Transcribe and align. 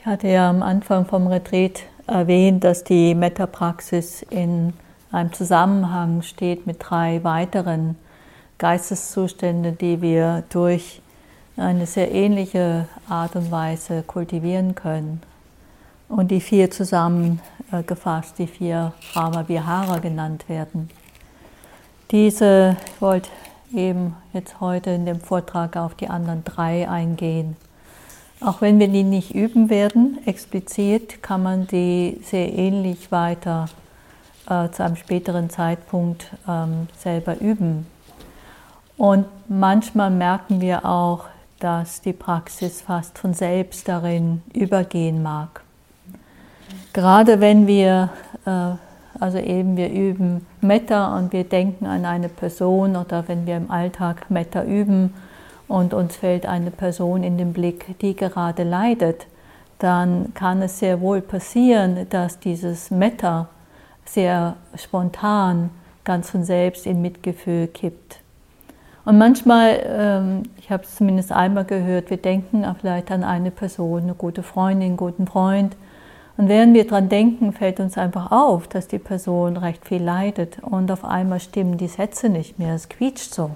Ich 0.00 0.06
hatte 0.06 0.28
ja 0.28 0.48
am 0.48 0.62
Anfang 0.62 1.06
vom 1.06 1.26
Retreat 1.26 1.82
erwähnt, 2.06 2.62
dass 2.62 2.84
die 2.84 3.16
Metapraxis 3.16 4.22
in 4.22 4.72
einem 5.10 5.32
Zusammenhang 5.32 6.22
steht 6.22 6.68
mit 6.68 6.76
drei 6.78 7.24
weiteren 7.24 7.96
Geisteszuständen, 8.58 9.76
die 9.76 10.00
wir 10.00 10.44
durch 10.50 11.02
eine 11.56 11.84
sehr 11.84 12.12
ähnliche 12.12 12.86
Art 13.08 13.34
und 13.34 13.50
Weise 13.50 14.04
kultivieren 14.04 14.76
können. 14.76 15.20
Und 16.08 16.30
die 16.30 16.40
vier 16.40 16.70
zusammengefasst, 16.70 18.38
die 18.38 18.46
vier 18.46 18.92
Brahma 19.12 19.48
Vihara 19.48 19.98
genannt 19.98 20.48
werden. 20.48 20.90
Diese, 22.12 22.76
ich 22.86 23.02
wollte 23.02 23.30
eben 23.74 24.14
jetzt 24.32 24.60
heute 24.60 24.90
in 24.90 25.06
dem 25.06 25.20
Vortrag 25.20 25.76
auf 25.76 25.96
die 25.96 26.08
anderen 26.08 26.44
drei 26.44 26.88
eingehen. 26.88 27.56
Auch 28.40 28.60
wenn 28.60 28.78
wir 28.78 28.88
die 28.88 29.02
nicht 29.02 29.34
üben 29.34 29.68
werden, 29.68 30.18
explizit, 30.24 31.22
kann 31.22 31.42
man 31.42 31.66
die 31.66 32.20
sehr 32.22 32.52
ähnlich 32.52 33.10
weiter 33.10 33.68
äh, 34.48 34.70
zu 34.70 34.84
einem 34.84 34.94
späteren 34.94 35.50
Zeitpunkt 35.50 36.30
ähm, 36.48 36.86
selber 36.96 37.40
üben. 37.40 37.86
Und 38.96 39.26
manchmal 39.48 40.10
merken 40.10 40.60
wir 40.60 40.84
auch, 40.84 41.24
dass 41.58 42.00
die 42.00 42.12
Praxis 42.12 42.82
fast 42.82 43.18
von 43.18 43.34
selbst 43.34 43.88
darin 43.88 44.42
übergehen 44.54 45.22
mag. 45.22 45.62
Gerade 46.92 47.40
wenn 47.40 47.66
wir, 47.66 48.10
äh, 48.46 48.50
also 49.20 49.38
eben 49.38 49.76
wir 49.76 49.90
üben 49.90 50.46
Metta 50.60 51.16
und 51.16 51.32
wir 51.32 51.42
denken 51.42 51.86
an 51.86 52.04
eine 52.04 52.28
Person 52.28 52.94
oder 52.94 53.26
wenn 53.26 53.46
wir 53.46 53.56
im 53.56 53.70
Alltag 53.70 54.30
Metta 54.30 54.62
üben 54.62 55.12
und 55.68 55.94
uns 55.94 56.16
fällt 56.16 56.46
eine 56.46 56.70
Person 56.70 57.22
in 57.22 57.38
den 57.38 57.52
Blick, 57.52 57.98
die 58.00 58.16
gerade 58.16 58.64
leidet, 58.64 59.26
dann 59.78 60.34
kann 60.34 60.62
es 60.62 60.80
sehr 60.80 61.00
wohl 61.00 61.20
passieren, 61.20 62.06
dass 62.10 62.40
dieses 62.40 62.90
Metta 62.90 63.48
sehr 64.04 64.56
spontan 64.74 65.70
ganz 66.04 66.30
von 66.30 66.42
selbst 66.42 66.86
in 66.86 67.02
Mitgefühl 67.02 67.68
kippt. 67.68 68.20
Und 69.04 69.18
manchmal, 69.18 69.80
ähm, 69.86 70.42
ich 70.58 70.70
habe 70.70 70.82
es 70.82 70.96
zumindest 70.96 71.32
einmal 71.32 71.64
gehört, 71.64 72.10
wir 72.10 72.16
denken 72.16 72.66
vielleicht 72.80 73.10
an 73.10 73.24
eine 73.24 73.50
Person, 73.50 74.02
eine 74.02 74.14
gute 74.14 74.42
Freundin, 74.42 74.88
einen 74.88 74.96
guten 74.96 75.26
Freund. 75.26 75.76
Und 76.36 76.48
während 76.48 76.74
wir 76.74 76.86
daran 76.86 77.08
denken, 77.08 77.52
fällt 77.52 77.80
uns 77.80 77.98
einfach 77.98 78.30
auf, 78.32 78.68
dass 78.68 78.86
die 78.86 78.98
Person 78.98 79.56
recht 79.56 79.86
viel 79.86 80.02
leidet. 80.02 80.58
Und 80.62 80.90
auf 80.90 81.04
einmal 81.04 81.40
stimmen 81.40 81.78
die 81.78 81.88
Sätze 81.88 82.28
nicht 82.28 82.58
mehr, 82.58 82.74
es 82.74 82.88
quietscht 82.88 83.34
so. 83.34 83.50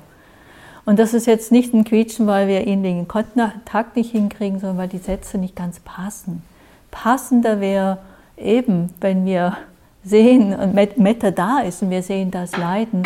Und 0.85 0.99
das 0.99 1.15
ist 1.15 1.27
jetzt 1.27 1.53
nicht 1.53 1.73
ein 1.73 1.85
Quietschen, 1.85 2.27
weil 2.27 2.49
wir 2.49 2.67
ihn 2.67 2.83
den 2.83 3.07
Kontakt 3.07 3.97
nicht 3.97 4.11
hinkriegen, 4.11 4.59
sondern 4.59 4.79
weil 4.79 4.89
die 4.89 4.99
Sätze 4.99 5.39
nicht 5.39 5.55
ganz 5.55 5.81
passen. 5.81 6.43
Passender 6.91 7.61
wäre 7.61 7.99
eben, 8.37 8.93
wenn 9.01 9.25
wir 9.25 9.57
sehen 10.05 10.53
und 10.55 10.75
Metta 10.75 11.31
da 11.31 11.61
ist 11.61 11.83
und 11.83 11.91
wir 11.91 12.03
sehen 12.03 12.31
das 12.31 12.57
Leiden, 12.57 13.05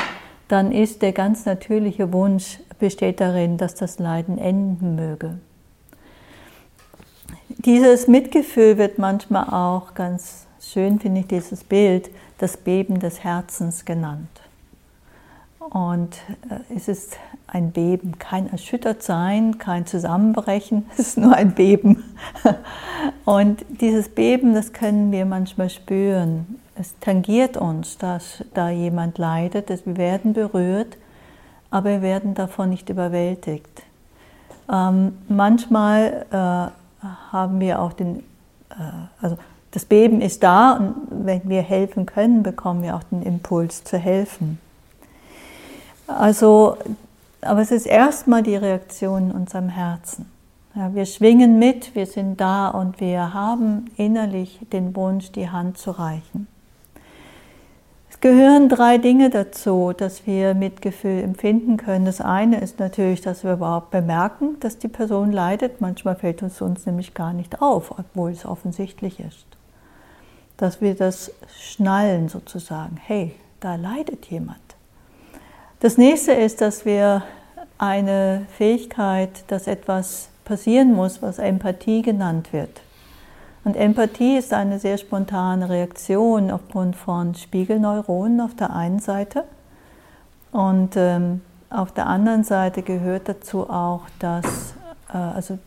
dann 0.48 0.72
ist 0.72 1.02
der 1.02 1.12
ganz 1.12 1.44
natürliche 1.44 2.12
Wunsch 2.12 2.60
besteht 2.78 3.20
darin, 3.20 3.56
dass 3.56 3.74
das 3.74 3.98
Leiden 3.98 4.38
enden 4.38 4.96
möge. 4.96 5.38
Dieses 7.48 8.06
Mitgefühl 8.06 8.78
wird 8.78 8.98
manchmal 8.98 9.48
auch 9.48 9.94
ganz 9.94 10.46
schön, 10.60 11.00
finde 11.00 11.20
ich, 11.20 11.26
dieses 11.26 11.64
Bild, 11.64 12.10
das 12.38 12.56
Beben 12.56 13.00
des 13.00 13.24
Herzens 13.24 13.84
genannt. 13.84 14.28
Und 15.70 16.16
äh, 16.48 16.74
es 16.74 16.88
ist 16.88 17.16
ein 17.46 17.72
Beben, 17.72 18.18
kein 18.18 18.50
Erschüttertsein, 18.50 19.58
kein 19.58 19.86
Zusammenbrechen, 19.86 20.86
es 20.92 21.00
ist 21.00 21.18
nur 21.18 21.34
ein 21.34 21.54
Beben. 21.54 22.04
Und 23.24 23.64
dieses 23.80 24.08
Beben, 24.08 24.54
das 24.54 24.72
können 24.72 25.12
wir 25.12 25.26
manchmal 25.26 25.70
spüren 25.70 26.58
es 26.78 26.94
tangiert 27.00 27.56
uns, 27.56 27.98
dass 27.98 28.44
da 28.54 28.68
jemand 28.68 29.18
leidet, 29.18 29.70
dass 29.70 29.86
wir 29.86 29.96
werden 29.96 30.34
berührt, 30.34 30.98
aber 31.70 31.90
wir 31.90 32.02
werden 32.02 32.34
davon 32.34 32.70
nicht 32.70 32.90
überwältigt. 32.90 33.82
Ähm, 34.70 35.16
manchmal 35.28 36.26
äh, 36.30 37.06
haben 37.32 37.60
wir 37.60 37.80
auch 37.80 37.92
den, 37.92 38.18
äh, 38.70 38.74
also 39.20 39.38
das 39.70 39.84
Beben 39.84 40.20
ist 40.20 40.42
da 40.42 40.72
und 40.72 40.94
wenn 41.10 41.48
wir 41.48 41.62
helfen 41.62 42.06
können, 42.06 42.42
bekommen 42.42 42.82
wir 42.82 42.96
auch 42.96 43.02
den 43.04 43.22
Impuls 43.22 43.84
zu 43.84 43.96
helfen. 43.98 44.58
Also, 46.06 46.76
aber 47.40 47.60
es 47.60 47.70
ist 47.70 47.86
erstmal 47.86 48.42
die 48.42 48.56
Reaktion 48.56 49.30
in 49.30 49.36
unserem 49.36 49.68
Herzen. 49.68 50.30
Ja, 50.74 50.94
wir 50.94 51.06
schwingen 51.06 51.58
mit, 51.58 51.94
wir 51.94 52.06
sind 52.06 52.40
da 52.40 52.68
und 52.68 53.00
wir 53.00 53.32
haben 53.32 53.86
innerlich 53.96 54.60
den 54.72 54.94
Wunsch, 54.94 55.32
die 55.32 55.48
Hand 55.48 55.78
zu 55.78 55.90
reichen. 55.90 56.48
Es 58.10 58.20
gehören 58.20 58.68
drei 58.68 58.98
Dinge 58.98 59.30
dazu, 59.30 59.92
dass 59.96 60.26
wir 60.26 60.54
Mitgefühl 60.54 61.22
empfinden 61.22 61.76
können. 61.76 62.06
Das 62.06 62.20
eine 62.20 62.60
ist 62.60 62.78
natürlich, 62.78 63.20
dass 63.20 63.44
wir 63.44 63.54
überhaupt 63.54 63.90
bemerken, 63.90 64.60
dass 64.60 64.78
die 64.78 64.88
Person 64.88 65.32
leidet. 65.32 65.80
Manchmal 65.80 66.16
fällt 66.16 66.42
uns 66.42 66.60
uns 66.62 66.86
nämlich 66.86 67.14
gar 67.14 67.32
nicht 67.32 67.60
auf, 67.60 67.98
obwohl 67.98 68.30
es 68.30 68.46
offensichtlich 68.46 69.20
ist. 69.20 69.46
Dass 70.56 70.80
wir 70.80 70.94
das 70.94 71.30
schnallen 71.58 72.28
sozusagen. 72.28 72.96
Hey, 72.96 73.34
da 73.60 73.76
leidet 73.76 74.26
jemand. 74.26 74.65
Das 75.80 75.98
nächste 75.98 76.32
ist, 76.32 76.62
dass 76.62 76.86
wir 76.86 77.22
eine 77.76 78.46
Fähigkeit, 78.56 79.30
dass 79.48 79.66
etwas 79.66 80.28
passieren 80.44 80.94
muss, 80.94 81.20
was 81.20 81.38
Empathie 81.38 82.00
genannt 82.00 82.52
wird. 82.52 82.80
Und 83.64 83.76
Empathie 83.76 84.38
ist 84.38 84.54
eine 84.54 84.78
sehr 84.78 84.96
spontane 84.96 85.68
Reaktion 85.68 86.50
aufgrund 86.50 86.96
von 86.96 87.34
Spiegelneuronen 87.34 88.40
auf 88.40 88.54
der 88.54 88.74
einen 88.74 89.00
Seite. 89.00 89.44
Und 90.52 90.96
ähm, 90.96 91.42
auf 91.68 91.92
der 91.92 92.06
anderen 92.06 92.44
Seite 92.44 92.82
gehört 92.82 93.28
dazu 93.28 93.68
auch, 93.68 94.02
dass, 94.20 94.74
äh, 95.12 95.16
also 95.18 95.58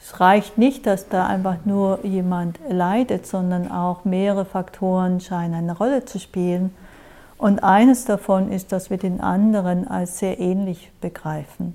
es 0.00 0.20
reicht 0.20 0.56
nicht, 0.56 0.86
dass 0.86 1.08
da 1.08 1.26
einfach 1.26 1.56
nur 1.64 2.04
jemand 2.06 2.58
leidet, 2.68 3.26
sondern 3.26 3.70
auch 3.70 4.04
mehrere 4.04 4.44
Faktoren 4.44 5.20
scheinen 5.20 5.54
eine 5.54 5.76
Rolle 5.76 6.04
zu 6.04 6.18
spielen. 6.18 6.74
Und 7.42 7.64
eines 7.64 8.04
davon 8.04 8.52
ist, 8.52 8.70
dass 8.70 8.88
wir 8.88 8.98
den 8.98 9.20
anderen 9.20 9.88
als 9.88 10.20
sehr 10.20 10.38
ähnlich 10.38 10.92
begreifen. 11.00 11.74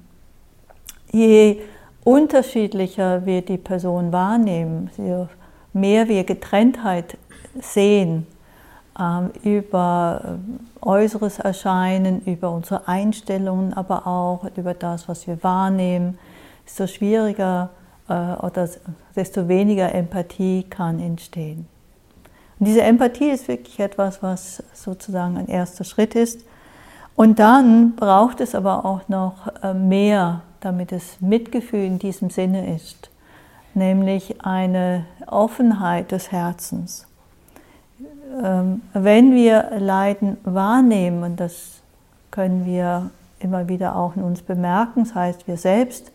Je 1.11 1.59
unterschiedlicher 2.05 3.25
wir 3.25 3.41
die 3.41 3.57
Person 3.57 4.13
wahrnehmen, 4.13 4.89
je 4.95 5.25
mehr 5.73 6.07
wir 6.07 6.23
Getrenntheit 6.23 7.17
sehen 7.59 8.27
ähm, 8.97 9.31
über 9.43 10.21
äh, 10.23 10.87
äußeres 10.87 11.39
Erscheinen, 11.39 12.21
über 12.21 12.49
unsere 12.51 12.87
Einstellungen, 12.87 13.73
aber 13.73 14.07
auch 14.07 14.45
über 14.55 14.73
das, 14.73 15.09
was 15.09 15.27
wir 15.27 15.43
wahrnehmen, 15.43 16.17
desto 16.65 16.87
schwieriger 16.87 17.71
äh, 18.07 18.13
oder 18.13 18.69
desto 19.17 19.49
weniger 19.49 19.93
Empathie 19.93 20.63
kann 20.63 21.01
entstehen. 21.01 21.67
Und 22.59 22.67
diese 22.67 22.81
Empathie 22.81 23.29
ist 23.29 23.47
wirklich 23.47 23.79
etwas, 23.79 24.23
was 24.23 24.63
sozusagen 24.73 25.37
ein 25.37 25.47
erster 25.47 25.83
Schritt 25.83 26.15
ist. 26.15 26.41
Und 27.15 27.39
dann 27.39 27.95
braucht 27.95 28.41
es 28.41 28.55
aber 28.55 28.85
auch 28.85 29.07
noch 29.09 29.47
äh, 29.63 29.73
mehr 29.73 30.41
damit 30.61 30.91
es 30.91 31.21
Mitgefühl 31.21 31.85
in 31.85 31.99
diesem 31.99 32.29
Sinne 32.29 32.75
ist, 32.75 33.09
nämlich 33.73 34.41
eine 34.45 35.05
Offenheit 35.27 36.11
des 36.11 36.31
Herzens. 36.31 37.05
Ähm, 38.43 38.81
wenn 38.93 39.33
wir 39.33 39.71
Leiden 39.77 40.37
wahrnehmen, 40.43 41.23
und 41.23 41.39
das 41.39 41.81
können 42.31 42.65
wir 42.65 43.09
immer 43.39 43.67
wieder 43.67 43.95
auch 43.95 44.15
in 44.15 44.23
uns 44.23 44.41
bemerken, 44.41 45.03
das 45.03 45.15
heißt 45.15 45.47
wir 45.47 45.57
selbst, 45.57 46.11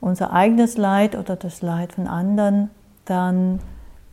unser 0.00 0.32
eigenes 0.32 0.78
Leid 0.78 1.14
oder 1.16 1.36
das 1.36 1.60
Leid 1.60 1.92
von 1.92 2.06
anderen, 2.06 2.70
dann 3.04 3.60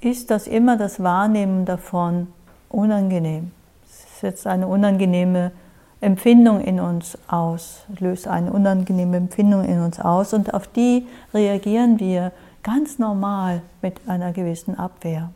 ist 0.09 0.31
das 0.31 0.48
immer 0.48 0.77
das 0.77 1.01
Wahrnehmen 1.01 1.65
davon 1.65 2.27
unangenehm. 2.69 3.51
Es 3.86 4.19
setzt 4.21 4.48
eine 4.48 4.68
unangenehme 4.68 5.51
Empfindung 6.00 6.62
in 6.62 6.80
uns 6.80 7.18
aus, 7.27 7.86
löst 8.00 8.27
eine 8.27 8.51
unangenehme 8.51 9.18
Empfindung 9.18 9.63
in 9.65 9.81
uns 9.81 10.00
aus 10.00 10.33
und 10.33 10.54
auf 10.54 10.68
die 10.68 11.07
reagieren 11.33 12.00
wir 12.00 12.31
ganz 12.63 13.00
normal 13.00 13.62
mit 13.81 14.07
einer 14.07 14.31
gewissen 14.31 14.77
Abwehr. 14.77 15.31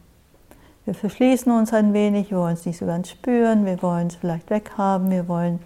Wir 0.85 0.93
verschließen 0.93 1.51
uns 1.51 1.73
ein 1.73 1.93
wenig, 1.93 2.31
wir 2.31 2.37
wollen 2.37 2.53
es 2.53 2.65
nicht 2.65 2.77
so 2.77 2.85
ganz 2.85 3.09
spüren, 3.09 3.65
wir 3.65 3.81
wollen 3.81 4.07
es 4.07 4.15
vielleicht 4.15 4.49
weghaben, 4.49 5.11
wir 5.11 5.27
wollen 5.27 5.59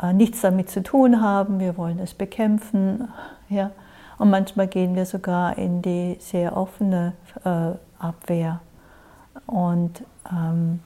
äh, 0.00 0.12
nichts 0.12 0.40
damit 0.40 0.70
zu 0.70 0.82
tun 0.82 1.20
haben, 1.20 1.60
wir 1.60 1.76
wollen 1.76 1.98
es 1.98 2.14
bekämpfen. 2.14 3.08
Ja? 3.48 3.70
Und 4.18 4.30
manchmal 4.30 4.66
gehen 4.66 4.94
wir 4.94 5.06
sogar 5.06 5.58
in 5.58 5.82
die 5.82 6.16
sehr 6.20 6.56
offene 6.56 7.14
äh, 7.44 7.72
Abwehr. 7.98 8.60
Und 9.46 10.02
ähm, 10.30 10.80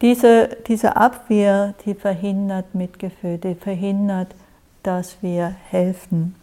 diese, 0.00 0.56
diese 0.66 0.96
Abwehr, 0.96 1.74
die 1.84 1.94
verhindert 1.94 2.74
Mitgefühl, 2.74 3.38
die 3.38 3.54
verhindert, 3.54 4.34
dass 4.82 5.22
wir 5.22 5.54
helfen. 5.70 6.34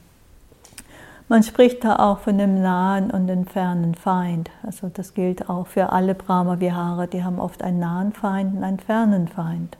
Man 1.28 1.44
spricht 1.44 1.84
da 1.84 1.98
auch 1.98 2.20
von 2.20 2.38
dem 2.40 2.62
nahen 2.62 3.12
und 3.12 3.28
dem 3.28 3.46
fernen 3.46 3.94
Feind. 3.94 4.50
Also 4.64 4.90
das 4.92 5.14
gilt 5.14 5.48
auch 5.48 5.68
für 5.68 5.92
alle 5.92 6.16
Brahma-Vihara, 6.16 7.06
die 7.06 7.24
haben 7.24 7.40
oft 7.40 7.62
einen 7.62 7.80
nahen 7.80 8.14
Feind 8.14 8.56
und 8.56 8.64
einen 8.64 8.80
fernen 8.80 9.28
Feind. 9.28 9.78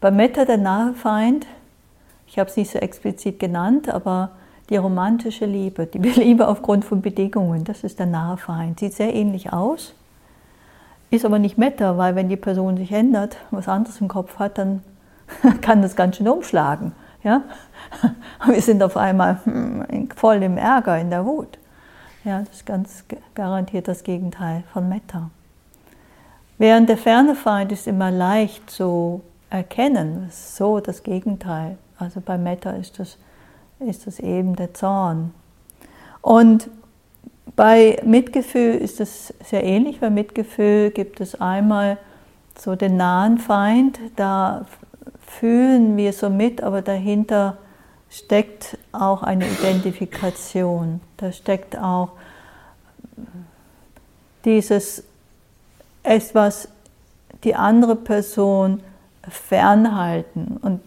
Bei 0.00 0.10
Metta 0.10 0.44
der 0.44 0.58
nahe 0.58 0.94
Feind, 0.94 1.46
ich 2.28 2.38
habe 2.38 2.48
es 2.48 2.56
nicht 2.56 2.70
so 2.70 2.78
explizit 2.78 3.40
genannt, 3.40 3.88
aber 3.88 4.30
die 4.70 4.76
romantische 4.76 5.46
Liebe, 5.46 5.86
die 5.86 5.98
Liebe 6.20 6.48
aufgrund 6.48 6.84
von 6.84 7.02
Bedingungen, 7.02 7.64
das 7.64 7.84
ist 7.84 7.98
der 7.98 8.06
nahe 8.06 8.36
Feind. 8.36 8.80
Sieht 8.80 8.94
sehr 8.94 9.14
ähnlich 9.14 9.52
aus, 9.52 9.94
ist 11.10 11.24
aber 11.24 11.38
nicht 11.38 11.58
Metta, 11.58 11.98
weil 11.98 12.14
wenn 12.14 12.28
die 12.28 12.36
Person 12.36 12.76
sich 12.76 12.92
ändert, 12.92 13.36
was 13.50 13.68
anderes 13.68 14.00
im 14.00 14.08
Kopf 14.08 14.38
hat, 14.38 14.58
dann 14.58 14.82
kann 15.60 15.82
das 15.82 15.96
ganz 15.96 16.16
schön 16.16 16.28
umschlagen. 16.28 16.92
Ja? 17.22 17.42
Wir 18.46 18.62
sind 18.62 18.82
auf 18.82 18.96
einmal 18.96 19.40
hm, 19.44 20.08
voll 20.16 20.42
im 20.42 20.56
Ärger, 20.56 20.98
in 20.98 21.10
der 21.10 21.24
Wut. 21.24 21.58
Ja, 22.24 22.40
das 22.40 22.50
ist 22.50 22.66
ganz 22.66 23.04
garantiert 23.34 23.88
das 23.88 24.04
Gegenteil 24.04 24.62
von 24.72 24.88
Metta. 24.88 25.30
Während 26.56 26.88
der 26.88 26.96
ferne 26.96 27.34
Feind 27.34 27.72
ist 27.72 27.88
immer 27.88 28.12
leicht 28.12 28.70
zu 28.70 29.22
erkennen, 29.50 30.26
ist 30.28 30.56
so 30.56 30.78
das 30.78 31.02
Gegenteil. 31.02 31.76
Also 31.98 32.20
bei 32.20 32.38
Metta 32.38 32.70
ist 32.70 33.00
das, 33.00 33.18
ist 33.88 34.06
das 34.06 34.18
eben 34.18 34.56
der 34.56 34.74
Zorn. 34.74 35.32
Und 36.20 36.68
bei 37.56 38.00
Mitgefühl 38.04 38.76
ist 38.76 39.00
es 39.00 39.34
sehr 39.44 39.64
ähnlich. 39.64 40.00
Bei 40.00 40.10
Mitgefühl 40.10 40.90
gibt 40.90 41.20
es 41.20 41.40
einmal 41.40 41.98
so 42.58 42.76
den 42.76 42.96
nahen 42.96 43.38
Feind, 43.38 43.98
da 44.16 44.66
fühlen 45.26 45.96
wir 45.96 46.12
so 46.12 46.28
mit, 46.28 46.62
aber 46.62 46.82
dahinter 46.82 47.56
steckt 48.10 48.76
auch 48.92 49.22
eine 49.22 49.46
Identifikation. 49.48 51.00
Da 51.16 51.32
steckt 51.32 51.78
auch 51.78 52.10
dieses 54.44 55.04
etwas, 56.02 56.68
die 57.44 57.54
andere 57.54 57.96
Person 57.96 58.82
fernhalten. 59.28 60.58
Und 60.60 60.80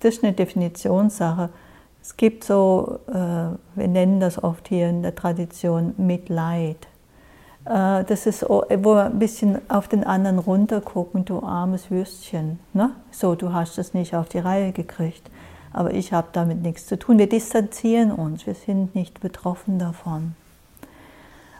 das 0.00 0.16
ist 0.16 0.24
eine 0.24 0.32
Definitionssache. 0.32 1.50
Es 2.02 2.16
gibt 2.16 2.42
so, 2.44 2.98
äh, 3.08 3.12
wir 3.12 3.88
nennen 3.88 4.18
das 4.18 4.42
oft 4.42 4.68
hier 4.68 4.88
in 4.88 5.02
der 5.02 5.14
Tradition 5.14 5.94
Mitleid. 5.98 6.88
Äh, 7.64 8.04
das 8.04 8.26
ist, 8.26 8.42
wo 8.48 8.64
wir 8.68 9.04
ein 9.04 9.18
bisschen 9.20 9.58
auf 9.70 9.86
den 9.86 10.04
anderen 10.04 10.40
runtergucken, 10.40 11.24
du 11.24 11.42
armes 11.42 11.90
Würstchen. 11.90 12.58
Ne? 12.72 12.90
So, 13.12 13.36
du 13.36 13.52
hast 13.52 13.78
es 13.78 13.94
nicht 13.94 14.16
auf 14.16 14.28
die 14.28 14.40
Reihe 14.40 14.72
gekriegt, 14.72 15.30
aber 15.72 15.94
ich 15.94 16.12
habe 16.12 16.28
damit 16.32 16.60
nichts 16.60 16.86
zu 16.86 16.98
tun. 16.98 17.18
Wir 17.18 17.28
distanzieren 17.28 18.10
uns, 18.10 18.46
wir 18.46 18.54
sind 18.54 18.96
nicht 18.96 19.20
betroffen 19.20 19.78
davon. 19.78 20.34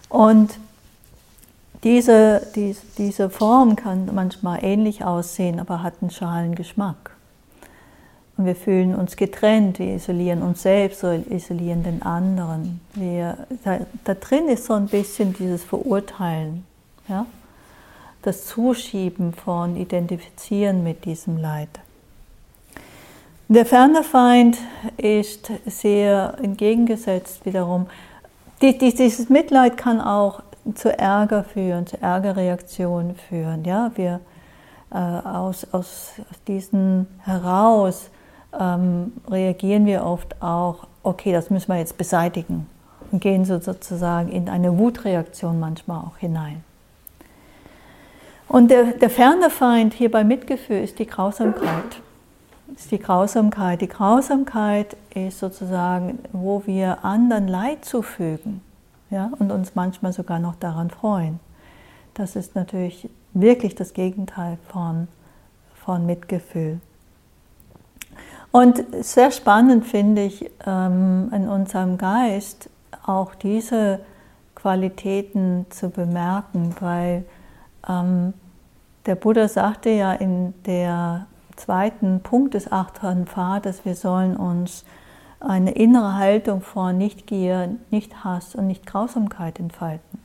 Und 0.08 0.58
diese, 1.84 2.46
diese, 2.54 2.82
diese 2.98 3.30
Form 3.30 3.76
kann 3.76 4.10
manchmal 4.12 4.62
ähnlich 4.62 5.04
aussehen, 5.04 5.58
aber 5.58 5.82
hat 5.82 5.94
einen 6.00 6.10
schalen 6.10 6.54
Geschmack. 6.54 7.12
Und 8.37 8.46
wir 8.46 8.56
fühlen 8.56 8.94
uns 8.94 9.17
getrennt, 9.17 9.79
wir 9.79 9.94
isolieren 9.94 10.43
uns 10.43 10.62
selbst, 10.62 11.02
wir 11.02 11.31
isolieren 11.31 11.82
den 11.82 12.02
anderen. 12.02 12.81
Wir, 12.94 13.46
da, 13.64 13.81
da, 14.05 14.14
drin 14.14 14.49
ist 14.49 14.64
so 14.64 14.73
ein 14.73 14.87
bisschen 14.87 15.34
dieses 15.34 15.64
Verurteilen, 15.64 16.64
ja? 17.08 17.26
das 18.23 18.46
Zuschieben 18.46 19.34
von 19.34 19.76
Identifizieren 19.76 20.82
mit 20.82 21.05
diesem 21.05 21.37
Leid. 21.37 21.69
Der 23.49 23.67
ferne 23.67 24.02
Feind 24.02 24.56
ist 24.96 25.52
sehr 25.67 26.38
entgegengesetzt 26.43 27.44
wiederum. 27.44 27.87
Dieses 28.62 29.28
Mitleid 29.28 29.76
kann 29.76 30.00
auch 30.00 30.43
zu 30.75 30.96
Ärger 30.96 31.44
führen, 31.44 31.87
zu 31.87 32.00
Ärgerreaktionen 32.00 33.17
führen. 33.17 33.64
Ja? 33.64 33.90
Wir, 33.96 34.20
äh, 34.90 34.96
aus, 34.96 35.67
aus, 35.73 36.12
diesen 36.46 37.06
heraus 37.25 38.11
ähm, 38.58 39.12
reagieren 39.31 39.87
wir 39.87 40.04
oft 40.04 40.40
auch, 40.43 40.87
okay, 41.02 41.32
das 41.32 41.50
müssen 41.50 41.69
wir 41.72 41.78
jetzt 41.78 41.99
beseitigen 41.99 42.66
und 43.10 43.20
gehen 43.20 43.44
so 43.44 43.60
sozusagen 43.60 44.31
in 44.31 44.49
eine 44.49 44.78
Wutreaktion 44.78 45.60
manchmal 45.60 45.99
auch 45.99 46.16
hinein. 46.19 46.64
Und 48.49 48.70
der, 48.70 48.93
der 48.93 49.10
ferne 49.10 49.49
Feind 49.49 49.94
hier 49.94 50.10
bei 50.10 50.25
Mitgefühl 50.25 50.82
ist 50.82 50.99
die 50.99 51.06
Grausamkeit. 51.06 52.02
Ist 52.76 52.90
die 52.90 52.99
Grausamkeit. 52.99 53.81
Die 53.81 53.88
Grausamkeit 53.88 54.96
ist 55.14 55.38
sozusagen, 55.38 56.19
wo 56.32 56.62
wir 56.66 57.04
anderen 57.04 57.49
Leid 57.49 57.84
zufügen 57.84 58.60
ja, 59.10 59.31
und 59.38 59.50
uns 59.50 59.75
manchmal 59.75 60.12
sogar 60.12 60.38
noch 60.38 60.54
daran 60.56 60.90
freuen. 60.90 61.40
Das 62.14 62.37
ist 62.37 62.54
natürlich 62.54 63.08
wirklich 63.32 63.75
das 63.75 63.94
Gegenteil 63.94 64.58
von, 64.69 65.08
von 65.84 66.04
Mitgefühl. 66.04 66.81
Und 68.52 68.84
sehr 69.00 69.31
spannend 69.31 69.87
finde 69.87 70.25
ich 70.25 70.50
ähm, 70.66 71.32
in 71.34 71.49
unserem 71.49 71.96
Geist 71.96 72.69
auch 73.04 73.34
diese 73.34 74.00
Qualitäten 74.54 75.66
zu 75.70 75.88
bemerken, 75.88 76.76
weil 76.78 77.25
ähm, 77.88 78.34
der 79.06 79.14
Buddha 79.14 79.49
sagte 79.49 79.88
ja 79.90 80.12
in 80.12 80.54
der 80.66 81.26
zweiten 81.56 82.20
Punkt 82.20 82.54
des 82.54 82.70
achten 82.70 83.26
Pfades, 83.26 83.84
wir 83.84 83.94
sollen 83.94 84.37
uns 84.37 84.84
eine 85.40 85.72
innere 85.72 86.14
Haltung 86.14 86.60
von 86.60 86.96
Nichtgier, 86.99 87.75
Nicht-Hass 87.90 88.54
und 88.54 88.66
Nicht-Grausamkeit 88.66 89.58
entfalten. 89.58 90.21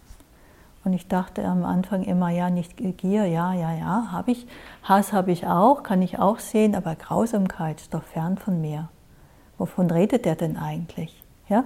Und 0.88 0.94
ich 0.94 1.10
dachte 1.10 1.44
am 1.44 1.66
Anfang 1.66 2.04
immer, 2.04 2.30
ja, 2.30 2.50
nicht 2.50 2.78
Gier, 2.78 3.26
ja, 3.26 3.52
ja, 3.54 3.74
ja, 3.74 4.08
habe 4.14 4.32
ich. 4.32 4.48
Hass 4.84 5.12
habe 5.12 5.34
ich 5.34 5.46
auch, 5.46 5.84
kann 5.84 6.02
ich 6.02 6.18
auch 6.18 6.40
sehen, 6.40 6.76
aber 6.76 6.96
Grausamkeit 6.96 7.82
ist 7.82 7.94
doch 7.94 8.04
fern 8.04 8.38
von 8.38 8.62
mir. 8.62 8.88
Wovon 9.58 9.92
redet 9.92 10.26
er 10.26 10.36
denn 10.36 10.56
eigentlich? 10.56 11.22
Ja? 11.50 11.66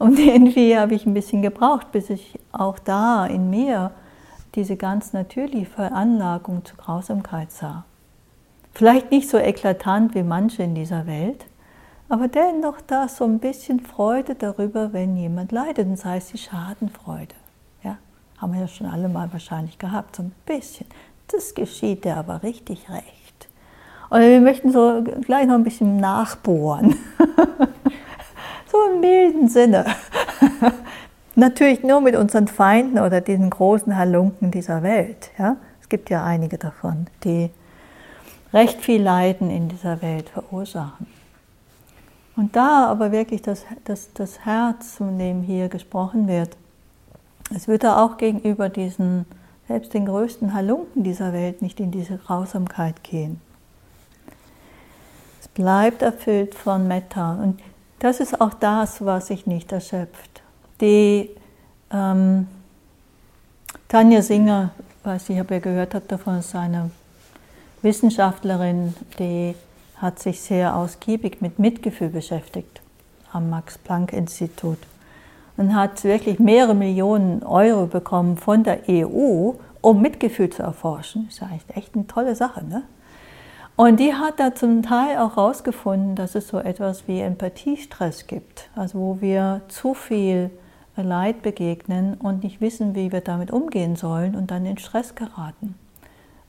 Und 0.00 0.18
irgendwie 0.18 0.76
habe 0.76 0.96
ich 0.96 1.06
ein 1.06 1.14
bisschen 1.14 1.40
gebraucht, 1.40 1.92
bis 1.92 2.10
ich 2.10 2.40
auch 2.50 2.80
da 2.80 3.26
in 3.26 3.48
mir 3.48 3.92
diese 4.56 4.74
ganz 4.74 5.12
natürliche 5.12 5.66
Veranlagung 5.66 6.64
zur 6.64 6.78
Grausamkeit 6.78 7.52
sah. 7.52 7.84
Vielleicht 8.72 9.12
nicht 9.12 9.30
so 9.30 9.38
eklatant 9.38 10.16
wie 10.16 10.24
manche 10.24 10.64
in 10.64 10.74
dieser 10.74 11.06
Welt, 11.06 11.46
aber 12.08 12.26
dennoch 12.26 12.80
da 12.80 13.06
so 13.06 13.22
ein 13.22 13.38
bisschen 13.38 13.78
Freude 13.78 14.34
darüber, 14.34 14.92
wenn 14.92 15.16
jemand 15.16 15.52
leidet, 15.52 15.86
und 15.86 15.96
sei 15.96 16.16
es 16.16 16.32
die 16.32 16.38
Schadenfreude. 16.38 17.36
Haben 18.40 18.54
wir 18.54 18.60
ja 18.60 18.68
schon 18.68 18.86
alle 18.86 19.08
mal 19.08 19.32
wahrscheinlich 19.32 19.78
gehabt, 19.78 20.16
so 20.16 20.22
ein 20.22 20.32
bisschen. 20.46 20.86
Das 21.28 21.54
geschieht 21.54 22.04
dir 22.04 22.16
aber 22.16 22.42
richtig 22.42 22.88
recht. 22.88 23.48
Und 24.10 24.20
wir 24.20 24.40
möchten 24.40 24.72
so 24.72 25.02
gleich 25.22 25.46
noch 25.46 25.54
ein 25.54 25.64
bisschen 25.64 25.98
nachbohren. 25.98 26.96
so 28.70 28.78
im 28.92 29.00
milden 29.00 29.48
Sinne. 29.48 29.84
Natürlich 31.34 31.82
nur 31.82 32.00
mit 32.00 32.16
unseren 32.16 32.48
Feinden 32.48 32.98
oder 32.98 33.20
diesen 33.20 33.50
großen 33.50 33.96
Halunken 33.96 34.50
dieser 34.50 34.82
Welt. 34.82 35.30
Ja? 35.38 35.56
Es 35.80 35.88
gibt 35.88 36.10
ja 36.10 36.24
einige 36.24 36.58
davon, 36.58 37.06
die 37.24 37.50
recht 38.52 38.80
viel 38.80 39.02
Leiden 39.02 39.50
in 39.50 39.68
dieser 39.68 40.00
Welt 40.00 40.30
verursachen. 40.30 41.06
Und 42.36 42.56
da 42.56 42.86
aber 42.86 43.12
wirklich 43.12 43.42
das, 43.42 43.66
das, 43.84 44.12
das 44.14 44.44
Herz, 44.44 44.96
von 44.96 45.18
dem 45.18 45.42
hier 45.42 45.68
gesprochen 45.68 46.28
wird, 46.28 46.56
es 47.54 47.68
würde 47.68 47.96
auch 47.96 48.16
gegenüber 48.16 48.68
diesen, 48.68 49.26
selbst 49.66 49.94
den 49.94 50.06
größten 50.06 50.54
Halunken 50.54 51.02
dieser 51.04 51.32
Welt 51.32 51.62
nicht 51.62 51.80
in 51.80 51.90
diese 51.90 52.18
Grausamkeit 52.18 53.02
gehen. 53.02 53.40
Es 55.40 55.48
bleibt 55.48 56.02
erfüllt 56.02 56.54
von 56.54 56.88
Metta. 56.88 57.34
Und 57.34 57.60
das 58.00 58.20
ist 58.20 58.40
auch 58.40 58.54
das, 58.54 59.04
was 59.04 59.28
sich 59.28 59.46
nicht 59.46 59.72
erschöpft. 59.72 60.42
Die 60.80 61.30
ähm, 61.90 62.46
Tanja 63.88 64.22
Singer, 64.22 64.70
weiß 65.04 65.30
ich, 65.30 65.40
ob 65.40 65.50
ihr 65.50 65.60
gehört 65.60 65.94
habt 65.94 66.12
davon, 66.12 66.38
ist 66.38 66.54
eine 66.54 66.90
Wissenschaftlerin, 67.82 68.94
die 69.18 69.54
hat 69.96 70.18
sich 70.18 70.40
sehr 70.40 70.76
ausgiebig 70.76 71.40
mit 71.40 71.58
Mitgefühl 71.58 72.10
beschäftigt 72.10 72.80
am 73.32 73.50
Max-Planck-Institut 73.50 74.78
und 75.58 75.74
hat 75.74 76.02
wirklich 76.04 76.38
mehrere 76.38 76.74
Millionen 76.74 77.42
Euro 77.42 77.86
bekommen 77.86 78.38
von 78.38 78.62
der 78.62 78.80
EU, 78.88 79.52
um 79.82 80.00
Mitgefühl 80.00 80.48
zu 80.48 80.62
erforschen. 80.62 81.26
Das 81.26 81.34
ist 81.34 81.40
ja 81.40 81.50
echt 81.74 81.94
eine 81.94 82.06
tolle 82.06 82.34
Sache. 82.34 82.64
Ne? 82.64 82.84
Und 83.76 84.00
die 84.00 84.14
hat 84.14 84.40
da 84.40 84.54
zum 84.54 84.82
Teil 84.82 85.18
auch 85.18 85.36
herausgefunden, 85.36 86.14
dass 86.14 86.34
es 86.34 86.48
so 86.48 86.58
etwas 86.58 87.06
wie 87.06 87.20
Empathiestress 87.20 88.26
gibt, 88.26 88.70
also 88.74 88.98
wo 88.98 89.20
wir 89.20 89.60
zu 89.68 89.94
viel 89.94 90.50
Leid 90.96 91.42
begegnen 91.42 92.14
und 92.14 92.42
nicht 92.42 92.60
wissen, 92.60 92.94
wie 92.94 93.12
wir 93.12 93.20
damit 93.20 93.50
umgehen 93.50 93.94
sollen 93.96 94.34
und 94.34 94.50
dann 94.50 94.64
in 94.66 94.78
Stress 94.78 95.14
geraten. 95.14 95.74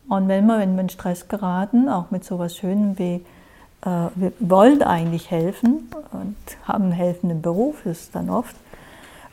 Und 0.08 0.28
wenn 0.28 0.48
wir, 0.48 0.58
wenn 0.60 0.76
wir 0.76 0.82
in 0.82 0.90
Stress 0.90 1.28
geraten, 1.28 1.88
auch 1.88 2.10
mit 2.10 2.24
so 2.24 2.36
etwas 2.36 2.58
Schönem 2.58 2.98
wie 2.98 3.24
äh, 3.86 4.10
wir 4.16 4.34
wollen 4.40 4.82
eigentlich 4.82 5.30
helfen 5.30 5.90
und 6.12 6.36
haben 6.68 6.86
einen 6.86 6.94
helfenden 6.94 7.42
Beruf, 7.42 7.86
ist 7.86 8.16
dann 8.16 8.30
oft, 8.30 8.56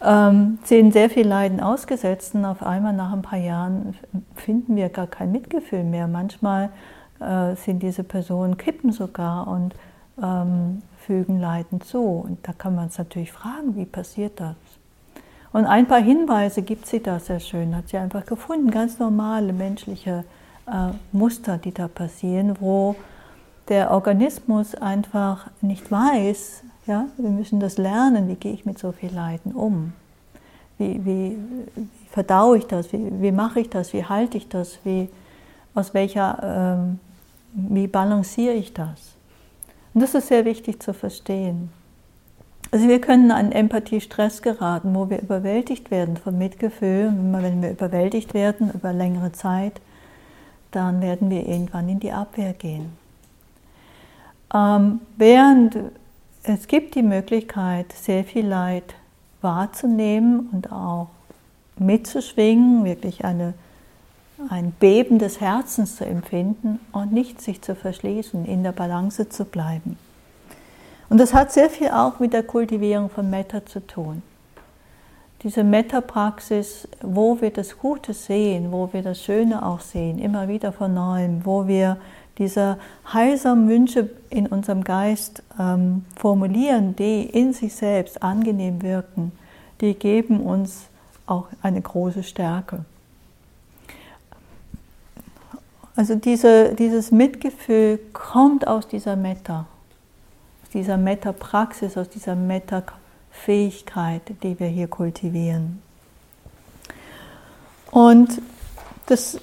ähm, 0.03 0.59
sind 0.65 0.93
sehr 0.93 1.11
viel 1.11 1.27
Leiden 1.27 1.61
ausgesetzt 1.61 2.35
und 2.35 2.45
auf 2.45 2.63
einmal 2.63 2.93
nach 2.93 3.13
ein 3.13 3.23
paar 3.23 3.39
Jahren 3.39 3.95
finden 4.35 4.77
wir 4.77 4.89
gar 4.89 5.07
kein 5.07 5.33
Mitgefühl 5.33 5.85
mehr. 5.85 6.07
Manchmal 6.07 6.71
äh, 7.21 7.55
sind 7.57 7.83
diese 7.83 8.05
Personen 8.05 8.57
kippen 8.57 8.93
sogar 8.93 9.49
und 9.49 9.75
ähm, 10.23 10.83
fügen 10.99 11.41
Leiden 11.41 11.81
zu. 11.81 12.03
Und 12.03 12.47
da 12.47 12.53
kann 12.53 12.75
man 12.75 12.87
uns 12.87 12.99
natürlich 12.99 13.33
fragen, 13.33 13.77
wie 13.77 13.87
passiert 13.87 14.41
das? 14.41 14.57
Und 15.53 15.65
ein 15.65 15.87
paar 15.87 16.03
Hinweise 16.03 16.63
gibt 16.63 16.87
sie 16.87 17.03
da 17.03 17.19
sehr 17.19 17.41
schön, 17.41 17.75
hat 17.75 17.89
sie 17.89 17.97
einfach 17.97 18.27
gefunden, 18.27 18.71
ganz 18.71 18.99
normale 18.99 19.55
menschliche 19.55 20.25
äh, 20.67 20.91
Muster, 21.13 21.57
die 21.57 21.73
da 21.73 21.89
passieren, 21.89 22.57
wo 22.61 22.97
der 23.69 23.91
Organismus 23.91 24.75
einfach 24.75 25.47
nicht 25.63 25.91
weiß, 25.91 26.63
ja, 26.87 27.07
wir 27.17 27.31
müssen 27.31 27.61
das 27.61 27.79
lernen, 27.79 28.29
wie 28.29 28.37
gehe 28.37 28.53
ich 28.53 28.65
mit 28.65 28.79
so 28.79 28.93
viel 28.93 29.13
Leiden 29.13 29.53
um? 29.53 29.93
Wie, 30.79 31.05
wie, 31.05 31.37
wie 31.75 31.89
verdaue 32.11 32.59
ich 32.59 32.67
das? 32.67 32.93
Wie, 32.93 33.11
wie, 33.21 33.33
mache 33.33 33.61
ich 33.61 33.71
das? 33.71 33.93
Wie 33.93 34.05
halte 34.05 34.37
ich 34.37 34.49
das? 34.49 34.79
Wie, 34.85 35.09
aus 35.75 35.95
welcher, 35.95 36.75
ähm, 36.77 36.99
wie 37.53 37.87
balanciere 37.87 38.55
ich 38.55 38.73
das? 38.73 39.15
Und 39.95 40.03
das 40.03 40.15
ist 40.15 40.29
sehr 40.29 40.45
wichtig 40.45 40.83
zu 40.83 40.93
verstehen. 40.93 41.71
Also 42.71 42.89
wir 42.89 43.01
können 43.01 43.31
an 43.31 43.53
Empathie-Stress 43.53 44.43
geraten, 44.43 44.95
wo 44.95 45.09
wir 45.09 45.23
überwältigt 45.23 45.91
werden 45.91 46.17
von 46.17 46.37
Mitgefühl. 46.37 47.09
Und 47.09 47.33
wenn 47.33 47.63
wir 47.63 47.71
überwältigt 47.71 48.35
werden 48.35 48.71
über 48.75 48.93
längere 48.93 49.33
Zeit, 49.33 49.81
dann 50.73 51.01
werden 51.01 51.31
wir 51.31 51.47
irgendwann 51.47 51.89
in 51.89 52.01
die 52.01 52.13
Abwehr 52.13 52.53
gehen. 52.53 52.91
Ähm, 54.53 55.01
während 55.17 55.77
es 56.49 56.69
gibt 56.69 56.95
die 56.95 57.03
Möglichkeit, 57.03 57.93
sehr 57.93 58.25
viel 58.25 58.47
Leid 58.47 58.95
wahrzunehmen 59.41 60.49
und 60.53 60.71
auch 60.73 61.09
mitzuschwingen, 61.79 62.85
wirklich 62.85 63.25
eine, 63.25 63.55
ein 64.49 64.71
Beben 64.73 65.19
des 65.19 65.41
Herzens 65.41 65.97
zu 65.97 66.07
empfinden 66.07 66.79
und 66.93 67.13
nicht 67.13 67.41
sich 67.41 67.63
zu 67.63 67.75
verschließen, 67.75 68.47
in 68.47 68.63
der 68.63 68.73
Balance 68.73 69.29
zu 69.29 69.45
bleiben. 69.45 69.99
Und 71.09 71.19
das 71.19 71.35
hat 71.35 71.53
sehr 71.53 71.71
viel 71.71 71.89
auch 71.89 72.19
mit 72.21 72.33
der 72.33 72.43
Kultivierung 72.43 73.11
von 73.11 73.29
Metta 73.29 73.65
zu 73.67 73.85
tun. 73.85 74.23
Diese 75.43 75.63
Metta-Praxis, 75.65 76.89
wo 77.03 77.41
wir 77.41 77.51
das 77.51 77.79
Gute 77.79 78.15
sehen, 78.15 78.73
wo 78.73 78.93
wir 78.93 79.03
das 79.03 79.23
Schöne 79.23 79.65
auch 79.65 79.81
sehen, 79.81 80.19
immer 80.19 80.49
wieder 80.49 80.73
von 80.73 80.95
neuem, 80.95 81.45
wo 81.45 81.67
wir 81.69 81.99
diese 82.39 82.79
heilsamen 83.13 83.69
Wünsche 83.69 84.11
in 84.31 84.47
unserem 84.47 84.85
Geist 84.85 85.43
ähm, 85.59 86.05
formulieren, 86.17 86.95
die 86.97 87.23
in 87.23 87.53
sich 87.53 87.75
selbst 87.75 88.23
angenehm 88.23 88.83
wirken, 88.83 89.33
die 89.81 89.95
geben 89.95 90.41
uns 90.41 90.87
auch 91.27 91.47
eine 91.63 91.81
große 91.81 92.23
Stärke. 92.23 92.85
Also 95.97 96.15
diese, 96.15 96.75
dieses 96.75 97.11
Mitgefühl 97.11 97.99
kommt 98.13 98.67
aus 98.67 98.87
dieser 98.87 99.17
Metta, 99.17 99.67
aus 100.63 100.71
dieser 100.71 100.99
Metta-Praxis, 100.99 101.97
aus 101.97 102.11
dieser 102.11 102.35
Metta-Fähigkeit, 102.35 104.23
die 104.43 104.61
wir 104.61 104.69
hier 104.69 104.89
kultivieren. 104.89 105.81
Und 107.91 108.43
das 109.07 109.41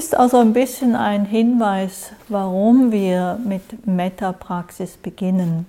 ist 0.00 0.16
also 0.16 0.38
ein 0.38 0.54
bisschen 0.54 0.96
ein 0.96 1.26
Hinweis, 1.26 2.12
warum 2.28 2.90
wir 2.90 3.38
mit 3.44 3.86
Metta-Praxis 3.86 4.96
beginnen, 4.96 5.66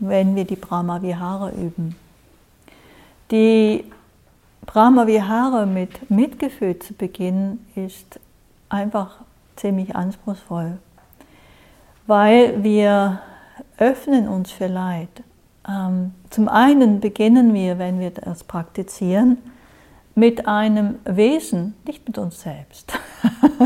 wenn 0.00 0.34
wir 0.34 0.44
die 0.44 0.56
Brahma-Vihara 0.56 1.52
üben. 1.52 1.94
Die 3.30 3.84
Brahma-Vihara 4.66 5.66
mit 5.66 6.10
Mitgefühl 6.10 6.80
zu 6.80 6.94
beginnen, 6.94 7.64
ist 7.76 8.18
einfach 8.68 9.18
ziemlich 9.54 9.94
anspruchsvoll, 9.94 10.78
weil 12.08 12.64
wir 12.64 13.20
öffnen 13.78 14.26
uns 14.26 14.50
für 14.50 14.66
Leid. 14.66 15.22
Ähm, 15.68 16.12
zum 16.30 16.48
einen 16.48 16.98
beginnen 16.98 17.54
wir, 17.54 17.78
wenn 17.78 18.00
wir 18.00 18.10
das 18.10 18.42
praktizieren, 18.42 19.38
mit 20.14 20.46
einem 20.46 20.98
Wesen, 21.04 21.74
nicht 21.86 22.06
mit 22.06 22.18
uns 22.18 22.40
selbst. 22.40 22.92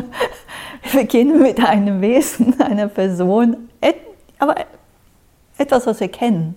wir 0.83 1.01
beginnen 1.03 1.41
mit 1.41 1.65
einem 1.65 2.01
Wesen, 2.01 2.61
einer 2.61 2.89
Person, 2.89 3.69
aber 4.39 4.57
etwas, 5.57 5.87
was 5.87 6.01
wir 6.01 6.09
kennen, 6.09 6.57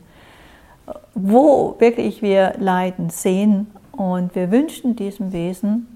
wo 1.13 1.75
wirklich 1.79 2.22
wir 2.22 2.53
Leiden 2.58 3.10
sehen 3.10 3.67
und 3.91 4.36
wir 4.36 4.51
wünschen 4.51 4.96
diesem 4.96 5.32
Wesen, 5.32 5.88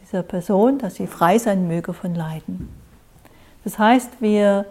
dieser 0.00 0.22
Person, 0.22 0.78
dass 0.78 0.96
sie 0.96 1.06
frei 1.06 1.38
sein 1.38 1.66
möge 1.68 1.92
von 1.92 2.14
Leiden. 2.14 2.68
Das 3.64 3.78
heißt, 3.78 4.20
wir 4.20 4.66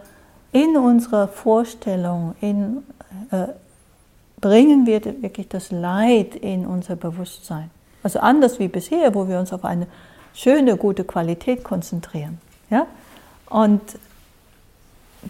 in 0.52 0.76
unserer 0.76 1.28
Vorstellung 1.28 2.34
in, 2.40 2.82
äh, 3.30 3.48
bringen 4.40 4.86
wir 4.86 5.02
wirklich 5.22 5.48
das 5.48 5.70
Leid 5.70 6.36
in 6.36 6.66
unser 6.66 6.96
Bewusstsein. 6.96 7.70
Also 8.02 8.20
anders 8.20 8.58
wie 8.58 8.68
bisher, 8.68 9.14
wo 9.14 9.28
wir 9.28 9.38
uns 9.38 9.52
auf 9.52 9.64
eine 9.64 9.86
schöne, 10.34 10.76
gute 10.76 11.04
Qualität 11.04 11.64
konzentrieren. 11.64 12.38
Ja? 12.70 12.86
Und 13.48 13.80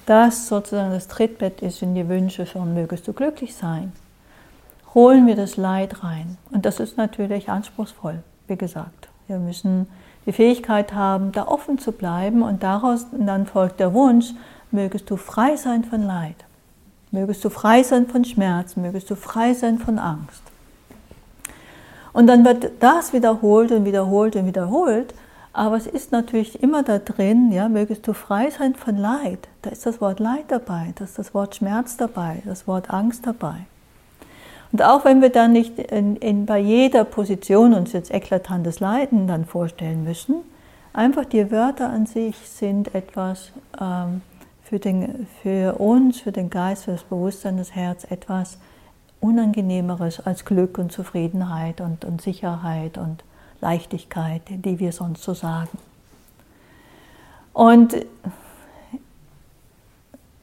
das 0.07 0.49
sozusagen 0.49 0.93
das 0.93 1.09
Trittbett 1.09 1.61
ist 1.61 1.83
in 1.83 1.95
die 1.95 2.09
Wünsche 2.09 2.47
von 2.47 2.73
mögest 2.73 3.07
du 3.07 3.13
glücklich 3.13 3.55
sein, 3.55 3.93
holen 4.95 5.27
wir 5.27 5.37
das 5.37 5.57
Leid 5.57 6.03
rein. 6.03 6.39
Und 6.51 6.65
das 6.65 6.81
ist 6.81 6.97
natürlich 6.97 7.49
anspruchsvoll, 7.49 8.23
wie 8.47 8.57
gesagt. 8.57 9.09
Wir 9.27 9.39
müssen 9.39 9.87
die 10.27 10.33
Fähigkeit 10.33 10.95
haben, 10.95 11.33
da 11.33 11.47
offen 11.47 11.79
zu 11.79 11.93
bleiben 11.93 12.43
und 12.43 12.63
daraus 12.63 13.07
dann 13.13 13.47
folgt 13.47 13.81
der 13.81 13.93
Wunsch, 13.93 14.33
mögest 14.71 15.11
du 15.11 15.17
frei 15.17 15.57
sein 15.57 15.85
von 15.85 16.03
Leid, 16.03 16.37
mögest 17.11 17.45
du 17.45 17.51
frei 17.51 17.83
sein 17.83 18.07
von 18.07 18.25
Schmerz, 18.25 18.77
mögest 18.77 19.11
du 19.11 19.17
frei 19.17 19.53
sein 19.55 19.79
von 19.79 19.99
Angst. 19.99 20.43
Und 22.13 22.27
dann 22.27 22.45
wird 22.45 22.73
das 22.81 23.13
wiederholt 23.13 23.73
und 23.73 23.85
wiederholt 23.85 24.37
und 24.37 24.47
wiederholt. 24.47 25.15
Aber 25.53 25.77
es 25.77 25.87
ist 25.87 26.13
natürlich 26.13 26.63
immer 26.63 26.83
da 26.83 26.99
drin, 26.99 27.53
ja, 27.53 27.69
mögest 27.69 28.07
du 28.07 28.15
frei 28.15 28.51
sein 28.51 28.75
von 28.75 28.97
Leid. 28.97 29.49
Da 29.61 29.71
ist 29.71 29.85
das 29.85 30.01
Wort 30.01 30.19
Leid 30.19 30.45
dabei, 30.49 30.93
da 30.95 31.05
ist 31.05 31.19
das 31.19 31.35
Wort 31.35 31.57
Schmerz 31.57 31.97
dabei, 31.97 32.43
das 32.47 32.67
Wort 32.67 32.91
Angst 32.91 33.27
dabei. 33.27 33.67
Und 34.73 34.83
auch 34.83 35.05
wenn 35.05 35.21
wir 35.21 35.29
dann 35.29 35.53
nicht 35.53 35.79
in, 35.79 36.17
in, 36.17 36.47
bei 36.47 36.59
jeder 36.59 37.05
Position 37.05 37.75
uns 37.75 37.93
jetzt 37.93 38.11
eklatantes 38.11 38.81
Leiden 38.81 39.27
dann 39.27 39.45
vorstellen 39.45 40.05
müssen, 40.05 40.37
einfach 40.95 41.27
die 41.27 41.51
Wörter 41.51 41.91
an 41.91 42.07
sich 42.07 42.37
sind 42.39 42.95
etwas 42.95 43.53
ähm, 43.79 44.23
für, 44.65 44.79
den, 44.79 45.27
für 45.43 45.79
uns, 45.79 46.21
für 46.21 46.33
den 46.33 46.49
Geist, 46.49 46.85
für 46.85 46.93
das 46.93 47.03
Bewusstsein, 47.03 47.59
das 47.59 47.75
Herz, 47.75 48.05
etwas, 48.09 48.57
Unangenehmeres 49.23 50.21
als 50.21 50.45
Glück 50.45 50.79
und 50.79 50.93
Zufriedenheit 50.93 51.81
und, 51.81 52.05
und 52.05 52.21
Sicherheit 52.21 52.99
und 52.99 53.23
Leichtigkeit, 53.61 54.43
die 54.49 54.81
wir 54.81 54.93
sonst 54.93 55.23
so 55.23 55.33
sagen. 55.33 55.79
Und 57.53 57.95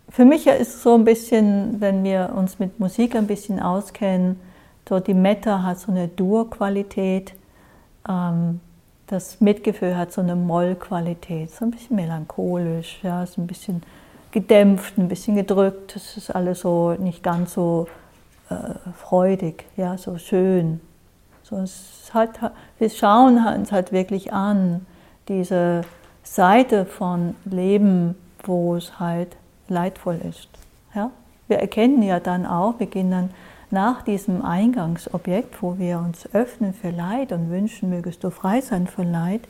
für 0.09 0.25
mich 0.25 0.48
ist 0.48 0.75
es 0.75 0.83
so 0.83 0.95
ein 0.95 1.03
bisschen, 1.03 1.81
wenn 1.81 2.03
wir 2.03 2.33
uns 2.36 2.57
mit 2.59 2.79
Musik 2.79 3.15
ein 3.15 3.27
bisschen 3.27 3.59
auskennen, 3.59 4.39
so 4.88 5.00
die 5.00 5.13
Metta 5.13 5.62
hat 5.62 5.79
so 5.79 5.91
eine 5.91 6.07
Dur-Qualität, 6.07 7.33
ähm, 8.07 8.59
das 9.07 9.41
Mitgefühl 9.41 9.98
hat 9.98 10.12
so 10.12 10.21
eine 10.21 10.36
Moll-Qualität, 10.36 11.51
so 11.51 11.65
ein 11.65 11.71
bisschen 11.71 11.95
melancholisch, 11.95 13.00
ja, 13.03 13.25
so 13.25 13.41
ein 13.41 13.48
bisschen 13.48 13.83
gedämpft, 14.31 14.98
ein 14.98 15.09
bisschen 15.09 15.36
gedrückt, 15.36 15.95
das 15.95 16.17
ist 16.17 16.31
alles 16.31 16.62
so 16.62 16.93
nicht 16.93 17.21
ganz 17.21 17.53
so 17.53 17.88
äh, 18.50 18.91
freudig, 18.94 19.65
ja, 19.77 19.98
so 19.98 20.18
schön. 20.18 20.82
So, 21.44 21.58
es 21.58 22.12
hat, 22.13 22.39
wir 22.77 22.89
schauen 22.89 23.44
uns 23.46 23.72
halt 23.72 23.91
wirklich 23.91 24.34
an, 24.34 24.86
diese 25.27 25.82
Seite 26.24 26.86
von 26.86 27.36
Leben, 27.46 28.15
wo 28.44 28.75
es 28.75 29.00
halt 29.00 29.36
leidvoll 29.68 30.20
ist. 30.27 30.50
Ja? 30.94 31.12
Wir 31.48 31.58
erkennen 31.58 32.03
ja 32.03 32.20
dann 32.20 32.46
auch, 32.46 32.79
wir 32.79 32.88
gehen 32.88 33.12
dann 33.12 33.29
nach 33.72 34.01
diesem 34.01 34.44
Eingangsobjekt, 34.44 35.62
wo 35.62 35.77
wir 35.77 36.00
uns 36.00 36.27
öffnen 36.34 36.74
für 36.74 36.89
Leid 36.89 37.32
und 37.32 37.50
wünschen, 37.50 37.89
mögest 37.89 38.24
du 38.24 38.32
frei 38.32 38.62
sein 38.62 38.88
von 38.88 39.12
Leid, 39.12 39.41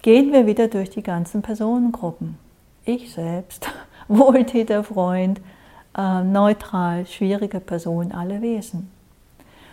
gehen 0.00 0.32
wir 0.32 0.46
wieder 0.46 0.68
durch 0.68 0.90
die 0.90 1.02
ganzen 1.02 1.42
Personengruppen. 1.42 2.38
Ich 2.84 3.12
selbst, 3.12 3.68
Wohltäterfreund, 4.08 5.40
äh, 5.96 6.22
neutral, 6.22 7.06
schwierige 7.06 7.60
Person, 7.60 8.12
alle 8.12 8.40
Wesen. 8.42 8.90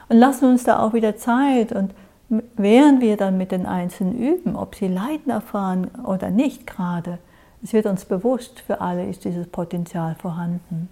Und 0.10 0.18
lassen 0.18 0.46
uns 0.46 0.64
da 0.64 0.80
auch 0.80 0.94
wieder 0.94 1.18
Zeit 1.18 1.72
und 1.72 1.94
während 2.30 3.02
wir 3.02 3.18
dann 3.18 3.38
mit 3.38 3.52
den 3.52 3.66
Einzelnen 3.66 4.18
üben, 4.18 4.56
ob 4.56 4.76
sie 4.76 4.88
Leiden 4.88 5.32
erfahren 5.32 5.90
oder 6.04 6.30
nicht 6.30 6.68
gerade, 6.68 7.20
es 7.64 7.74
wird 7.74 7.86
uns 7.86 8.06
bewusst, 8.06 8.62
für 8.62 8.80
alle 8.82 9.08
ist 9.10 9.26
dieses 9.26 9.48
Potenzial 9.48 10.16
vorhanden. 10.16 10.88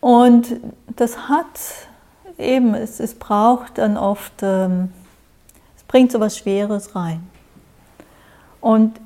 Und 0.00 0.56
das 0.96 1.28
hat 1.28 1.46
eben, 2.38 2.74
es, 2.74 3.00
es 3.00 3.14
braucht 3.14 3.78
dann 3.78 3.96
oft, 3.96 4.42
ähm, 4.42 4.92
es 5.76 5.82
bringt 5.84 6.10
so 6.12 6.20
was 6.20 6.38
Schweres 6.38 6.94
rein. 6.96 7.20
Und 8.60 9.00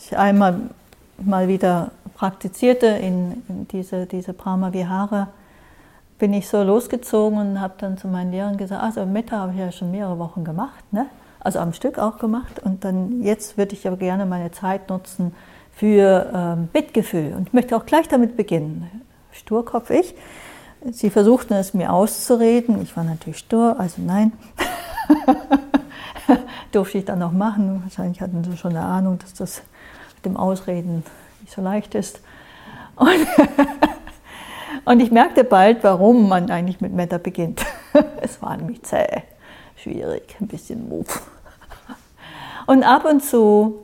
ich 0.00 0.16
einmal 0.16 0.70
mal 1.18 1.48
wieder 1.48 1.90
praktizierte 2.14 2.86
in, 2.86 3.42
in 3.48 3.68
diese, 3.68 4.06
diese 4.06 4.32
Brahma 4.32 4.72
Vihara, 4.72 5.28
bin 6.18 6.32
ich 6.32 6.48
so 6.48 6.62
losgezogen 6.62 7.38
und 7.38 7.60
habe 7.60 7.74
dann 7.78 7.98
zu 7.98 8.08
meinen 8.08 8.30
Lehrern 8.30 8.56
gesagt, 8.56 8.82
also 8.82 9.04
Metta 9.04 9.38
habe 9.38 9.52
ich 9.52 9.58
ja 9.58 9.70
schon 9.70 9.90
mehrere 9.90 10.18
Wochen 10.18 10.44
gemacht, 10.44 10.84
ne? 10.92 11.06
also 11.40 11.58
am 11.58 11.72
Stück 11.72 11.98
auch 11.98 12.18
gemacht 12.18 12.60
und 12.64 12.84
dann 12.84 13.22
jetzt 13.22 13.58
würde 13.58 13.74
ich 13.74 13.86
aber 13.86 13.98
gerne 13.98 14.24
meine 14.26 14.50
Zeit 14.50 14.88
nutzen 14.88 15.34
für 15.72 16.30
ähm, 16.34 16.68
Mitgefühl 16.72 17.34
und 17.36 17.48
ich 17.48 17.52
möchte 17.52 17.76
auch 17.76 17.84
gleich 17.84 18.08
damit 18.08 18.36
beginnen. 18.36 19.02
Sturkopf 19.30 19.90
ich. 19.90 20.14
Sie 20.90 21.10
versuchten 21.10 21.54
es 21.54 21.74
mir 21.74 21.92
auszureden, 21.92 22.80
ich 22.82 22.96
war 22.96 23.04
natürlich 23.04 23.38
stur, 23.38 23.78
also 23.78 24.00
nein. 24.02 24.32
Durfte 26.72 26.98
ich 26.98 27.04
dann 27.04 27.18
noch 27.18 27.32
machen. 27.32 27.82
Wahrscheinlich 27.82 28.20
hatten 28.20 28.44
sie 28.44 28.56
schon 28.56 28.76
eine 28.76 28.84
Ahnung, 28.84 29.18
dass 29.18 29.34
das 29.34 29.62
dem 30.26 30.36
Ausreden 30.36 31.04
nicht 31.40 31.54
so 31.54 31.62
leicht 31.62 31.94
ist. 31.94 32.20
Und, 32.96 33.08
und 34.84 35.00
ich 35.00 35.10
merkte 35.10 35.44
bald, 35.44 35.82
warum 35.84 36.28
man 36.28 36.50
eigentlich 36.50 36.80
mit 36.80 36.92
Metta 36.92 37.18
beginnt. 37.18 37.64
es 38.20 38.42
war 38.42 38.56
nämlich 38.56 38.82
zäh, 38.82 39.22
schwierig, 39.76 40.36
ein 40.40 40.48
bisschen 40.48 40.88
Move. 40.88 41.06
Und 42.66 42.82
ab 42.82 43.04
und 43.04 43.24
zu 43.24 43.82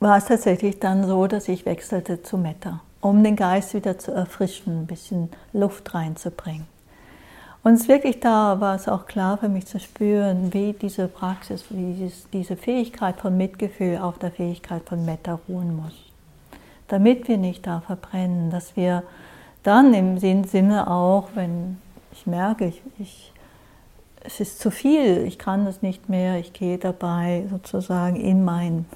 war 0.00 0.16
es 0.16 0.26
tatsächlich 0.26 0.78
dann 0.80 1.06
so, 1.06 1.26
dass 1.26 1.48
ich 1.48 1.66
wechselte 1.66 2.22
zu 2.22 2.38
Metta, 2.38 2.80
um 3.00 3.22
den 3.22 3.36
Geist 3.36 3.74
wieder 3.74 3.98
zu 3.98 4.12
erfrischen, 4.12 4.82
ein 4.82 4.86
bisschen 4.86 5.30
Luft 5.52 5.92
reinzubringen. 5.94 6.66
Und 7.68 7.74
es 7.74 7.86
wirklich 7.86 8.18
da 8.18 8.62
war 8.62 8.76
es 8.76 8.88
auch 8.88 9.04
klar 9.04 9.36
für 9.36 9.50
mich 9.50 9.66
zu 9.66 9.78
spüren, 9.78 10.54
wie 10.54 10.72
diese 10.72 11.06
Praxis, 11.06 11.66
wie 11.68 12.10
diese 12.32 12.56
Fähigkeit 12.56 13.20
von 13.20 13.36
Mitgefühl 13.36 13.98
auf 13.98 14.18
der 14.18 14.30
Fähigkeit 14.30 14.80
von 14.86 15.04
Metta 15.04 15.38
ruhen 15.46 15.76
muss. 15.76 15.92
Damit 16.86 17.28
wir 17.28 17.36
nicht 17.36 17.66
da 17.66 17.82
verbrennen, 17.82 18.50
dass 18.50 18.74
wir 18.74 19.02
dann 19.64 19.92
im 19.92 20.16
Sinne 20.16 20.90
auch, 20.90 21.28
wenn 21.34 21.76
ich 22.12 22.26
merke, 22.26 22.68
ich, 22.68 22.80
ich, 22.98 23.32
es 24.24 24.40
ist 24.40 24.60
zu 24.60 24.70
viel, 24.70 25.26
ich 25.26 25.38
kann 25.38 25.66
das 25.66 25.82
nicht 25.82 26.08
mehr, 26.08 26.38
ich 26.38 26.54
gehe 26.54 26.78
dabei 26.78 27.44
sozusagen 27.50 28.16
in 28.16 28.46
meinen 28.46 28.86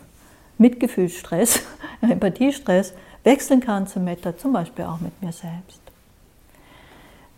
Mitgefühlsstress, 0.56 1.60
Empathiestress, 2.00 2.94
wechseln 3.22 3.60
kann 3.60 3.86
zu 3.86 4.00
Metta, 4.00 4.34
zum 4.34 4.54
Beispiel 4.54 4.86
auch 4.86 5.00
mit 5.00 5.20
mir 5.20 5.32
selbst. 5.32 5.81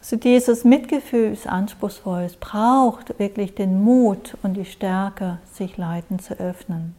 Also 0.04 0.16
dieses 0.16 0.64
Mitgefühl 0.64 1.32
ist 1.32 1.46
anspruchsvoll. 1.46 2.25
Es 2.25 2.37
braucht 2.37 3.18
wirklich 3.18 3.54
den 3.54 3.82
Mut 3.82 4.37
und 4.42 4.52
die 4.52 4.66
Stärke, 4.66 5.38
sich 5.50 5.78
Leiden 5.78 6.18
zu 6.18 6.38
öffnen. 6.38 6.94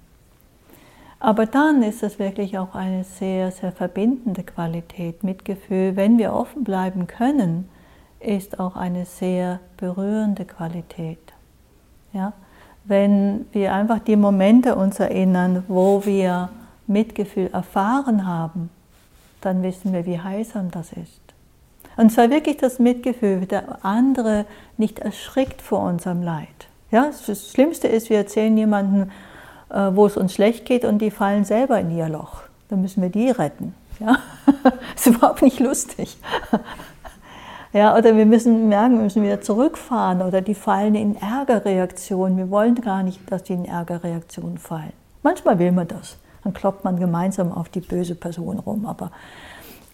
Aber 1.19 1.45
dann 1.45 1.83
ist 1.83 2.01
es 2.01 2.17
wirklich 2.17 2.57
auch 2.57 2.73
eine 2.73 3.03
sehr, 3.03 3.51
sehr 3.51 3.71
verbindende 3.71 4.41
Qualität. 4.41 5.23
Mitgefühl, 5.23 5.95
wenn 5.95 6.17
wir 6.17 6.33
offen 6.33 6.63
bleiben 6.63 7.05
können, 7.05 7.69
ist 8.19 8.59
auch 8.59 8.75
eine 8.75 9.05
sehr 9.05 9.59
berührende 9.77 10.45
Qualität. 10.45 11.31
Ja? 12.11 12.33
Wenn 12.85 13.45
wir 13.51 13.75
einfach 13.75 13.99
die 13.99 14.15
Momente 14.15 14.75
uns 14.75 14.99
erinnern, 14.99 15.63
wo 15.67 16.03
wir 16.05 16.49
Mitgefühl 16.87 17.51
erfahren 17.53 18.25
haben, 18.25 18.71
dann 19.41 19.61
wissen 19.61 19.93
wir, 19.93 20.07
wie 20.07 20.19
heilsam 20.19 20.71
das 20.71 20.91
ist. 20.91 21.24
Und 21.97 22.11
zwar 22.11 22.29
wirklich 22.29 22.57
das 22.57 22.79
Mitgefühl, 22.79 23.45
der 23.45 23.85
andere 23.85 24.45
nicht 24.77 24.99
erschrickt 24.99 25.61
vor 25.61 25.79
unserem 25.79 26.21
Leid. 26.21 26.47
Ja, 26.91 27.09
das 27.25 27.51
Schlimmste 27.51 27.87
ist, 27.87 28.09
wir 28.09 28.17
erzählen 28.17 28.55
jemanden, 28.57 29.11
äh, 29.69 29.91
wo 29.93 30.05
es 30.05 30.17
uns 30.17 30.33
schlecht 30.33 30.65
geht 30.65 30.85
und 30.85 30.99
die 30.99 31.11
fallen 31.11 31.45
selber 31.45 31.79
in 31.79 31.95
ihr 31.95 32.09
Loch. 32.09 32.43
Dann 32.69 32.81
müssen 32.81 33.01
wir 33.01 33.09
die 33.09 33.29
retten. 33.29 33.73
Ja? 33.99 34.17
Das 34.63 35.07
ist 35.07 35.15
überhaupt 35.15 35.41
nicht 35.41 35.59
lustig. 35.59 36.17
Ja, 37.75 37.93
oder 37.97 38.15
wir 38.15 38.25
müssen 38.25 38.69
merken, 38.69 38.95
wir 38.95 39.03
müssen 39.03 39.21
wieder 39.21 39.41
zurückfahren 39.41 40.21
oder 40.21 40.39
die 40.39 40.55
fallen 40.55 40.95
in 40.95 41.17
Ärgerreaktionen. 41.17 42.37
Wir 42.37 42.49
wollen 42.49 42.75
gar 42.75 43.03
nicht, 43.03 43.19
dass 43.29 43.43
die 43.43 43.51
in 43.51 43.65
Ärgerreaktionen 43.65 44.57
fallen. 44.57 44.93
Manchmal 45.23 45.59
will 45.59 45.73
man 45.73 45.89
das. 45.89 46.15
Dann 46.45 46.53
kloppt 46.53 46.85
man 46.85 46.97
gemeinsam 46.97 47.51
auf 47.51 47.67
die 47.67 47.81
böse 47.81 48.15
Person 48.15 48.59
rum. 48.59 48.85
Aber 48.85 49.11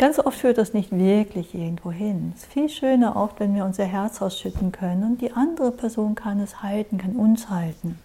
Ganz 0.01 0.17
oft 0.17 0.39
führt 0.39 0.57
das 0.57 0.73
nicht 0.73 0.91
wirklich 0.91 1.53
irgendwo 1.53 1.91
hin. 1.91 2.33
Es 2.35 2.41
ist 2.41 2.51
viel 2.51 2.69
schöner 2.69 3.15
oft, 3.15 3.39
wenn 3.39 3.53
wir 3.53 3.63
unser 3.65 3.83
Herz 3.85 4.19
ausschütten 4.19 4.71
können 4.71 5.03
und 5.03 5.21
die 5.21 5.31
andere 5.33 5.71
Person 5.71 6.15
kann 6.15 6.39
es 6.39 6.63
halten, 6.63 6.97
kann 6.97 7.11
uns 7.11 7.51
halten. 7.51 7.99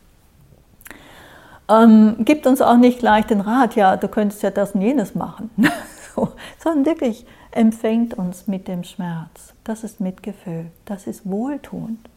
Ähm, 1.71 2.17
gibt 2.19 2.47
uns 2.47 2.61
auch 2.61 2.77
nicht 2.77 2.99
gleich 2.99 3.25
den 3.25 3.41
Rat, 3.41 3.77
ja, 3.77 3.97
du 3.97 4.09
könntest 4.09 4.43
ja 4.43 4.51
das 4.51 4.73
und 4.73 4.83
jenes 4.83 5.15
machen, 5.15 5.49
so, 6.15 6.29
sondern 6.63 6.85
wirklich 6.85 7.25
empfängt 7.51 8.13
uns 8.13 8.47
mit 8.47 8.69
dem 8.69 8.85
Schmerz. 8.85 9.55
Das 9.65 9.83
ist 9.83 9.99
Mitgefühl, 9.99 10.67
das 10.85 11.07
ist 11.07 11.25
Wohltuend. 11.25 12.11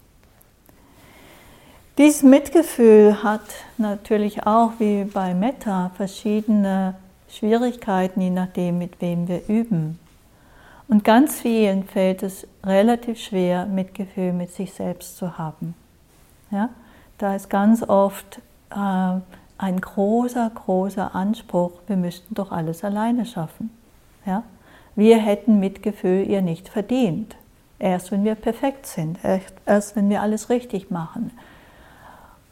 Dieses 1.97 2.21
Mitgefühl 2.21 3.23
hat 3.23 3.45
natürlich 3.77 4.45
auch 4.45 4.73
wie 4.79 5.05
bei 5.05 5.33
Metta 5.33 5.91
verschiedene 5.95 6.95
Schwierigkeiten, 7.29 8.21
je 8.21 8.29
nachdem, 8.29 8.77
mit 8.77 9.01
wem 9.01 9.27
wir 9.27 9.47
üben. 9.47 9.99
Und 10.87 11.03
ganz 11.03 11.39
vielen 11.39 11.83
fällt 11.83 12.23
es 12.23 12.47
relativ 12.63 13.19
schwer, 13.19 13.67
Mitgefühl 13.67 14.33
mit 14.33 14.51
sich 14.51 14.73
selbst 14.73 15.17
zu 15.17 15.37
haben. 15.37 15.75
Ja? 16.49 16.69
Da 17.19 17.35
ist 17.35 17.49
ganz 17.49 17.83
oft 17.83 18.39
äh, 18.71 19.19
ein 19.59 19.81
großer, 19.81 20.49
großer 20.49 21.13
Anspruch, 21.13 21.73
wir 21.85 21.97
müssten 21.97 22.33
doch 22.33 22.51
alles 22.51 22.83
alleine 22.83 23.25
schaffen. 23.25 23.69
Ja? 24.25 24.43
Wir 24.95 25.17
hätten 25.19 25.59
Mitgefühl 25.59 26.27
ihr 26.27 26.41
nicht 26.41 26.69
verdient. 26.69 27.35
Erst 27.77 28.11
wenn 28.11 28.23
wir 28.23 28.35
perfekt 28.35 28.85
sind, 28.85 29.19
erst 29.65 29.95
wenn 29.95 30.09
wir 30.09 30.21
alles 30.21 30.49
richtig 30.49 30.91
machen. 30.91 31.31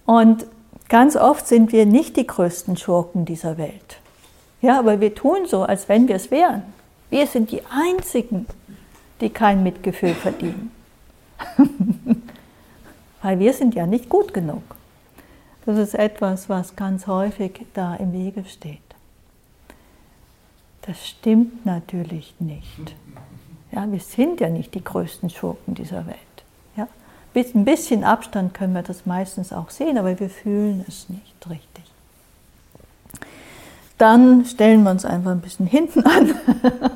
Und 0.05 0.45
ganz 0.87 1.17
oft 1.17 1.47
sind 1.47 1.73
wir 1.73 1.85
nicht 1.85 2.15
die 2.15 2.25
größten 2.25 2.77
Schurken 2.77 3.25
dieser 3.25 3.57
Welt. 3.57 3.99
Ja, 4.61 4.79
aber 4.79 4.99
wir 4.99 5.13
tun 5.13 5.45
so, 5.45 5.63
als 5.63 5.87
wenn 5.87 6.07
wir 6.07 6.15
es 6.15 6.31
wären. 6.31 6.63
Wir 7.09 7.27
sind 7.27 7.51
die 7.51 7.61
Einzigen, 7.69 8.47
die 9.21 9.29
kein 9.29 9.63
Mitgefühl 9.63 10.13
verdienen. 10.13 10.71
Weil 13.21 13.39
wir 13.39 13.53
sind 13.53 13.75
ja 13.75 13.85
nicht 13.85 14.09
gut 14.09 14.33
genug. 14.33 14.63
Das 15.65 15.77
ist 15.77 15.95
etwas, 15.95 16.49
was 16.49 16.75
ganz 16.75 17.07
häufig 17.07 17.65
da 17.73 17.95
im 17.95 18.13
Wege 18.13 18.45
steht. 18.45 18.79
Das 20.81 21.05
stimmt 21.05 21.65
natürlich 21.65 22.33
nicht. 22.39 22.95
Ja, 23.71 23.91
wir 23.91 23.99
sind 23.99 24.39
ja 24.39 24.49
nicht 24.49 24.73
die 24.73 24.83
größten 24.83 25.29
Schurken 25.29 25.75
dieser 25.75 26.07
Welt. 26.07 26.17
Ja? 26.77 26.87
Mit 27.33 27.53
ein 27.53 27.65
bisschen 27.65 28.05
Abstand 28.05 28.53
können 28.53 28.73
wir 28.73 28.83
das 28.83 29.05
meistens 29.05 29.51
auch 29.51 29.69
sehen, 29.69 29.97
aber 29.97 30.17
wir 30.19 30.29
fühlen 30.29 30.85
es 30.87 31.09
nicht 31.09 31.49
richtig 31.49 31.83
dann 33.97 34.45
stellen 34.45 34.83
wir 34.83 34.91
uns 34.91 35.05
einfach 35.05 35.31
ein 35.31 35.41
bisschen 35.41 35.67
hinten 35.67 36.05
an. 36.05 36.35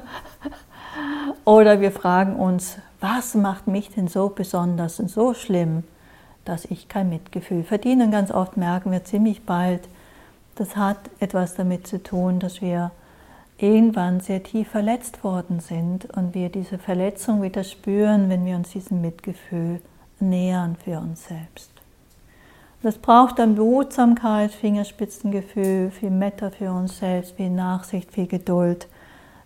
Oder 1.46 1.82
wir 1.82 1.92
fragen 1.92 2.36
uns, 2.36 2.78
was 3.00 3.34
macht 3.34 3.68
mich 3.68 3.90
denn 3.90 4.08
so 4.08 4.30
besonders 4.30 5.00
und 5.00 5.10
so 5.10 5.34
schlimm, 5.34 5.84
dass 6.46 6.66
ich 6.66 6.88
kein 6.88 7.10
Mitgefühl 7.10 7.64
verdiene? 7.64 8.10
Ganz 8.12 8.32
oft 8.32 8.58
merken 8.58 8.92
wir 8.92 9.04
ziemlich 9.04 9.44
bald, 9.44 9.82
das 10.56 10.76
hat 10.76 10.98
etwas 11.20 11.56
damit 11.56 11.88
zu 11.88 12.04
tun, 12.04 12.40
dass 12.40 12.62
wir 12.62 12.92
irgendwann 13.58 14.20
sehr 14.20 14.44
tief 14.44 14.70
verletzt 14.70 15.24
worden 15.24 15.60
sind 15.60 16.06
und 16.16 16.36
wir 16.36 16.50
diese 16.50 16.78
Verletzung 16.78 17.42
wieder 17.42 17.64
spüren, 17.64 18.30
wenn 18.30 18.46
wir 18.46 18.56
uns 18.56 18.70
diesem 18.70 19.02
Mitgefühl 19.02 19.82
nähern 20.20 20.76
für 20.84 21.00
uns 21.00 21.28
selbst. 21.28 21.71
Das 22.84 22.98
braucht 22.98 23.38
dann 23.38 23.56
Behutsamkeit, 23.56 24.52
Fingerspitzengefühl, 24.52 25.92
viel 25.92 26.10
Metta 26.10 26.50
für 26.50 26.72
uns 26.72 26.98
selbst, 26.98 27.36
viel 27.36 27.52
Nachsicht, 27.52 28.12
viel 28.12 28.26
Geduld. 28.26 28.88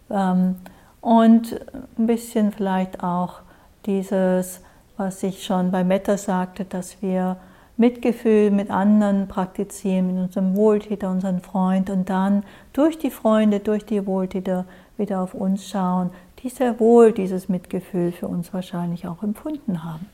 Ähm, 0.10 0.56
und 1.02 1.60
ein 1.98 2.08
bisschen 2.08 2.54
vielleicht 2.54 3.04
auch 3.04 3.42
dieses, 3.86 4.62
was 4.96 5.22
ich 5.22 5.44
schon 5.44 5.70
bei 5.70 5.84
Metta 5.84 6.18
sagte, 6.18 6.64
dass 6.64 7.02
wir 7.02 7.38
Mitgefühl 7.78 8.52
mit 8.52 8.72
anderen 8.72 9.28
praktizieren, 9.28 10.08
mit 10.08 10.24
unserem 10.24 10.56
Wohltäter, 10.56 11.12
unserem 11.12 11.42
Freund 11.42 11.90
und 11.90 12.10
dann 12.10 12.44
durch 12.72 12.98
die 12.98 13.12
Freunde, 13.12 13.60
durch 13.60 13.86
die 13.86 14.06
Wohltäter 14.06 14.66
wieder 14.98 15.22
auf 15.22 15.34
uns 15.34 15.68
schauen, 15.68 16.12
die 16.42 16.50
sehr 16.50 16.80
wohl 16.80 17.12
dieses 17.12 17.50
Mitgefühl 17.50 18.14
für 18.14 18.30
uns 18.30 18.54
wahrscheinlich 18.54 19.08
auch 19.08 19.22
empfunden 19.24 19.84
haben. 19.84 20.06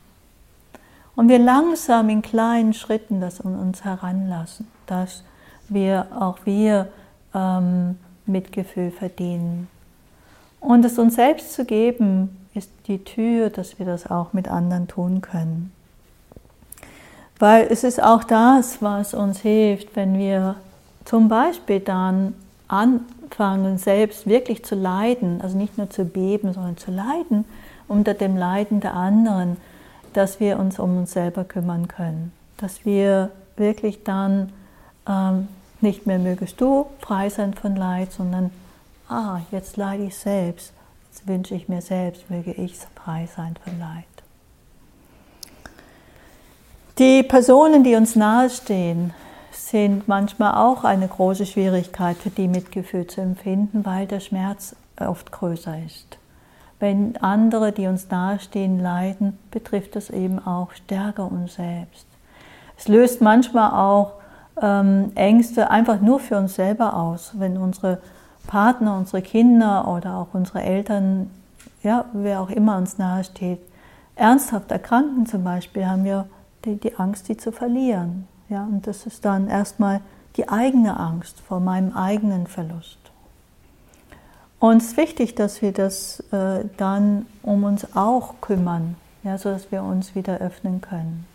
Und 1.14 1.28
wir 1.28 1.38
langsam 1.38 2.08
in 2.08 2.22
kleinen 2.22 2.72
Schritten 2.72 3.20
das 3.20 3.40
an 3.40 3.58
uns 3.58 3.84
heranlassen, 3.84 4.66
dass 4.86 5.22
wir 5.68 6.06
auch 6.18 6.38
wir 6.44 6.88
ähm, 7.34 7.98
Mitgefühl 8.26 8.90
verdienen. 8.90 9.68
Und 10.60 10.84
es 10.84 10.98
uns 10.98 11.16
selbst 11.16 11.52
zu 11.52 11.64
geben, 11.64 12.36
ist 12.54 12.70
die 12.86 13.02
Tür, 13.04 13.50
dass 13.50 13.78
wir 13.78 13.86
das 13.86 14.10
auch 14.10 14.32
mit 14.32 14.48
anderen 14.48 14.88
tun 14.88 15.20
können. 15.20 15.72
Weil 17.38 17.66
es 17.68 17.82
ist 17.82 18.02
auch 18.02 18.22
das, 18.24 18.80
was 18.80 19.14
uns 19.14 19.40
hilft, 19.40 19.96
wenn 19.96 20.18
wir 20.18 20.56
zum 21.04 21.28
Beispiel 21.28 21.80
dann 21.80 22.34
anfangen, 22.68 23.78
selbst 23.78 24.26
wirklich 24.26 24.64
zu 24.64 24.76
leiden, 24.76 25.40
also 25.42 25.58
nicht 25.58 25.76
nur 25.76 25.90
zu 25.90 26.04
beben, 26.04 26.52
sondern 26.52 26.76
zu 26.76 26.90
leiden 26.90 27.44
unter 27.88 28.14
dem 28.14 28.36
Leiden 28.36 28.80
der 28.80 28.94
anderen, 28.94 29.56
dass 30.12 30.40
wir 30.40 30.58
uns 30.58 30.78
um 30.78 30.98
uns 30.98 31.12
selber 31.12 31.44
kümmern 31.44 31.88
können. 31.88 32.32
Dass 32.56 32.84
wir 32.84 33.30
wirklich 33.56 34.04
dann 34.04 34.52
ähm, 35.08 35.48
nicht 35.80 36.06
mehr 36.06 36.18
mögest 36.18 36.60
du 36.60 36.86
frei 37.00 37.28
sein 37.28 37.54
von 37.54 37.76
Leid, 37.76 38.12
sondern, 38.12 38.50
ah, 39.08 39.40
jetzt 39.50 39.76
leide 39.76 40.04
ich 40.04 40.16
selbst. 40.16 40.72
Jetzt 41.10 41.26
wünsche 41.26 41.54
ich 41.54 41.68
mir 41.68 41.82
selbst, 41.82 42.30
möge 42.30 42.52
ich 42.52 42.76
frei 42.94 43.28
sein 43.34 43.56
von 43.62 43.78
Leid. 43.78 44.04
Die 46.98 47.22
Personen, 47.22 47.84
die 47.84 47.96
uns 47.96 48.16
nahestehen, 48.16 49.12
sind 49.50 50.08
manchmal 50.08 50.54
auch 50.54 50.84
eine 50.84 51.08
große 51.08 51.46
Schwierigkeit 51.46 52.16
für 52.16 52.30
die 52.30 52.48
Mitgefühl 52.48 53.06
zu 53.06 53.20
empfinden, 53.20 53.84
weil 53.84 54.06
der 54.06 54.20
Schmerz 54.20 54.76
oft 54.98 55.32
größer 55.32 55.78
ist. 55.84 56.18
Wenn 56.82 57.16
andere, 57.18 57.70
die 57.70 57.86
uns 57.86 58.10
nahestehen, 58.10 58.80
leiden, 58.80 59.38
betrifft 59.52 59.94
es 59.94 60.10
eben 60.10 60.44
auch 60.44 60.72
stärker 60.72 61.30
uns 61.30 61.54
selbst. 61.54 62.08
Es 62.76 62.88
löst 62.88 63.20
manchmal 63.20 63.70
auch 63.70 64.14
ähm, 64.60 65.12
Ängste 65.14 65.70
einfach 65.70 66.00
nur 66.00 66.18
für 66.18 66.36
uns 66.36 66.56
selber 66.56 66.96
aus, 66.96 67.34
wenn 67.38 67.56
unsere 67.56 67.98
Partner, 68.48 68.96
unsere 68.96 69.22
Kinder 69.22 69.86
oder 69.86 70.16
auch 70.16 70.34
unsere 70.34 70.60
Eltern, 70.60 71.30
ja, 71.84 72.06
wer 72.14 72.40
auch 72.40 72.50
immer 72.50 72.78
uns 72.78 72.98
nahesteht, 72.98 73.60
ernsthaft 74.16 74.72
erkranken 74.72 75.26
zum 75.26 75.44
Beispiel, 75.44 75.86
haben 75.86 76.02
wir 76.02 76.26
die, 76.64 76.80
die 76.80 76.96
Angst, 76.96 77.28
die 77.28 77.36
zu 77.36 77.52
verlieren. 77.52 78.26
Ja, 78.48 78.64
und 78.64 78.88
das 78.88 79.06
ist 79.06 79.24
dann 79.24 79.46
erstmal 79.46 80.00
die 80.34 80.48
eigene 80.48 80.98
Angst 80.98 81.38
vor 81.42 81.60
meinem 81.60 81.92
eigenen 81.96 82.48
Verlust. 82.48 83.01
Ist 84.70 84.96
wichtig, 84.96 85.34
dass 85.34 85.60
wir 85.60 85.72
das 85.72 86.20
äh, 86.32 86.64
dann 86.76 87.26
um 87.42 87.64
uns 87.64 87.96
auch 87.96 88.34
kümmern, 88.40 88.94
ja, 89.24 89.36
sodass 89.36 89.72
wir 89.72 89.82
uns 89.82 90.14
wieder 90.14 90.38
öffnen 90.38 90.80
können. 90.80 91.26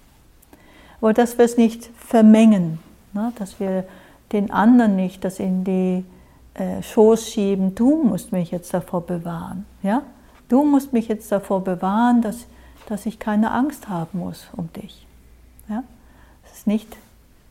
Aber 1.02 1.14
dass 1.14 1.38
wir 1.38 1.46
es 1.46 1.58
nicht 1.58 1.90
vermengen, 1.98 2.80
ne, 3.14 3.34
dass 3.38 3.60
wir 3.60 3.84
den 4.32 4.52
anderen 4.52 4.96
nicht 4.96 5.26
das 5.26 5.40
in 5.40 5.64
die 5.64 6.06
äh, 6.54 6.82
Schoß 6.82 7.30
schieben, 7.30 7.76
du 7.76 8.04
musst 8.04 8.32
mich 8.32 8.52
jetzt 8.52 8.74
davor 8.74 9.02
bewahren. 9.02 9.66
Ja? 9.84 10.04
Du 10.48 10.64
musst 10.64 10.94
mich 10.94 11.08
jetzt 11.08 11.32
davor 11.32 11.64
bewahren, 11.64 12.22
dass, 12.22 12.46
dass 12.88 13.06
ich 13.06 13.20
keine 13.20 13.52
Angst 13.52 13.90
haben 13.90 14.20
muss 14.20 14.48
um 14.56 14.72
dich. 14.74 15.06
Ja? 15.70 15.84
Das 16.44 16.60
ist 16.60 16.68
nicht 16.68 16.98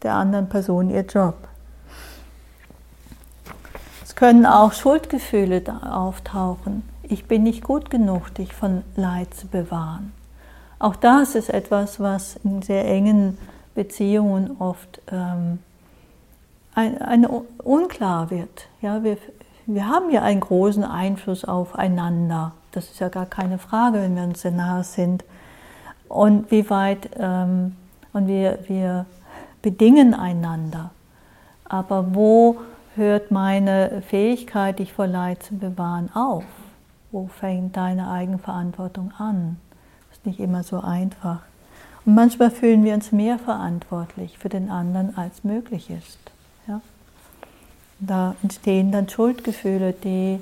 der 0.03 0.15
anderen 0.15 0.49
Person 0.49 0.91
ihr 0.91 1.03
Job. 1.03 1.49
Können 4.16 4.46
auch 4.46 4.72
Schuldgefühle 4.72 5.62
auftauchen. 5.85 6.83
Ich 7.02 7.26
bin 7.26 7.42
nicht 7.42 7.62
gut 7.62 7.90
genug, 7.90 8.35
dich 8.35 8.52
von 8.55 8.83
Leid 8.96 9.35
zu 9.35 9.46
bewahren. 9.46 10.12
Auch 10.79 10.96
das 10.96 11.35
ist 11.35 11.50
etwas, 11.50 12.00
was 12.00 12.37
in 12.42 12.62
sehr 12.62 12.87
engen 12.87 13.37
Beziehungen 13.74 14.57
oft 14.59 15.02
ähm, 15.12 15.59
ein, 16.74 17.00
eine, 17.02 17.29
unklar 17.29 18.31
wird. 18.31 18.68
Ja, 18.81 19.05
wir, 19.05 19.18
wir 19.66 19.87
haben 19.87 20.11
ja 20.11 20.22
einen 20.22 20.40
großen 20.40 20.85
Einfluss 20.85 21.44
aufeinander. 21.44 22.52
Das 22.72 22.87
ist 22.87 23.00
ja 23.00 23.11
gar 23.11 23.26
keine 23.26 23.59
Frage, 23.59 24.00
wenn 24.00 24.16
wir 24.16 24.22
uns 24.22 24.40
sehr 24.40 24.50
nahe 24.50 24.83
sind. 24.83 25.24
Und 26.09 26.50
wie 26.50 26.70
weit 26.70 27.11
ähm, 27.18 27.76
und 28.14 28.29
wir, 28.29 28.61
wir 28.66 29.05
bedingen 29.61 30.14
einander. 30.14 30.90
Aber 31.64 32.14
wo 32.14 32.57
hört 32.96 33.30
meine 33.30 34.02
Fähigkeit, 34.02 34.78
dich 34.78 34.92
vor 34.92 35.06
Leid 35.06 35.42
zu 35.42 35.56
bewahren, 35.56 36.11
auf? 36.14 36.44
Wo 37.12 37.28
fängt 37.28 37.76
deine 37.76 38.11
Eigenverantwortung 38.11 39.12
an? 39.18 39.59
Das 40.09 40.18
ist 40.18 40.26
nicht 40.26 40.40
immer 40.40 40.62
so 40.62 40.80
einfach. 40.80 41.40
Und 42.04 42.14
manchmal 42.14 42.50
fühlen 42.50 42.85
wir 42.85 42.94
uns 42.94 43.12
mehr 43.12 43.38
verantwortlich 43.38 44.38
für 44.38 44.48
den 44.48 44.70
anderen, 44.70 45.16
als 45.16 45.44
möglich 45.44 45.90
ist. 45.90 46.18
Ja? 46.68 46.80
Da 47.98 48.37
entstehen 48.42 48.92
dann 48.92 49.09
Schuldgefühle, 49.09 49.92
die, 49.92 50.38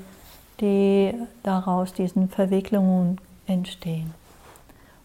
die 0.59 1.13
daraus 1.43 1.93
diesen 1.93 2.29
Verwicklungen 2.29 3.19
entstehen. 3.47 4.13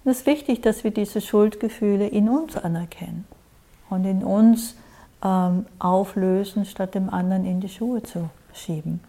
Und 0.05 0.11
es 0.11 0.21
ist 0.21 0.27
wichtig, 0.27 0.63
dass 0.63 0.85
wir 0.85 0.91
diese 0.91 1.21
Schuldgefühle 1.21 2.07
in 2.07 2.29
uns 2.29 2.57
anerkennen 2.57 3.27
und 3.91 4.05
in 4.05 4.25
uns 4.25 4.75
ähm, 5.23 5.67
auflösen, 5.79 6.65
statt 6.65 6.95
dem 6.95 7.11
anderen 7.11 7.45
in 7.45 7.61
die 7.61 7.69
Schuhe 7.69 8.03
zu 8.03 8.31
schieben. 8.53 9.01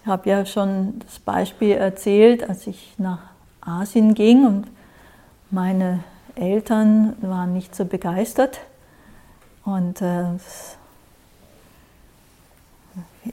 Ich 0.00 0.06
habe 0.06 0.28
ja 0.28 0.46
schon 0.46 1.00
das 1.00 1.18
Beispiel 1.18 1.72
erzählt, 1.72 2.48
als 2.48 2.66
ich 2.66 2.94
nach 2.98 3.18
Asien 3.60 4.14
ging 4.14 4.46
und 4.46 4.66
meine 5.50 6.04
Eltern 6.36 7.16
waren 7.22 7.52
nicht 7.52 7.74
so 7.74 7.84
begeistert 7.84 8.60
und 9.64 10.00
äh, 10.00 10.24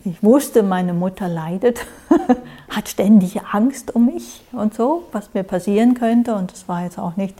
ich 0.03 0.23
wusste, 0.23 0.63
meine 0.63 0.93
Mutter 0.93 1.27
leidet, 1.27 1.85
hat 2.69 2.89
ständig 2.89 3.41
Angst 3.43 3.95
um 3.95 4.07
mich 4.07 4.41
und 4.51 4.73
so, 4.73 5.03
was 5.11 5.33
mir 5.33 5.43
passieren 5.43 5.93
könnte. 5.93 6.35
Und 6.35 6.51
es 6.51 6.67
war 6.67 6.83
jetzt 6.83 6.97
auch 6.97 7.15
nicht 7.15 7.35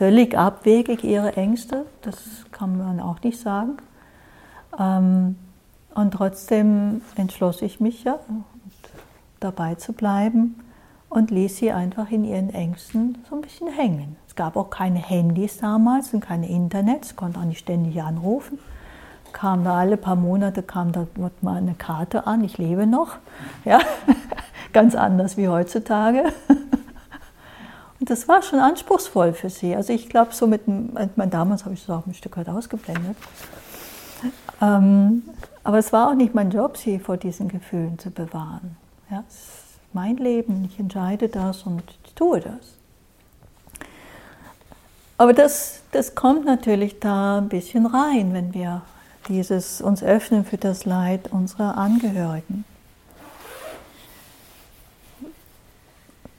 völlig 0.00 0.34
abwegig, 0.34 1.04
ihre 1.04 1.36
Ängste, 1.36 1.84
das 2.00 2.16
kann 2.52 2.78
man 2.78 3.00
auch 3.00 3.20
nicht 3.22 3.38
sagen. 3.38 3.76
Ähm, 4.78 5.36
und 5.94 6.12
trotzdem 6.12 7.02
entschloss 7.16 7.60
ich 7.60 7.80
mich 7.80 8.04
ja, 8.04 8.18
dabei 9.40 9.74
zu 9.74 9.92
bleiben 9.92 10.58
und 11.10 11.30
ließ 11.30 11.58
sie 11.58 11.70
einfach 11.70 12.10
in 12.10 12.24
ihren 12.24 12.48
Ängsten 12.48 13.18
so 13.28 13.36
ein 13.36 13.42
bisschen 13.42 13.68
hängen. 13.68 14.16
Es 14.26 14.34
gab 14.34 14.56
auch 14.56 14.70
keine 14.70 15.00
Handys 15.00 15.58
damals 15.58 16.14
und 16.14 16.20
keine 16.20 16.48
Internet, 16.48 17.04
sie 17.04 17.14
konnte 17.14 17.38
auch 17.38 17.44
nicht 17.44 17.58
ständig 17.58 18.02
anrufen 18.02 18.58
kam 19.32 19.62
da 19.62 19.78
alle 19.78 19.96
paar 19.96 20.16
Monate 20.16 20.62
kam 20.62 20.90
da 20.90 21.06
mal 21.40 21.58
eine 21.58 21.74
Karte 21.74 22.26
an, 22.26 22.42
ich 22.42 22.58
lebe 22.58 22.84
noch. 22.86 23.16
Ja, 23.64 23.78
ganz 24.72 24.94
anders 24.94 25.36
wie 25.36 25.46
heutzutage. 25.46 26.32
Das 28.10 28.26
war 28.26 28.42
schon 28.42 28.58
anspruchsvoll 28.58 29.34
für 29.34 29.50
sie. 29.50 29.76
Also 29.76 29.92
ich 29.92 30.08
glaube, 30.08 30.34
so 30.34 30.48
mit, 30.48 30.62
mein, 30.66 31.30
damals 31.30 31.64
habe 31.64 31.74
ich 31.74 31.86
das 31.86 31.96
auch 31.96 32.08
ein 32.08 32.14
Stück 32.14 32.36
weit 32.36 32.48
ausgeblendet. 32.48 33.16
Ähm, 34.60 35.22
aber 35.62 35.78
es 35.78 35.92
war 35.92 36.10
auch 36.10 36.14
nicht 36.14 36.34
mein 36.34 36.50
Job, 36.50 36.76
sie 36.76 36.98
vor 36.98 37.16
diesen 37.16 37.46
Gefühlen 37.46 38.00
zu 38.00 38.10
bewahren. 38.10 38.76
Ja, 39.12 39.22
es 39.28 39.36
ist 39.36 39.44
mein 39.92 40.16
Leben, 40.16 40.64
ich 40.64 40.80
entscheide 40.80 41.28
das 41.28 41.62
und 41.62 41.84
ich 42.04 42.14
tue 42.14 42.40
das. 42.40 42.74
Aber 45.16 45.32
das, 45.32 45.82
das 45.92 46.16
kommt 46.16 46.44
natürlich 46.44 46.98
da 46.98 47.38
ein 47.38 47.48
bisschen 47.48 47.86
rein, 47.86 48.34
wenn 48.34 48.52
wir 48.54 48.82
dieses 49.28 49.80
uns 49.80 50.02
öffnen 50.02 50.44
für 50.44 50.58
das 50.58 50.84
Leid 50.84 51.30
unserer 51.30 51.78
Angehörigen. 51.78 52.64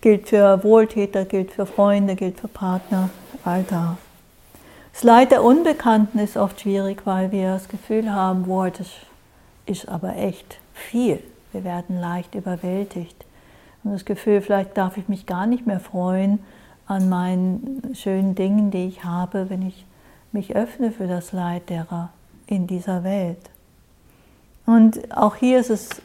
Gilt 0.02 0.30
für 0.30 0.64
Wohltäter, 0.64 1.26
gilt 1.26 1.52
für 1.52 1.66
Freunde, 1.66 2.16
gilt 2.16 2.40
für 2.40 2.48
Partner, 2.48 3.10
all 3.46 3.64
da. 3.64 3.98
Das 4.94 5.04
Leid 5.04 5.32
der 5.32 5.44
Unbekannten 5.44 6.20
ist 6.20 6.38
oft 6.38 6.62
schwierig, 6.62 7.06
weil 7.06 7.32
wir 7.32 7.54
das 7.54 7.70
Gefühl 7.70 8.12
haben, 8.12 8.44
boah, 8.44 8.70
das 8.70 8.88
ist 9.66 9.88
aber 9.88 10.16
echt 10.16 10.58
viel. 10.74 11.20
Wir 11.52 11.64
werden 11.64 12.00
leicht 12.00 12.36
überwältigt. 12.36 13.26
Und 13.84 13.94
das 13.94 14.06
Gefühl, 14.06 14.42
vielleicht 14.42 14.78
darf 14.78 14.98
ich 14.98 15.08
mich 15.08 15.26
gar 15.26 15.46
nicht 15.46 15.66
mehr 15.66 15.80
freuen 15.80 16.40
an 16.88 17.10
meinen 17.10 17.94
schönen 17.94 18.36
Dingen, 18.36 18.72
die 18.72 18.88
ich 18.88 19.04
habe, 19.04 19.50
wenn 19.50 19.62
ich 19.62 19.86
mich 20.32 20.56
öffne 20.56 20.92
für 20.92 21.08
das 21.08 21.32
Leid 21.32 21.70
derer, 21.70 22.10
in 22.48 22.68
dieser 22.68 23.04
Welt. 23.04 23.50
Und 24.66 25.16
auch 25.16 25.36
hier 25.36 25.60
ist 25.60 25.70
es 25.70 26.02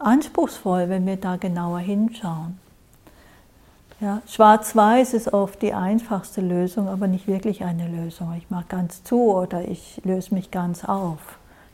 anspruchsvoll, 0.00 0.88
wenn 0.88 1.06
wir 1.06 1.16
da 1.16 1.36
genauer 1.36 1.78
hinschauen. 1.78 2.58
Ja, 4.00 4.22
Schwarz-Weiß 4.26 5.12
ist 5.12 5.32
oft 5.34 5.60
die 5.60 5.74
einfachste 5.74 6.40
Lösung, 6.40 6.88
aber 6.88 7.06
nicht 7.06 7.26
wirklich 7.26 7.64
eine 7.64 7.86
Lösung. 7.86 8.34
Ich 8.38 8.48
mache 8.48 8.64
ganz 8.68 9.04
zu 9.04 9.30
oder 9.30 9.68
ich 9.68 10.00
löse 10.04 10.34
mich 10.34 10.50
ganz 10.50 10.84
auf, 10.86 11.18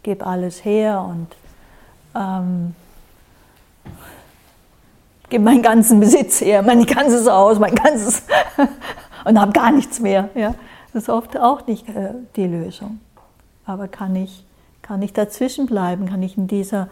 gebe 0.03 0.27
alles 0.27 0.65
her 0.65 1.03
und 1.09 1.29
ähm, 2.17 2.75
gebe 5.29 5.45
meinen 5.45 5.63
ganzen 5.63 6.01
Besitz 6.01 6.41
her, 6.41 6.63
mein 6.63 6.85
ganzes 6.85 7.31
Haus, 7.31 7.61
mein 7.61 7.77
ganzes 7.77 8.25
und 9.25 9.41
habe 9.41 9.53
gar 9.53 9.71
nichts 9.71 10.01
mehr. 10.01 10.29
Ja. 10.35 10.55
Das 10.93 11.05
ist 11.05 11.09
oft 11.09 11.39
auch 11.39 11.67
nicht 11.69 11.89
äh, 11.89 12.15
die 12.35 12.47
Lösung. 12.47 13.01
Aber 13.67 13.87
kann 13.87 14.17
ich, 14.17 14.45
Kann 14.83 15.03
ich 15.03 15.13
dazwischen 15.13 15.67
bleiben? 15.67 16.07
Kann 16.07 16.23
ich 16.23 16.37
in 16.39 16.47
dieser 16.47 16.89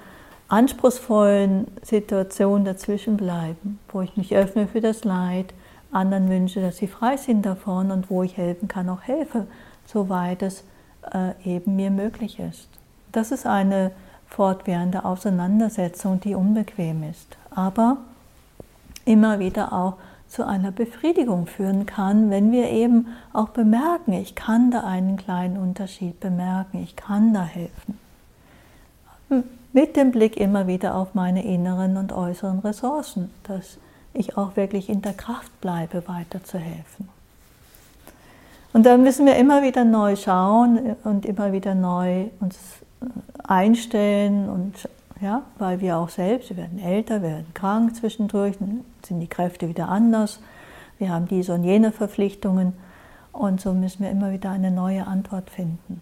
anspruchsvollen 0.55 1.67
Situation 1.83 2.65
dazwischen 2.65 3.17
bleiben, 3.17 3.81
wo 3.89 4.03
ich 4.03 4.17
mich 4.17 4.37
öffne 4.37 4.69
für 4.69 4.81
das 4.81 5.03
Leid, 5.03 5.53
anderen 5.91 6.29
wünsche, 6.29 6.61
dass 6.61 6.77
sie 6.77 6.87
frei 6.87 7.17
sind 7.17 7.45
davon 7.45 7.91
und 7.91 8.09
wo 8.09 8.23
ich 8.23 8.37
helfen 8.37 8.69
kann, 8.69 8.89
auch 8.89 9.03
helfe, 9.03 9.47
soweit 9.85 10.43
es 10.43 10.65
äh, 11.13 11.33
eben 11.45 11.75
mir 11.75 11.91
möglich 11.91 12.39
ist. 12.39 12.69
Das 13.11 13.33
ist 13.33 13.47
eine 13.47 13.91
fortwährende 14.29 15.05
Auseinandersetzung, 15.05 16.21
die 16.21 16.37
unbequem 16.37 17.03
ist, 17.03 17.37
aber 17.51 17.97
immer 19.05 19.41
wieder 19.41 19.73
auch 19.73 19.95
zu 20.29 20.47
einer 20.47 20.71
Befriedigung 20.71 21.47
führen 21.47 21.85
kann, 21.85 22.31
wenn 22.31 22.53
wir 22.53 22.71
eben 22.71 23.09
auch 23.33 23.49
bemerken, 23.49 24.13
ich 24.13 24.37
kann 24.37 24.71
da 24.71 24.81
einen 24.81 25.17
kleinen 25.17 25.57
Unterschied 25.57 26.19
bemerken, 26.21 26.83
ich 26.83 26.95
kann 26.97 27.35
da 27.35 27.45
helfen. 27.45 27.99
Mit 29.75 29.97
dem 29.97 30.13
Blick 30.13 30.37
immer 30.37 30.69
wieder 30.69 30.95
auf 30.95 31.15
meine 31.15 31.45
inneren 31.45 31.97
und 31.97 32.13
äußeren 32.13 32.61
Ressourcen, 32.61 33.31
dass 33.43 33.79
ich 34.13 34.39
auch 34.39 34.55
wirklich 34.55 34.89
in 34.89 35.03
der 35.03 35.15
Kraft 35.15 35.61
bleibe, 35.61 36.07
weiterzuhelfen. 36.07 37.09
Und 38.73 38.87
da 38.87 38.97
müssen 38.97 39.27
wir 39.27 39.35
immer 39.35 39.65
wieder 39.65 39.85
neu 39.85 40.15
schauen 40.15 40.95
und 41.03 41.27
immer 41.27 41.53
wieder 41.53 41.75
neu 41.75 42.27
uns 42.39 42.57
einstellen 43.43 44.49
und 44.49 44.89
ja, 45.21 45.43
weil 45.59 45.81
wir 45.81 45.97
auch 45.97 46.09
selbst, 46.09 46.51
wir 46.51 46.57
werden 46.57 46.79
älter, 46.79 47.21
wir 47.21 47.31
werden 47.31 47.53
krank 47.53 47.97
zwischendurch, 47.97 48.57
dann 48.61 48.85
sind 49.05 49.19
die 49.19 49.27
Kräfte 49.27 49.69
wieder 49.69 49.89
anders, 49.89 50.39
wir 51.01 51.09
haben 51.09 51.27
diese 51.27 51.53
und 51.53 51.65
jene 51.65 51.91
Verpflichtungen 51.91 52.75
und 53.33 53.61
so 53.61 53.73
müssen 53.73 54.05
wir 54.05 54.11
immer 54.13 54.31
wieder 54.31 54.51
eine 54.51 54.71
neue 54.71 55.05
Antwort 55.05 55.51
finden. 55.51 56.01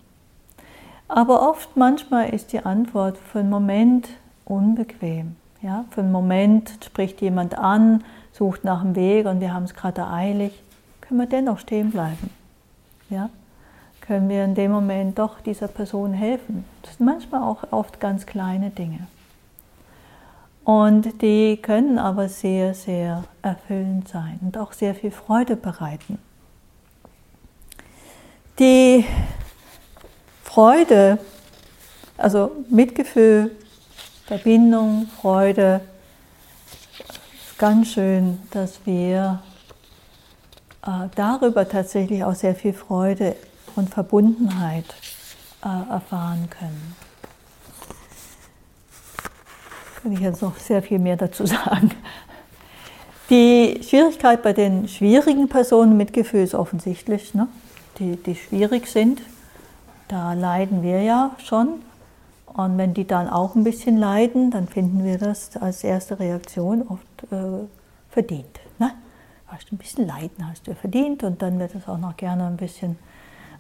Aber 1.15 1.49
oft, 1.49 1.77
manchmal 1.77 2.31
ist 2.31 2.53
die 2.53 2.65
Antwort 2.65 3.19
für 3.19 3.41
einen 3.41 3.51
Moment 3.51 4.09
unbequem. 4.45 5.37
Ja? 5.61 5.85
Für 5.91 6.01
einen 6.01 6.13
Moment 6.13 6.79
spricht 6.85 7.21
jemand 7.21 7.59
an, 7.59 8.03
sucht 8.33 8.65
nach 8.65 8.83
dem 8.83 8.97
Weg 8.97 9.27
und 9.27 9.41
wir 9.41 9.53
haben 9.53 9.65
es 9.65 9.75
gerade 9.75 10.07
eilig, 10.09 10.63
können 11.03 11.21
wir 11.21 11.27
dennoch 11.27 11.59
stehen 11.59 11.91
bleiben. 11.91 12.31
Ja? 13.11 13.29
können 14.03 14.29
wir 14.29 14.45
in 14.45 14.55
dem 14.55 14.71
Moment 14.71 15.19
doch 15.19 15.41
dieser 15.41 15.69
Person 15.69 16.13
helfen. 16.13 16.65
Das 16.83 16.97
sind 16.97 17.07
manchmal 17.07 17.43
auch 17.43 17.65
oft 17.71 18.01
ganz 18.01 18.27
kleine 18.27 18.71
Dinge. 18.71 19.07
Und 20.65 21.23
die 21.23 21.57
können 21.57 21.99
aber 21.99 22.29
sehr, 22.29 22.75
sehr 22.75 23.25
erfüllend 23.43 24.09
sein 24.09 24.39
und 24.43 24.59
auch 24.59 24.73
sehr 24.73 24.95
viel 24.95 25.11
Freude 25.11 25.57
bereiten. 25.57 26.19
Die 28.59 29.05
Freude, 30.53 31.19
also 32.19 32.51
Mitgefühl, 32.69 33.53
Verbindung, 34.27 35.09
Freude, 35.19 35.81
ist 37.49 37.59
ganz 37.59 37.93
schön, 37.93 38.39
dass 38.51 38.79
wir 38.85 39.43
äh, 40.87 41.09
darüber 41.15 41.67
tatsächlich 41.67 42.23
auch 42.23 42.35
sehr 42.35 42.55
viel 42.55 42.75
Freude 42.75 43.35
und 43.77 43.89
Verbundenheit 43.89 44.85
äh, 45.65 45.91
erfahren 45.91 46.51
können. 46.51 46.97
Kann 50.03 50.13
ich 50.13 50.21
jetzt 50.21 50.43
noch 50.43 50.59
sehr 50.59 50.83
viel 50.83 50.99
mehr 50.99 51.17
dazu 51.17 51.47
sagen. 51.47 51.93
Die 53.31 53.81
Schwierigkeit 53.89 54.43
bei 54.43 54.53
den 54.53 54.87
schwierigen 54.87 55.49
Personen 55.49 55.97
mit 55.97 56.13
Gefühl 56.13 56.43
ist 56.43 56.55
offensichtlich, 56.55 57.33
ne? 57.33 57.49
die, 57.99 58.17
die 58.17 58.35
schwierig 58.35 58.89
sind. 58.89 59.23
Da 60.13 60.35
leiden 60.35 60.83
wir 60.83 61.01
ja 61.01 61.31
schon. 61.39 61.81
Und 62.45 62.77
wenn 62.77 62.93
die 62.93 63.07
dann 63.07 63.31
auch 63.31 63.55
ein 63.55 63.65
bisschen 63.65 63.97
leiden, 63.97 64.51
dann 64.51 64.69
finden 64.69 65.05
wir 65.05 65.17
das 65.17 65.57
als 65.57 65.83
erste 65.83 66.21
Reaktion 66.21 66.83
oft 66.87 67.33
äh, 67.33 67.67
verdient. 68.11 68.61
Ne? 68.79 68.91
Hast 69.47 69.71
du 69.71 69.75
ein 69.75 69.79
bisschen 69.79 70.07
Leiden, 70.07 70.47
hast 70.47 70.67
du 70.67 70.75
verdient. 70.75 71.23
Und 71.23 71.41
dann 71.41 71.59
wird 71.59 71.75
es 71.75 71.89
auch 71.89 71.97
noch 71.97 72.15
gerne 72.19 72.47
ein 72.47 72.59
bisschen 72.59 72.99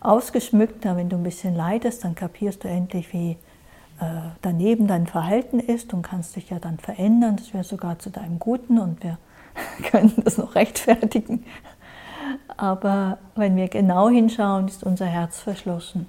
ausgeschmückt. 0.01 0.85
wenn 0.85 1.09
du 1.09 1.17
ein 1.17 1.23
bisschen 1.23 1.55
leidest, 1.55 2.05
dann 2.05 2.15
kapierst 2.15 2.65
du 2.65 2.69
endlich, 2.69 3.15
wie 3.15 3.31
äh, 3.99 4.21
daneben 4.43 4.87
dein 4.87 5.07
Verhalten 5.07 5.59
ist 5.59 5.95
und 5.95 6.03
kannst 6.03 6.37
dich 6.37 6.51
ja 6.51 6.59
dann 6.59 6.77
verändern. 6.77 7.37
Das 7.37 7.55
wäre 7.55 7.65
sogar 7.65 7.99
zu 7.99 8.11
deinem 8.11 8.39
Guten 8.39 8.79
und 8.79 9.03
wir 9.03 9.17
können 9.91 10.13
das 10.23 10.37
noch 10.37 10.55
rechtfertigen. 10.55 11.47
Aber 12.59 13.17
wenn 13.37 13.57
wir 13.57 13.69
genau 13.69 14.11
hinschauen, 14.11 14.69
ist 14.69 14.85
unser 14.85 15.07
Herz 15.07 15.41
verschlossen. 15.41 16.07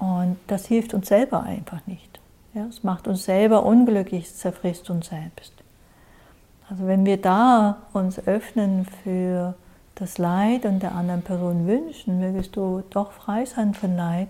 Und 0.00 0.38
das 0.46 0.66
hilft 0.66 0.94
uns 0.94 1.08
selber 1.08 1.42
einfach 1.44 1.86
nicht. 1.86 2.20
Ja, 2.54 2.66
es 2.66 2.82
macht 2.82 3.06
uns 3.06 3.24
selber 3.24 3.64
unglücklich, 3.64 4.24
es 4.24 4.38
zerfrisst 4.38 4.90
uns 4.90 5.08
selbst. 5.08 5.52
Also 6.68 6.86
wenn 6.86 7.04
wir 7.04 7.20
da 7.20 7.82
uns 7.92 8.18
öffnen 8.26 8.86
für 9.04 9.54
das 9.94 10.18
Leid 10.18 10.64
und 10.64 10.82
der 10.82 10.94
anderen 10.94 11.22
Person 11.22 11.66
wünschen, 11.66 12.18
mögest 12.18 12.56
du 12.56 12.82
doch 12.90 13.12
frei 13.12 13.44
sein 13.44 13.74
von 13.74 13.96
Leid, 13.96 14.28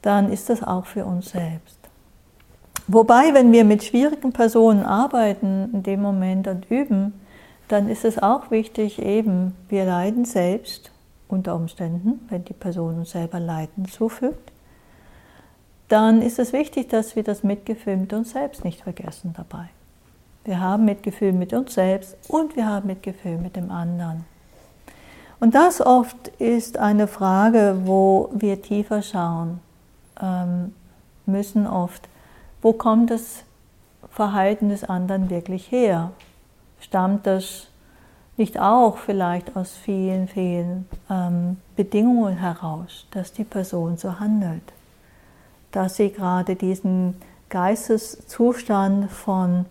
dann 0.00 0.32
ist 0.32 0.48
das 0.48 0.62
auch 0.62 0.86
für 0.86 1.04
uns 1.04 1.30
selbst. 1.30 1.78
Wobei, 2.88 3.34
wenn 3.34 3.52
wir 3.52 3.64
mit 3.64 3.84
schwierigen 3.84 4.32
Personen 4.32 4.84
arbeiten 4.84 5.70
in 5.72 5.82
dem 5.82 6.00
Moment 6.00 6.48
und 6.48 6.70
üben, 6.70 7.12
dann 7.68 7.88
ist 7.88 8.04
es 8.04 8.18
auch 8.18 8.50
wichtig, 8.50 9.00
eben, 9.00 9.54
wir 9.68 9.84
leiden 9.84 10.24
selbst 10.24 10.91
unter 11.32 11.56
Umständen, 11.56 12.20
wenn 12.28 12.44
die 12.44 12.52
Person 12.52 12.98
uns 12.98 13.10
selber 13.10 13.40
Leiden 13.40 13.86
zufügt, 13.86 14.52
dann 15.88 16.22
ist 16.22 16.38
es 16.38 16.52
wichtig, 16.52 16.88
dass 16.88 17.16
wir 17.16 17.22
das 17.22 17.42
Mitgefühl 17.42 17.96
mit 17.96 18.12
uns 18.12 18.30
selbst 18.30 18.64
nicht 18.64 18.82
vergessen 18.82 19.34
dabei. 19.36 19.68
Wir 20.44 20.60
haben 20.60 20.84
Mitgefühl 20.84 21.32
mit 21.32 21.52
uns 21.52 21.74
selbst 21.74 22.16
und 22.28 22.56
wir 22.56 22.66
haben 22.66 22.86
Mitgefühl 22.86 23.38
mit 23.38 23.56
dem 23.56 23.70
anderen. 23.70 24.24
Und 25.38 25.54
das 25.54 25.80
oft 25.80 26.28
ist 26.38 26.78
eine 26.78 27.06
Frage, 27.06 27.82
wo 27.84 28.30
wir 28.32 28.62
tiefer 28.62 29.02
schauen 29.02 29.60
ähm, 30.20 30.72
müssen 31.26 31.66
oft. 31.66 32.08
Wo 32.60 32.72
kommt 32.72 33.10
das 33.10 33.42
Verhalten 34.08 34.68
des 34.68 34.84
anderen 34.84 35.30
wirklich 35.30 35.70
her? 35.70 36.12
Stammt 36.80 37.26
das 37.26 37.68
nicht 38.36 38.58
auch 38.58 38.98
vielleicht 38.98 39.56
aus 39.56 39.72
vielen, 39.72 40.28
vielen 40.28 40.88
ähm, 41.10 41.58
Bedingungen 41.76 42.38
heraus, 42.38 43.06
dass 43.10 43.32
die 43.32 43.44
Person 43.44 43.96
so 43.96 44.18
handelt? 44.18 44.62
Dass 45.70 45.96
sie 45.96 46.10
gerade 46.10 46.56
diesen 46.56 47.16
Geisteszustand 47.50 49.10
von 49.10 49.66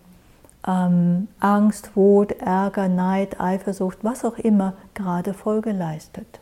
ähm, 0.68 1.28
Angst, 1.40 1.96
Wut, 1.96 2.34
Ärger, 2.34 2.88
Neid, 2.88 3.40
Eifersucht, 3.40 4.00
was 4.04 4.24
auch 4.24 4.38
immer 4.38 4.74
gerade 4.94 5.34
Folge 5.34 5.72
leistet. 5.72 6.40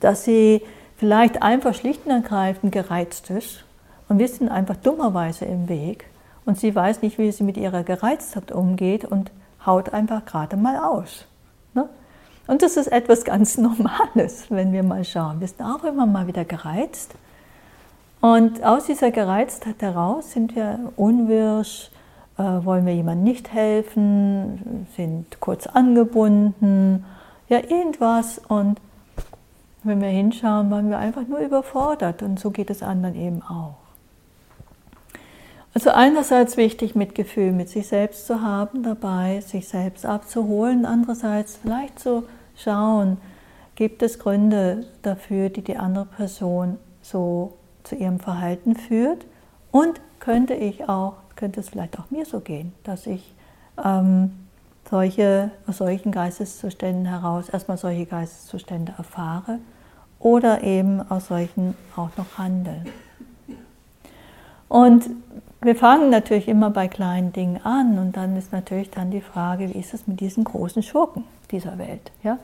Dass 0.00 0.24
sie 0.24 0.62
vielleicht 0.96 1.42
einfach 1.42 1.74
schlicht 1.74 2.06
und 2.06 2.12
ergreifend 2.12 2.72
gereizt 2.72 3.30
ist 3.30 3.64
und 4.08 4.18
wir 4.18 4.28
sind 4.28 4.48
einfach 4.48 4.76
dummerweise 4.76 5.44
im 5.44 5.68
Weg 5.68 6.06
und 6.44 6.58
sie 6.58 6.74
weiß 6.74 7.02
nicht, 7.02 7.18
wie 7.18 7.30
sie 7.32 7.44
mit 7.44 7.56
ihrer 7.56 7.82
Gereiztheit 7.82 8.52
umgeht 8.52 9.04
und 9.04 9.30
haut 9.66 9.92
einfach 9.92 10.24
gerade 10.24 10.56
mal 10.56 10.76
aus. 10.76 11.26
Ne? 11.74 11.88
Und 12.46 12.62
das 12.62 12.76
ist 12.76 12.86
etwas 12.86 13.24
ganz 13.24 13.58
Normales, 13.58 14.46
wenn 14.50 14.72
wir 14.72 14.82
mal 14.82 15.04
schauen. 15.04 15.40
Wir 15.40 15.48
sind 15.48 15.62
auch 15.62 15.84
immer 15.84 16.06
mal 16.06 16.26
wieder 16.26 16.44
gereizt. 16.44 17.14
Und 18.20 18.64
aus 18.64 18.86
dieser 18.86 19.10
Gereiztheit 19.10 19.82
heraus 19.82 20.32
sind 20.32 20.56
wir 20.56 20.78
unwirsch, 20.96 21.90
äh, 22.38 22.42
wollen 22.42 22.86
wir 22.86 22.94
jemandem 22.94 23.24
nicht 23.24 23.52
helfen, 23.52 24.86
sind 24.96 25.38
kurz 25.40 25.66
angebunden, 25.66 27.04
ja 27.48 27.58
irgendwas. 27.58 28.40
Und 28.48 28.80
wenn 29.82 30.00
wir 30.00 30.08
hinschauen, 30.08 30.70
waren 30.70 30.90
wir 30.90 30.98
einfach 30.98 31.26
nur 31.28 31.38
überfordert 31.38 32.22
und 32.22 32.40
so 32.40 32.50
geht 32.50 32.70
es 32.70 32.82
anderen 32.82 33.14
eben 33.14 33.42
auch. 33.42 33.85
Also 35.76 35.90
einerseits 35.90 36.56
wichtig, 36.56 36.94
Mitgefühl 36.94 37.52
mit 37.52 37.68
sich 37.68 37.88
selbst 37.88 38.26
zu 38.26 38.40
haben 38.40 38.82
dabei, 38.82 39.42
sich 39.42 39.68
selbst 39.68 40.06
abzuholen, 40.06 40.86
andererseits 40.86 41.58
vielleicht 41.58 41.98
zu 41.98 42.22
schauen, 42.56 43.18
gibt 43.74 44.02
es 44.02 44.18
Gründe 44.18 44.86
dafür, 45.02 45.50
die 45.50 45.60
die 45.60 45.76
andere 45.76 46.06
Person 46.06 46.78
so 47.02 47.58
zu 47.84 47.94
ihrem 47.94 48.20
Verhalten 48.20 48.74
führt 48.74 49.26
und 49.70 50.00
könnte 50.18 50.54
ich 50.54 50.88
auch 50.88 51.12
könnte 51.36 51.60
es 51.60 51.68
vielleicht 51.68 51.98
auch 51.98 52.10
mir 52.10 52.24
so 52.24 52.40
gehen, 52.40 52.72
dass 52.82 53.06
ich 53.06 53.34
ähm, 53.84 54.30
solche, 54.88 55.50
aus 55.66 55.76
solchen 55.76 56.10
Geisteszuständen 56.10 57.04
heraus 57.04 57.50
erstmal 57.50 57.76
solche 57.76 58.06
Geisteszustände 58.06 58.94
erfahre 58.96 59.58
oder 60.20 60.62
eben 60.62 61.02
aus 61.10 61.26
solchen 61.26 61.74
auch 61.96 62.08
noch 62.16 62.38
handle. 62.38 62.82
Und 64.68 65.04
wir 65.66 65.74
fangen 65.74 66.10
natürlich 66.10 66.46
immer 66.46 66.70
bei 66.70 66.86
kleinen 66.86 67.32
Dingen 67.32 67.60
an 67.64 67.98
und 67.98 68.16
dann 68.16 68.36
ist 68.36 68.52
natürlich 68.52 68.90
dann 68.90 69.10
die 69.10 69.20
Frage, 69.20 69.74
wie 69.74 69.78
ist 69.78 69.94
es 69.94 70.06
mit 70.06 70.20
diesen 70.20 70.44
großen 70.44 70.82
Schurken 70.82 71.24
dieser 71.50 71.76
Welt? 71.76 72.12
Ja? 72.22 72.38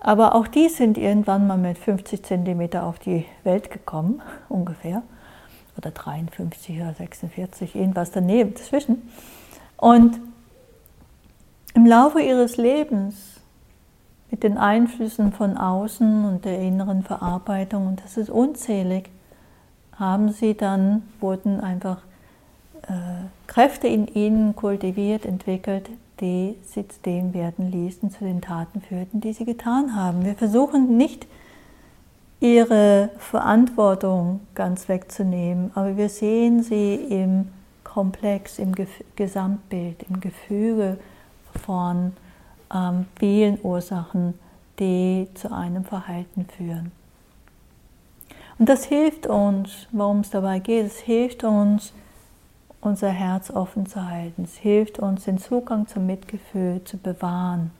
Aber 0.00 0.34
auch 0.34 0.48
die 0.48 0.68
sind 0.68 0.98
irgendwann 0.98 1.46
mal 1.46 1.56
mit 1.56 1.78
50 1.78 2.24
cm 2.24 2.74
auf 2.74 2.98
die 2.98 3.24
Welt 3.44 3.70
gekommen, 3.70 4.20
ungefähr. 4.48 5.02
Oder 5.78 5.90
53 5.90 6.80
oder 6.80 6.94
46, 6.94 7.76
irgendwas 7.76 8.10
daneben, 8.10 8.54
dazwischen. 8.54 9.08
Und 9.76 10.18
im 11.74 11.86
Laufe 11.86 12.20
ihres 12.20 12.56
Lebens, 12.56 13.40
mit 14.30 14.42
den 14.42 14.58
Einflüssen 14.58 15.32
von 15.32 15.56
außen 15.56 16.24
und 16.24 16.44
der 16.44 16.58
inneren 16.58 17.04
Verarbeitung, 17.04 17.86
und 17.86 18.02
das 18.02 18.16
ist 18.16 18.30
unzählig, 18.30 19.10
haben 19.98 20.30
sie 20.32 20.54
dann, 20.54 21.02
wurden 21.20 21.60
einfach 21.60 21.98
äh, 22.82 22.92
Kräfte 23.46 23.88
in 23.88 24.06
ihnen 24.06 24.54
kultiviert, 24.54 25.24
entwickelt, 25.24 25.90
die 26.20 26.56
sie 26.62 26.86
zu 26.88 27.00
dem 27.04 27.34
werden 27.34 27.70
ließen, 27.70 28.10
zu 28.10 28.24
den 28.24 28.40
Taten 28.40 28.80
führten, 28.80 29.20
die 29.20 29.32
sie 29.32 29.44
getan 29.44 29.94
haben. 29.94 30.24
Wir 30.24 30.34
versuchen 30.34 30.96
nicht, 30.96 31.26
ihre 32.40 33.10
Verantwortung 33.18 34.40
ganz 34.54 34.88
wegzunehmen, 34.88 35.70
aber 35.74 35.96
wir 35.96 36.08
sehen 36.08 36.62
sie 36.62 36.94
im 36.94 37.48
Komplex, 37.82 38.58
im 38.58 38.74
Gesamtbild, 39.16 40.04
im 40.10 40.20
Gefüge 40.20 40.98
von 41.64 42.12
ähm, 42.74 43.06
vielen 43.18 43.58
Ursachen, 43.62 44.34
die 44.78 45.28
zu 45.34 45.50
einem 45.50 45.84
Verhalten 45.84 46.46
führen. 46.56 46.92
Und 48.58 48.68
das 48.68 48.84
hilft 48.84 49.26
uns, 49.26 49.86
worum 49.92 50.20
es 50.20 50.30
dabei 50.30 50.60
geht, 50.60 50.86
es 50.86 50.98
hilft 50.98 51.44
uns, 51.44 51.92
unser 52.80 53.10
Herz 53.10 53.50
offen 53.50 53.86
zu 53.86 54.08
halten. 54.08 54.44
Es 54.44 54.56
hilft 54.56 54.98
uns, 54.98 55.24
den 55.24 55.38
Zugang 55.38 55.86
zum 55.88 56.06
Mitgefühl 56.06 56.82
zu 56.84 56.96
bewahren, 56.96 57.70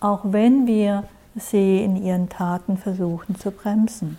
auch 0.00 0.20
wenn 0.24 0.66
wir 0.66 1.04
sie 1.34 1.82
in 1.82 2.02
ihren 2.02 2.28
Taten 2.28 2.78
versuchen 2.78 3.38
zu 3.38 3.50
bremsen. 3.50 4.18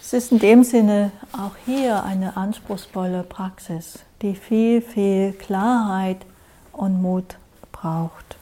Es 0.00 0.12
ist 0.12 0.32
in 0.32 0.40
dem 0.40 0.64
Sinne 0.64 1.10
auch 1.32 1.56
hier 1.64 2.04
eine 2.04 2.36
anspruchsvolle 2.36 3.22
Praxis, 3.22 4.00
die 4.20 4.34
viel, 4.34 4.82
viel 4.82 5.32
Klarheit 5.32 6.18
und 6.72 7.00
Mut 7.00 7.38
braucht. 7.70 8.36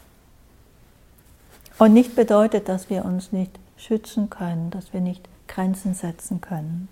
Und 1.79 1.93
nicht 1.93 2.17
bedeutet, 2.17 2.69
dass 2.69 2.91
wir 2.91 3.05
uns 3.05 3.31
nicht 3.31 3.60
schützen 3.81 4.31
können, 4.31 4.71
dass 4.71 4.93
wir 4.93 5.01
nicht 5.01 5.29
Grenzen 5.49 5.95
setzen 5.95 6.41
können. 6.41 6.89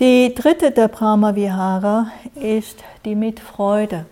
Die 0.00 0.34
dritte 0.34 0.72
der 0.72 0.88
Brahma 0.88 1.34
Vihara 1.34 2.08
ist 2.34 2.82
die 3.04 3.14
Mitfreude. 3.14 4.06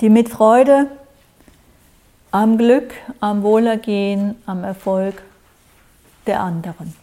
Die 0.00 0.10
Mitfreude 0.10 0.88
am 2.32 2.58
Glück, 2.58 2.92
am 3.20 3.42
Wohlergehen, 3.42 4.34
am 4.44 4.64
Erfolg 4.64 5.22
der 6.26 6.40
anderen. 6.40 6.94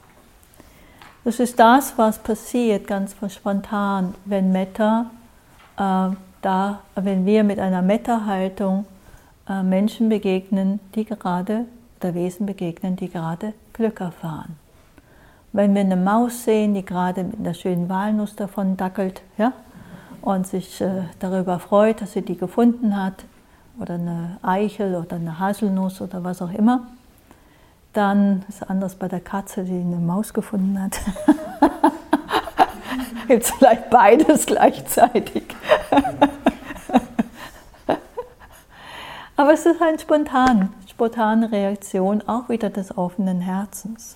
Das 1.23 1.39
ist 1.39 1.57
das, 1.57 1.93
was 1.97 2.19
passiert 2.19 2.85
ganz 2.85 3.15
spontan, 3.29 4.15
wenn 4.25 4.51
Metta 4.51 5.09
äh, 5.77 6.15
da, 6.41 6.81
wenn 6.95 7.25
wir 7.25 7.43
mit 7.43 7.59
einer 7.59 7.81
Metta-Haltung 7.81 8.85
Menschen 9.47 10.09
begegnen, 10.09 10.79
die 10.95 11.05
gerade, 11.05 11.65
oder 11.99 12.13
Wesen 12.13 12.45
begegnen, 12.45 12.95
die 12.95 13.09
gerade 13.09 13.53
Glück 13.73 13.99
erfahren. 13.99 14.57
Wenn 15.53 15.73
wir 15.73 15.81
eine 15.81 15.97
Maus 15.97 16.45
sehen, 16.45 16.73
die 16.73 16.85
gerade 16.85 17.23
mit 17.23 17.39
einer 17.39 17.53
schönen 17.53 17.89
Walnuss 17.89 18.35
davon 18.35 18.77
dackelt 18.77 19.21
ja, 19.37 19.51
und 20.21 20.47
sich 20.47 20.79
äh, 20.79 21.03
darüber 21.19 21.59
freut, 21.59 22.01
dass 22.01 22.13
sie 22.13 22.21
die 22.21 22.37
gefunden 22.37 22.95
hat, 22.95 23.25
oder 23.79 23.95
eine 23.95 24.37
Eichel 24.41 24.95
oder 24.95 25.15
eine 25.15 25.39
Haselnuss 25.39 26.01
oder 26.01 26.23
was 26.23 26.41
auch 26.41 26.51
immer, 26.51 26.87
dann 27.93 28.43
ist 28.47 28.69
anders 28.69 28.95
bei 28.95 29.07
der 29.07 29.19
Katze, 29.19 29.63
die 29.63 29.79
eine 29.79 29.97
Maus 29.97 30.33
gefunden 30.33 30.81
hat. 30.81 30.99
Es 33.27 33.49
vielleicht 33.51 33.89
beides 33.89 34.45
gleichzeitig. 34.45 35.43
Aber 39.41 39.53
es 39.53 39.65
ist 39.65 39.81
eine 39.81 39.97
spontan, 39.97 40.69
spontane 40.87 41.51
Reaktion 41.51 42.21
auch 42.27 42.47
wieder 42.47 42.69
des 42.69 42.95
offenen 42.95 43.41
Herzens. 43.41 44.15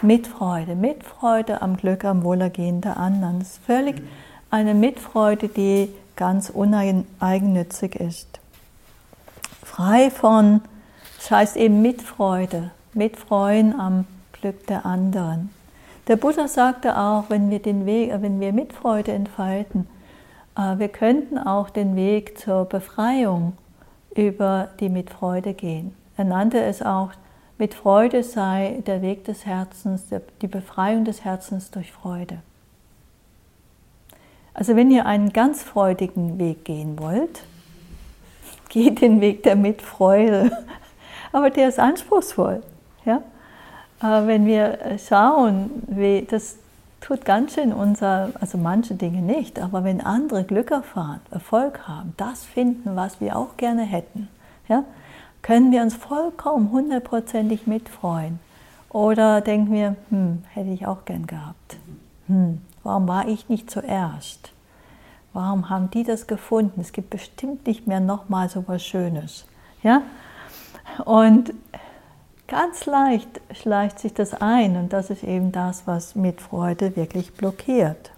Mitfreude, 0.00 0.74
Mitfreude 0.74 1.62
am 1.62 1.76
Glück, 1.76 2.04
am 2.04 2.24
Wohlergehen 2.24 2.80
der 2.80 2.96
anderen. 2.96 3.38
Das 3.38 3.50
ist 3.50 3.64
völlig 3.64 4.02
eine 4.50 4.74
Mitfreude, 4.74 5.46
die 5.46 5.94
ganz 6.16 6.50
uneigennützig 6.50 7.94
ist. 7.94 8.40
Frei 9.62 10.10
von, 10.10 10.62
das 11.18 11.30
heißt 11.30 11.56
eben 11.56 11.80
Mitfreude, 11.80 12.72
Mitfreuen 12.94 13.78
am 13.78 14.06
Glück 14.32 14.66
der 14.66 14.84
anderen. 14.84 15.50
Der 16.08 16.16
Buddha 16.16 16.48
sagte 16.48 16.98
auch, 16.98 17.26
wenn 17.28 17.48
wir, 17.48 17.62
den 17.62 17.86
Weg, 17.86 18.10
wenn 18.20 18.40
wir 18.40 18.52
Mitfreude 18.52 19.12
entfalten, 19.12 19.86
äh, 20.58 20.80
wir 20.80 20.88
könnten 20.88 21.38
auch 21.38 21.70
den 21.70 21.94
Weg 21.94 22.40
zur 22.40 22.64
Befreiung 22.64 23.52
über 24.14 24.68
die 24.80 24.88
Mitfreude 24.88 25.54
gehen. 25.54 25.94
Er 26.16 26.24
nannte 26.24 26.60
es 26.60 26.82
auch 26.82 27.10
mit 27.58 27.74
Freude 27.74 28.22
sei 28.22 28.82
der 28.86 29.02
Weg 29.02 29.24
des 29.24 29.46
Herzens, 29.46 30.06
die 30.40 30.46
Befreiung 30.46 31.04
des 31.04 31.24
Herzens 31.24 31.70
durch 31.70 31.92
Freude. 31.92 32.38
Also 34.54 34.76
wenn 34.76 34.90
ihr 34.90 35.06
einen 35.06 35.32
ganz 35.32 35.62
freudigen 35.62 36.38
Weg 36.38 36.64
gehen 36.64 36.98
wollt, 36.98 37.44
geht 38.68 39.00
den 39.00 39.20
Weg 39.20 39.42
der 39.42 39.56
Mitfreude. 39.56 40.50
Aber 41.32 41.50
der 41.50 41.68
ist 41.68 41.78
anspruchsvoll. 41.78 42.62
Ja? 43.04 43.22
wenn 44.00 44.46
wir 44.46 44.98
schauen, 44.98 45.70
wie, 45.86 46.26
das 46.28 46.56
tut 47.02 47.24
ganz 47.24 47.54
schön 47.54 47.72
unser, 47.72 48.30
also 48.40 48.56
manche 48.56 48.94
Dinge 48.94 49.20
nicht, 49.20 49.60
aber 49.60 49.84
wenn 49.84 50.00
andere 50.00 50.44
Glück 50.44 50.70
erfahren, 50.70 51.20
Erfolg 51.30 51.86
haben, 51.86 52.14
das 52.16 52.44
finden, 52.44 52.96
was 52.96 53.20
wir 53.20 53.36
auch 53.36 53.56
gerne 53.58 53.82
hätten, 53.82 54.28
ja, 54.68 54.84
können 55.42 55.72
wir 55.72 55.82
uns 55.82 55.94
vollkommen 55.94 56.70
hundertprozentig 56.70 57.66
mitfreuen. 57.66 58.38
Oder 58.88 59.40
denken 59.40 59.72
wir, 59.72 59.96
hm, 60.10 60.44
hätte 60.50 60.70
ich 60.70 60.86
auch 60.86 61.04
gern 61.04 61.26
gehabt. 61.26 61.76
Hm, 62.28 62.60
warum 62.84 63.08
war 63.08 63.26
ich 63.26 63.48
nicht 63.48 63.70
zuerst? 63.70 64.52
Warum 65.32 65.70
haben 65.70 65.90
die 65.90 66.04
das 66.04 66.26
gefunden? 66.26 66.80
Es 66.80 66.92
gibt 66.92 67.10
bestimmt 67.10 67.66
nicht 67.66 67.86
mehr 67.86 68.00
nochmal 68.00 68.48
so 68.48 68.64
was 68.68 68.84
Schönes. 68.84 69.46
Ja? 69.82 70.02
Und 71.04 71.52
ganz 72.48 72.86
leicht 72.86 73.40
schleicht 73.52 73.98
sich 73.98 74.14
das 74.14 74.34
ein 74.34 74.76
und 74.76 74.92
das 74.92 75.10
ist 75.10 75.24
eben 75.24 75.52
das, 75.52 75.86
was 75.86 76.14
Mitfreude 76.14 76.96
wirklich 76.96 77.32
blockiert. 77.34 78.10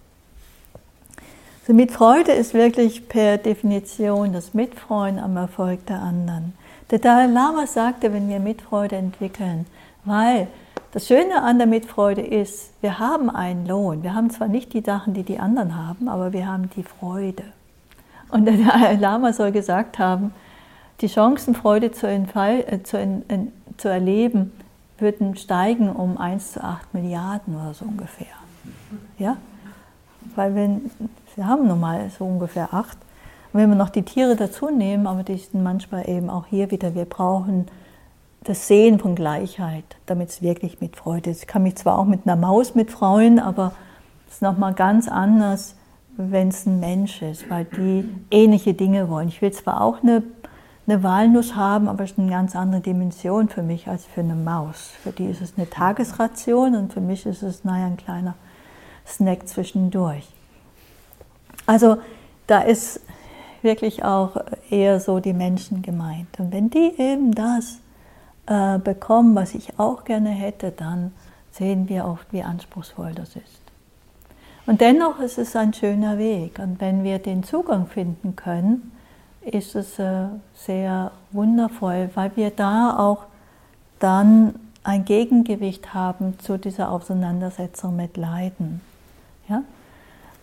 Also 1.62 1.72
Mitfreude 1.72 2.32
ist 2.32 2.52
wirklich 2.52 3.08
per 3.08 3.38
Definition 3.38 4.32
das 4.32 4.52
Mitfreuen 4.52 5.18
am 5.18 5.36
Erfolg 5.36 5.86
der 5.86 6.02
anderen. 6.02 6.52
Der 6.90 6.98
Dalai 6.98 7.26
Lama 7.26 7.66
sagte, 7.66 8.12
wenn 8.12 8.28
wir 8.28 8.38
Mitfreude 8.38 8.96
entwickeln, 8.96 9.66
weil 10.04 10.48
das 10.92 11.06
Schöne 11.08 11.42
an 11.42 11.58
der 11.58 11.66
Mitfreude 11.66 12.20
ist, 12.20 12.70
wir 12.82 12.98
haben 12.98 13.30
einen 13.30 13.66
Lohn. 13.66 14.02
Wir 14.02 14.14
haben 14.14 14.30
zwar 14.30 14.48
nicht 14.48 14.74
die 14.74 14.82
Sachen, 14.82 15.14
die 15.14 15.22
die 15.22 15.38
anderen 15.38 15.74
haben, 15.74 16.08
aber 16.08 16.32
wir 16.32 16.46
haben 16.46 16.70
die 16.76 16.82
Freude. 16.82 17.44
Und 18.30 18.44
der 18.44 18.58
Dalai 18.58 18.94
Lama 18.94 19.32
soll 19.32 19.50
gesagt 19.50 19.98
haben, 19.98 20.34
die 21.00 21.08
Chancen, 21.08 21.54
Freude 21.54 21.92
zu, 21.92 22.06
entfall, 22.06 22.64
äh, 22.68 22.82
zu, 22.82 22.98
in, 23.00 23.52
zu 23.76 23.88
erleben, 23.88 24.52
würden 24.98 25.36
steigen 25.36 25.90
um 25.90 26.18
1 26.18 26.52
zu 26.52 26.64
8 26.64 26.94
Milliarden 26.94 27.56
oder 27.56 27.74
so 27.74 27.84
ungefähr. 27.84 28.26
Ja? 29.18 29.36
Weil 30.34 30.54
wenn, 30.54 30.90
wir 31.34 31.46
haben 31.46 31.66
nun 31.66 31.80
mal 31.80 32.10
so 32.10 32.24
ungefähr 32.24 32.72
8, 32.72 32.96
und 33.52 33.60
wenn 33.60 33.68
wir 33.68 33.76
noch 33.76 33.90
die 33.90 34.02
Tiere 34.02 34.34
dazu 34.34 34.68
nehmen, 34.70 35.06
aber 35.06 35.22
die 35.22 35.36
sind 35.36 35.62
manchmal 35.62 36.08
eben 36.08 36.28
auch 36.28 36.46
hier 36.46 36.70
wieder, 36.70 36.94
wir 36.94 37.04
brauchen 37.04 37.66
das 38.42 38.66
Sehen 38.68 38.98
von 38.98 39.14
Gleichheit, 39.14 39.84
damit 40.06 40.28
es 40.28 40.42
wirklich 40.42 40.80
mit 40.80 40.96
Freude 40.96 41.30
ist. 41.30 41.42
Ich 41.42 41.46
kann 41.46 41.62
mich 41.62 41.76
zwar 41.76 41.98
auch 41.98 42.04
mit 42.04 42.26
einer 42.26 42.36
Maus 42.36 42.74
mitfreuen, 42.74 43.38
aber 43.38 43.72
es 44.26 44.34
ist 44.34 44.42
nochmal 44.42 44.74
ganz 44.74 45.08
anders, 45.08 45.76
wenn 46.16 46.48
es 46.48 46.66
ein 46.66 46.80
Mensch 46.80 47.22
ist, 47.22 47.48
weil 47.50 47.64
die 47.64 48.08
ähnliche 48.30 48.74
Dinge 48.74 49.08
wollen. 49.08 49.28
Ich 49.28 49.40
will 49.42 49.52
zwar 49.52 49.80
auch 49.80 50.02
eine, 50.02 50.22
eine 50.86 51.02
Walnuss 51.02 51.54
haben, 51.54 51.88
aber 51.88 52.04
es 52.04 52.12
ist 52.12 52.18
eine 52.18 52.30
ganz 52.30 52.54
andere 52.54 52.80
Dimension 52.80 53.48
für 53.48 53.62
mich 53.62 53.88
als 53.88 54.04
für 54.04 54.20
eine 54.20 54.34
Maus. 54.34 54.92
Für 55.02 55.12
die 55.12 55.24
ist 55.24 55.40
es 55.40 55.54
eine 55.56 55.68
Tagesration 55.68 56.74
und 56.74 56.92
für 56.92 57.00
mich 57.00 57.24
ist 57.24 57.42
es, 57.42 57.64
naja, 57.64 57.86
ein 57.86 57.96
kleiner 57.96 58.34
Snack 59.06 59.48
zwischendurch. 59.48 60.28
Also 61.66 61.98
da 62.46 62.60
ist 62.60 63.00
wirklich 63.62 64.04
auch 64.04 64.36
eher 64.70 65.00
so 65.00 65.20
die 65.20 65.32
Menschen 65.32 65.80
gemeint. 65.80 66.38
Und 66.38 66.52
wenn 66.52 66.68
die 66.68 66.92
eben 66.98 67.32
das 67.32 67.78
äh, 68.46 68.78
bekommen, 68.78 69.34
was 69.34 69.54
ich 69.54 69.78
auch 69.78 70.04
gerne 70.04 70.30
hätte, 70.30 70.70
dann 70.70 71.12
sehen 71.50 71.88
wir 71.88 72.04
oft, 72.04 72.32
wie 72.32 72.42
anspruchsvoll 72.42 73.12
das 73.14 73.36
ist. 73.36 73.62
Und 74.66 74.80
dennoch 74.80 75.20
ist 75.20 75.38
es 75.38 75.56
ein 75.56 75.72
schöner 75.72 76.18
Weg. 76.18 76.58
Und 76.58 76.80
wenn 76.80 77.04
wir 77.04 77.18
den 77.18 77.42
Zugang 77.42 77.86
finden 77.86 78.36
können, 78.36 78.92
ist 79.44 79.74
es 79.74 79.98
äh, 79.98 80.26
sehr 80.54 81.10
wundervoll, 81.32 82.10
weil 82.14 82.32
wir 82.36 82.50
da 82.50 82.96
auch 82.98 83.24
dann 83.98 84.54
ein 84.82 85.04
Gegengewicht 85.04 85.94
haben 85.94 86.38
zu 86.38 86.58
dieser 86.58 86.90
Auseinandersetzung 86.90 87.96
mit 87.96 88.16
Leiden. 88.16 88.80
Ja? 89.48 89.62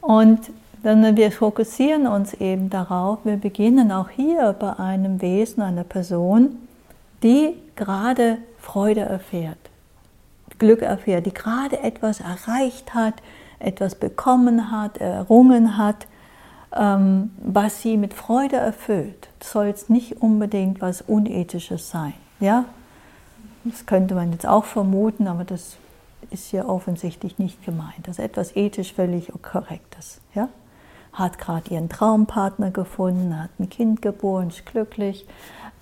Und 0.01 0.51
dann 0.83 1.15
wir 1.15 1.31
fokussieren 1.31 2.07
uns 2.07 2.33
eben 2.33 2.71
darauf, 2.71 3.19
wir 3.23 3.37
beginnen 3.37 3.91
auch 3.91 4.09
hier 4.09 4.55
bei 4.57 4.79
einem 4.79 5.21
Wesen, 5.21 5.61
einer 5.61 5.83
Person, 5.83 6.57
die 7.21 7.53
gerade 7.75 8.39
Freude 8.57 9.01
erfährt, 9.01 9.59
Glück 10.57 10.81
erfährt, 10.81 11.27
die 11.27 11.33
gerade 11.33 11.81
etwas 11.83 12.19
erreicht 12.19 12.95
hat, 12.95 13.15
etwas 13.59 13.93
bekommen 13.93 14.71
hat, 14.71 14.97
errungen 14.97 15.77
hat, 15.77 16.07
ähm, 16.75 17.31
was 17.37 17.81
sie 17.81 17.97
mit 17.97 18.13
Freude 18.13 18.57
erfüllt. 18.57 19.29
Soll 19.41 19.67
jetzt 19.67 19.89
nicht 19.89 20.21
unbedingt 20.21 20.81
was 20.81 21.01
Unethisches 21.01 21.89
sein. 21.89 22.13
Ja? 22.39 22.65
Das 23.63 23.85
könnte 23.85 24.15
man 24.15 24.31
jetzt 24.31 24.47
auch 24.47 24.65
vermuten, 24.65 25.27
aber 25.27 25.43
das 25.43 25.77
ist 26.31 26.47
hier 26.47 26.67
offensichtlich 26.67 27.37
nicht 27.37 27.63
gemeint. 27.65 28.07
Das 28.07 28.17
ist 28.17 28.25
etwas 28.25 28.55
ethisch 28.55 28.93
völlig 28.93 29.31
Korrektes. 29.41 30.21
Ja? 30.33 30.49
Hat 31.13 31.37
gerade 31.37 31.73
ihren 31.73 31.89
Traumpartner 31.89 32.71
gefunden, 32.71 33.37
hat 33.37 33.51
ein 33.59 33.69
Kind 33.69 34.01
geboren, 34.01 34.47
ist 34.47 34.65
glücklich, 34.65 35.25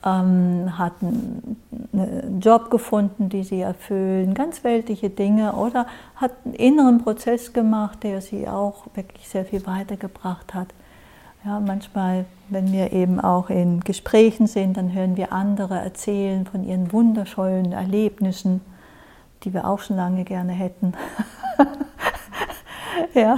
ähm, 0.06 0.78
hat 0.78 0.94
einen 1.02 2.40
Job 2.42 2.72
gefunden, 2.72 3.30
die 3.30 3.44
sie 3.44 3.62
erfüllen, 3.62 4.34
ganz 4.34 4.64
weltliche 4.64 5.10
Dinge 5.10 5.54
oder 5.54 5.88
hat 6.16 6.32
einen 6.46 6.54
inneren 6.54 7.04
Prozess 7.04 7.54
gemacht, 7.54 8.04
der 8.04 8.22
sie 8.22 8.48
auch 8.48 8.86
wirklich 8.94 9.28
sehr 9.28 9.46
viel 9.46 9.66
weitergebracht 9.66 10.54
hat. 10.54 10.68
Ja, 11.46 11.60
manchmal, 11.60 12.26
wenn 12.50 12.72
wir 12.72 12.92
eben 12.92 13.20
auch 13.20 13.50
in 13.50 13.80
Gesprächen 13.82 14.48
sind, 14.48 14.76
dann 14.76 14.94
hören 14.94 15.16
wir 15.16 15.32
andere 15.32 15.80
erzählen 15.80 16.46
von 16.46 16.64
ihren 16.66 16.92
wundervollen 16.92 17.72
Erlebnissen, 17.72 18.62
die 19.44 19.54
wir 19.54 19.66
auch 19.66 19.80
schon 19.80 19.96
lange 19.96 20.26
gerne 20.26 20.52
hätten. 20.52 20.94
ja, 23.14 23.38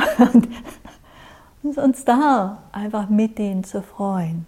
und 1.63 1.77
uns 1.77 2.03
da 2.03 2.63
einfach 2.71 3.07
mit 3.07 3.37
denen 3.37 3.63
zu 3.63 3.83
freuen. 3.83 4.47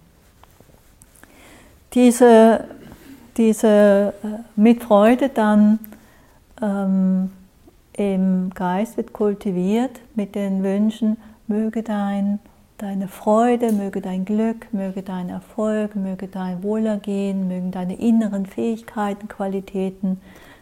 Diese, 1.94 2.64
diese 3.36 4.14
äh, 4.22 4.26
mit 4.56 4.82
Freude 4.82 5.28
dann 5.28 5.78
ähm, 6.60 7.30
im 7.92 8.50
Geist 8.54 8.96
wird 8.96 9.12
kultiviert 9.12 10.00
mit 10.14 10.34
den 10.34 10.62
Wünschen, 10.62 11.16
möge 11.46 11.82
dein 11.82 12.40
deine 12.78 13.08
Freude, 13.08 13.72
möge 13.72 14.00
dein 14.00 14.24
Glück, 14.24 14.66
möge 14.72 15.02
dein 15.02 15.28
Erfolg, 15.28 15.94
möge 15.94 16.26
dein 16.26 16.62
Wohlergehen, 16.62 17.48
mögen 17.48 17.70
deine 17.70 17.94
inneren 17.94 18.46
Fähigkeiten, 18.46 19.28
Qualitäten, 19.28 20.20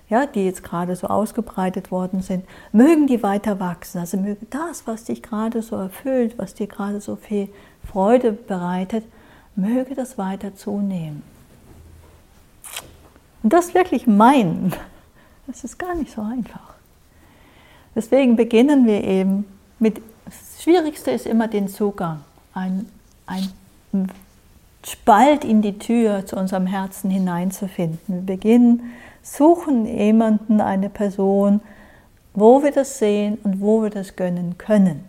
ja, 0.09 0.26
die 0.26 0.45
jetzt 0.45 0.62
gerade 0.62 0.95
so 0.95 1.07
ausgebreitet 1.07 1.91
worden 1.91 2.20
sind, 2.20 2.45
mögen 2.70 3.07
die 3.07 3.22
weiter 3.22 3.61
wachsen. 3.61 3.99
Also 3.99 4.18
möge 4.18 4.47
das, 4.51 4.87
was 4.87 5.05
dich 5.05 5.22
gerade 5.22 5.62
so 5.62 5.76
erfüllt, 5.76 6.37
was 6.37 6.55
dir 6.55 6.66
gerade 6.66 7.01
so 7.01 7.16
viel 7.16 7.49
Freude 7.85 8.33
bereitet, 8.33 9.05
möge 9.57 9.94
das 9.94 10.18
weiter 10.18 10.55
zunehmen. 10.55 11.22
Und 13.42 13.53
das 13.53 13.74
wirklich 13.74 14.07
meinen, 14.07 14.72
das 15.46 15.64
ist 15.64 15.78
gar 15.78 15.94
nicht 15.94 16.12
so 16.12 16.22
einfach. 16.22 16.74
Deswegen 17.94 18.36
beginnen 18.36 18.86
wir 18.86 19.03
eben 19.05 19.44
mit 19.78 20.00
das 20.24 20.62
Schwierigste 20.62 21.11
ist 21.11 21.26
immer 21.26 21.48
den 21.48 21.68
Zugang, 21.68 22.20
ein, 22.55 22.88
ein 23.26 23.48
Spalt 24.86 25.44
in 25.44 25.62
die 25.62 25.78
Tür 25.78 26.24
zu 26.26 26.36
unserem 26.36 26.66
Herzen 26.66 27.11
hineinzufinden. 27.11 27.98
Wir 28.07 28.36
beginnen, 28.36 28.92
suchen 29.22 29.84
jemanden, 29.86 30.61
eine 30.61 30.88
Person, 30.88 31.61
wo 32.34 32.62
wir 32.62 32.72
das 32.72 32.98
sehen 32.98 33.38
und 33.42 33.61
wo 33.61 33.82
wir 33.82 33.90
das 33.90 34.16
gönnen 34.16 34.57
können, 34.59 35.05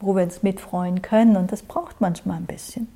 wo 0.00 0.16
wir 0.16 0.22
uns 0.22 0.42
mitfreuen 0.42 1.02
können. 1.02 1.36
Und 1.36 1.52
das 1.52 1.62
braucht 1.62 2.00
manchmal 2.00 2.38
ein 2.38 2.46
bisschen. 2.46 2.88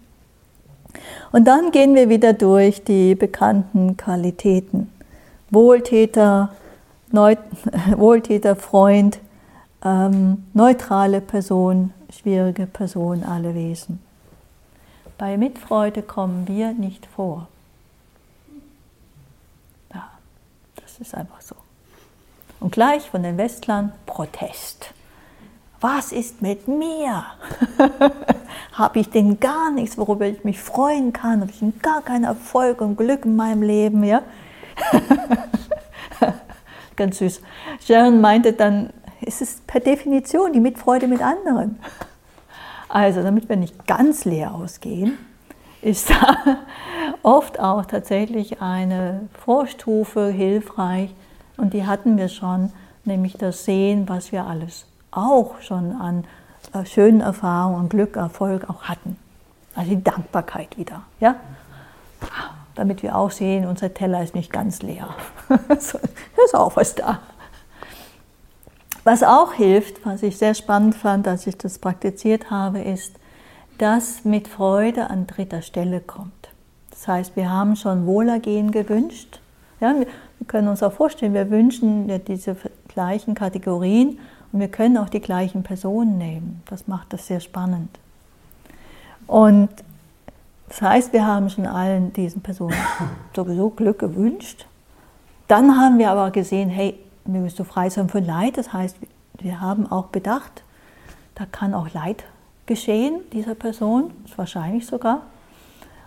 Und 1.33 1.47
dann 1.47 1.71
gehen 1.71 1.95
wir 1.95 2.09
wieder 2.09 2.33
durch 2.33 2.85
die 2.85 3.15
bekannten 3.15 3.97
Qualitäten. 3.97 4.91
Wohltäter, 5.51 6.51
Neu 7.13 7.37
Wohltäter, 7.97 8.57
Freund, 8.57 9.21
ähm, 9.85 10.45
neutrale 10.55 11.21
Person, 11.21 11.93
schwierige 12.11 12.67
Person, 12.67 13.23
alle 13.23 13.55
Wesen. 13.55 14.01
Bei 15.19 15.37
Mitfreude 15.37 16.03
kommen 16.03 16.47
wir 16.47 16.73
nicht 16.73 17.07
vor. 17.07 17.49
Ja, 19.95 20.11
das 20.77 20.99
ist 20.99 21.15
einfach 21.15 21.41
so. 21.41 21.55
Und 22.61 22.73
gleich 22.73 23.09
von 23.09 23.23
den 23.23 23.39
Westlern 23.39 23.93
Protest. 24.05 24.93
Was 25.81 26.13
ist 26.13 26.41
mit 26.41 26.69
mir? 26.69 27.25
Habe 28.73 28.99
ich 28.99 29.11
denn 29.11 29.39
gar 29.39 29.71
nichts, 29.71 29.99
worüber 29.99 30.27
ich 30.27 30.43
mich 30.43 30.59
freuen 30.59 31.13
kann? 31.13 31.43
Habe 31.43 31.51
ich 31.51 31.59
denn 31.59 31.79
gar 31.81 32.01
keinen 32.03 32.25
Erfolg 32.25 32.81
und 32.81 32.97
Glück 32.97 33.25
in 33.25 33.37
meinem 33.37 33.63
Leben? 33.63 34.03
Ja? 34.03 34.23
Ganz 36.97 37.19
süß. 37.19 37.43
Sharon 37.87 38.21
meinte 38.21 38.55
dann, 38.55 38.91
ist 39.21 39.43
es 39.43 39.61
per 39.67 39.81
Definition 39.81 40.53
die 40.53 40.61
Mitfreude 40.61 41.09
mit 41.09 41.21
anderen. 41.21 41.79
Also, 42.89 43.23
damit 43.23 43.49
wir 43.49 43.57
nicht 43.57 43.87
ganz 43.87 44.25
leer 44.25 44.55
ausgehen, 44.55 45.19
ist 45.83 46.11
da 46.11 46.59
oft 47.23 47.61
auch 47.61 47.85
tatsächlich 47.85 48.63
eine 48.63 49.29
Vorstufe 49.45 50.29
hilfreich 50.29 51.15
und 51.57 51.75
die 51.75 51.87
hatten 51.87 52.17
wir 52.17 52.29
schon, 52.29 52.73
nämlich 53.05 53.37
das 53.37 53.65
Sehen, 53.65 54.09
was 54.09 54.33
wir 54.33 54.47
alles 54.47 54.87
auch 55.17 55.61
schon 55.61 55.93
an 55.93 56.25
äh, 56.73 56.85
schönen 56.85 57.21
Erfahrungen 57.21 57.89
Glück, 57.89 58.17
Erfolg 58.17 58.69
auch 58.69 58.85
hatten. 58.85 59.17
Also 59.75 59.91
die 59.91 60.03
Dankbarkeit 60.03 60.77
wieder. 60.79 61.03
Ja? 61.21 61.37
Damit 62.75 63.03
wir 63.03 63.17
auch 63.17 63.31
sehen, 63.31 63.67
unser 63.67 63.93
Teller 63.93 64.23
ist 64.23 64.35
nicht 64.35 64.53
ganz 64.53 64.83
leer. 64.83 65.09
da 65.49 65.57
ist 65.65 66.55
auch 66.55 66.77
was 66.77 66.95
da. 66.95 67.21
Was 69.05 69.23
auch 69.23 69.53
hilft, 69.53 70.05
was 70.05 70.23
ich 70.23 70.37
sehr 70.37 70.55
spannend 70.55 70.95
fand, 70.95 71.29
als 71.29 71.47
ich 71.47 71.57
das 71.57 71.79
praktiziert 71.79 72.51
habe, 72.51 72.81
ist, 72.81 73.15
dass 73.79 74.25
mit 74.25 74.49
Freude 74.49 75.11
an 75.11 75.27
dritter 75.27 75.63
Stelle 75.63 76.01
kommt. 76.01 76.33
Das 76.91 77.07
heißt, 77.07 77.37
wir 77.37 77.51
haben 77.51 77.77
schon 77.77 78.07
Wohlergehen 78.07 78.73
gewünscht. 78.73 79.41
Ja, 79.81 79.95
wir 79.95 80.07
können 80.47 80.69
uns 80.69 80.83
auch 80.83 80.93
vorstellen, 80.93 81.35
wir 81.35 81.51
wünschen 81.51 82.11
diese 82.25 82.57
gleichen 82.89 83.35
Kategorien 83.35 84.19
und 84.57 84.61
wir 84.61 84.69
können 84.69 84.97
auch 84.97 85.11
die 85.11 85.21
gleichen 85.21 85.63
Personen 85.63 86.17
nehmen. 86.17 86.63
Das 86.71 86.89
macht 86.89 87.13
das 87.13 87.27
sehr 87.27 87.41
spannend. 87.41 87.91
Und 89.27 89.69
das 90.71 90.81
heißt, 90.81 91.13
wir 91.13 91.27
haben 91.27 91.51
schon 91.51 91.67
allen 91.67 92.15
diesen 92.15 92.41
Personen 92.41 92.73
sowieso 93.37 93.69
Glück 93.69 93.99
gewünscht. 93.99 94.65
Dann 95.47 95.77
haben 95.79 95.99
wir 95.99 96.11
aber 96.11 96.31
gesehen, 96.31 96.71
hey, 96.71 96.99
mögest 97.27 97.59
du 97.59 97.65
frei 97.65 97.91
sein 97.91 98.09
von 98.09 98.25
Leid. 98.25 98.57
Das 98.57 98.73
heißt, 98.73 98.97
wir 99.41 99.61
haben 99.61 99.93
auch 99.93 100.07
bedacht, 100.07 100.65
da 101.35 101.45
kann 101.45 101.75
auch 101.75 101.93
Leid 101.93 102.25
geschehen, 102.65 103.21
dieser 103.35 103.55
Person, 103.55 104.11
wahrscheinlich 104.37 104.87
sogar. 104.87 105.21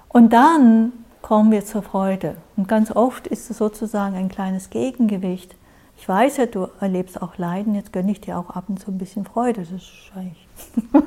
Und 0.08 0.34
dann 0.34 0.92
kommen 1.22 1.52
wir 1.52 1.64
zur 1.64 1.84
Freude. 1.84 2.38
Und 2.58 2.68
ganz 2.68 2.90
oft 2.90 3.28
ist 3.28 3.52
es 3.52 3.60
sozusagen 3.60 4.16
ein 4.16 4.28
kleines 4.28 4.72
Gegengewicht. 4.72 5.56
Ich 6.00 6.08
weiß 6.08 6.38
ja, 6.38 6.46
du 6.46 6.68
erlebst 6.80 7.22
auch 7.22 7.38
Leiden, 7.38 7.76
jetzt 7.76 7.94
gönne 7.94 8.12
ich 8.12 8.22
dir 8.22 8.38
auch 8.38 8.50
ab 8.50 8.66
und 8.68 8.80
zu 8.80 8.90
ein 8.90 8.98
bisschen 8.98 9.26
Freude. 9.26 9.62
Das 9.62 9.72
ist 9.72 9.92
wahrscheinlich. 10.14 10.48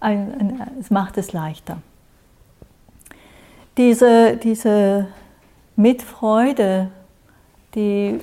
ein, 0.00 0.34
ein, 0.38 0.70
es 0.78 0.90
macht 0.90 1.18
es 1.18 1.32
leichter. 1.32 1.78
Diese, 3.76 4.36
diese 4.36 5.08
Mitfreude 5.74 6.90
die 7.74 8.20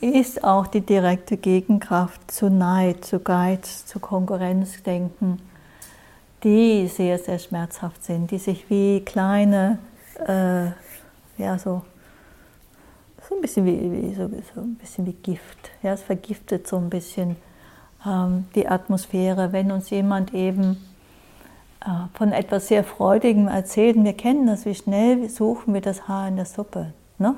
ist 0.00 0.42
auch 0.42 0.66
die 0.66 0.80
direkte 0.80 1.36
Gegenkraft 1.36 2.30
zu 2.30 2.50
Neid, 2.50 3.04
zu 3.04 3.20
Geiz, 3.20 3.86
zu 3.86 4.00
Konkurrenzdenken, 4.00 5.40
die 6.42 6.88
sehr, 6.88 7.18
sehr 7.18 7.38
schmerzhaft 7.38 8.02
sind, 8.02 8.30
die 8.30 8.38
sich 8.38 8.68
wie 8.68 9.00
kleine, 9.04 9.78
äh, 10.26 10.66
ja, 11.40 11.58
so, 11.58 11.82
so 13.32 13.38
ein 13.38 13.40
bisschen 13.40 13.66
wie, 13.66 13.92
wie 13.92 14.14
so, 14.14 14.28
so, 14.54 14.60
ein 14.60 14.74
bisschen 14.74 15.06
wie 15.06 15.12
Gift. 15.14 15.70
Ja, 15.82 15.92
es 15.92 16.02
vergiftet 16.02 16.66
so 16.66 16.76
ein 16.76 16.90
bisschen 16.90 17.36
ähm, 18.06 18.46
die 18.54 18.68
Atmosphäre, 18.68 19.52
wenn 19.52 19.70
uns 19.72 19.90
jemand 19.90 20.34
eben 20.34 20.76
äh, 21.80 21.88
von 22.14 22.32
etwas 22.32 22.68
sehr 22.68 22.84
Freudigem 22.84 23.48
erzählt. 23.48 23.96
Wir 23.96 24.12
kennen 24.12 24.46
das, 24.46 24.66
wie 24.66 24.74
schnell 24.74 25.28
suchen 25.28 25.72
wir 25.72 25.80
das 25.80 26.08
Haar 26.08 26.28
in 26.28 26.36
der 26.36 26.44
Suppe. 26.44 26.92
Ne? 27.18 27.34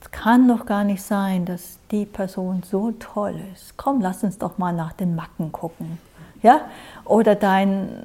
Es 0.00 0.10
kann 0.10 0.48
doch 0.48 0.64
gar 0.64 0.84
nicht 0.84 1.02
sein, 1.02 1.44
dass 1.44 1.78
die 1.90 2.06
Person 2.06 2.62
so 2.62 2.92
toll 2.92 3.38
ist. 3.52 3.76
Komm, 3.76 4.00
lass 4.00 4.24
uns 4.24 4.38
doch 4.38 4.56
mal 4.56 4.72
nach 4.72 4.92
den 4.94 5.14
Macken 5.14 5.52
gucken. 5.52 5.98
Ja? 6.42 6.62
Oder 7.04 7.34
dein 7.34 8.04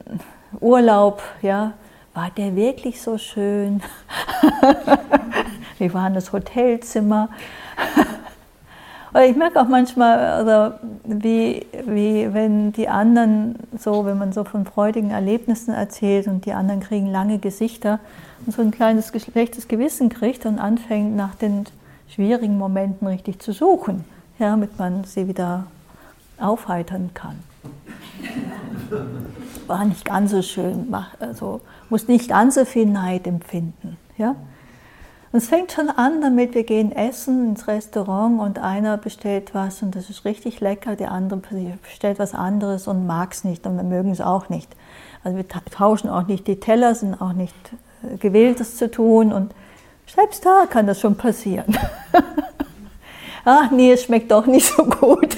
Urlaub, 0.60 1.22
ja, 1.42 1.74
war 2.14 2.32
der 2.32 2.56
wirklich 2.56 3.02
so 3.02 3.18
schön? 3.18 3.82
Wie 5.82 5.92
war 5.96 6.12
das 6.12 6.32
Hotelzimmer? 6.32 7.30
Ich 9.26 9.36
merke 9.36 9.60
auch 9.60 9.68
manchmal, 9.68 10.20
also 10.20 10.76
wie, 11.04 11.66
wie 11.88 12.32
wenn 12.34 12.72
die 12.72 12.88
anderen 12.88 13.56
so, 13.78 14.06
wenn 14.06 14.20
man 14.20 14.32
so 14.32 14.44
von 14.44 14.64
freudigen 14.64 15.10
Erlebnissen 15.10 15.74
erzählt 15.74 16.28
und 16.28 16.46
die 16.46 16.54
anderen 16.54 16.82
kriegen 16.82 17.08
lange 17.08 17.40
Gesichter 17.40 18.00
und 18.46 18.54
so 18.54 18.62
ein 18.62 18.70
kleines 18.70 19.08
schlechtes 19.08 19.68
Gewissen 19.68 20.10
kriegt 20.10 20.46
und 20.46 20.60
anfängt 20.60 21.16
nach 21.16 21.34
den 21.34 21.66
schwierigen 22.10 22.60
Momenten 22.60 23.08
richtig 23.08 23.40
zu 23.40 23.52
suchen, 23.52 24.06
ja, 24.38 24.52
damit 24.52 24.78
man 24.78 25.04
sie 25.04 25.28
wieder 25.28 25.66
aufheitern 26.40 27.10
kann. 27.16 27.40
War 29.66 29.84
nicht 29.84 30.06
ganz 30.06 30.30
so 30.30 30.44
schön, 30.44 30.94
also 31.20 31.60
muss 31.90 32.08
nicht 32.08 32.30
ganz 32.30 32.54
so 32.54 32.66
viel 32.66 32.86
Neid 32.86 33.26
empfinden. 33.26 33.98
Ja? 34.18 34.36
Und 35.32 35.38
es 35.38 35.48
fängt 35.48 35.72
schon 35.72 35.90
an 35.90 36.22
damit, 36.22 36.56
wir 36.56 36.64
gehen 36.64 36.92
essen 36.92 37.50
ins 37.50 37.68
Restaurant 37.68 38.42
und 38.42 38.60
einer 38.60 38.98
bestellt 38.98 39.54
was 39.54 39.82
und 39.82 39.96
das 39.96 40.10
ist 40.10 40.26
richtig 40.26 40.60
lecker, 40.60 40.98
der 40.98 41.12
andere 41.12 41.40
bestellt 41.82 42.20
was 42.20 42.34
anderes 42.34 42.86
und 42.88 43.08
mag 43.08 43.32
es 43.32 43.46
nicht 43.46 43.66
und 43.66 43.78
wir 43.78 43.84
mögen 43.84 44.12
es 44.12 44.20
auch 44.20 44.50
nicht. 44.50 44.76
Also 45.24 45.38
wir 45.38 45.48
tauschen 45.48 46.10
auch 46.10 46.28
nicht 46.28 46.48
die 46.48 46.60
Teller, 46.60 46.96
sind 46.96 47.22
auch 47.22 47.32
nicht 47.32 47.56
äh, 48.04 48.18
gewillt, 48.18 48.60
das 48.60 48.76
zu 48.76 48.92
tun 48.92 49.32
und 49.32 49.54
selbst 50.06 50.46
da 50.46 50.66
kann 50.70 50.86
das 50.86 51.00
schon 51.00 51.16
passieren. 51.16 51.78
Ach 53.46 53.72
nee, 53.72 53.94
es 53.94 54.04
schmeckt 54.04 54.32
doch 54.32 54.46
nicht 54.46 54.68
so 54.68 54.84
gut. 54.84 55.38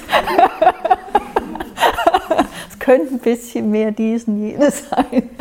es 2.68 2.78
könnte 2.80 3.14
ein 3.14 3.20
bisschen 3.20 3.70
mehr 3.70 3.92
dies 3.92 4.24
und 4.24 4.38
jenes 4.38 4.88
sein. 4.88 5.30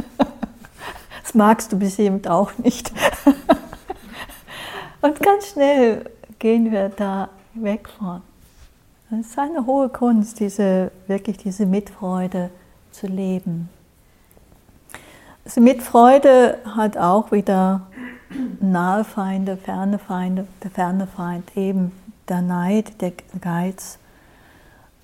Das 1.23 1.33
magst 1.35 1.71
du 1.71 1.79
bestimmt 1.79 2.27
auch 2.27 2.51
nicht. 2.57 2.91
Und 5.03 5.19
ganz 5.19 5.49
schnell 5.49 6.09
gehen 6.39 6.71
wir 6.71 6.87
da 6.87 7.27
weg 7.55 7.89
von. 7.89 8.21
Es 9.11 9.31
ist 9.31 9.37
eine 9.37 9.65
hohe 9.65 9.89
Kunst, 9.89 10.39
diese, 10.39 10.93
wirklich 11.07 11.35
diese 11.37 11.65
Mitfreude 11.65 12.49
zu 12.91 13.07
leben. 13.07 13.67
Also 15.43 15.59
Mitfreude 15.59 16.57
hat 16.65 16.97
auch 16.97 17.33
wieder 17.33 17.81
nahe 18.61 19.03
Feinde, 19.03 19.57
ferne 19.57 19.99
Feinde, 19.99 20.47
der 20.63 20.71
ferne 20.71 21.05
Feind, 21.05 21.57
eben 21.57 21.91
der 22.29 22.41
Neid, 22.41 23.01
der 23.01 23.11
Geiz 23.41 23.99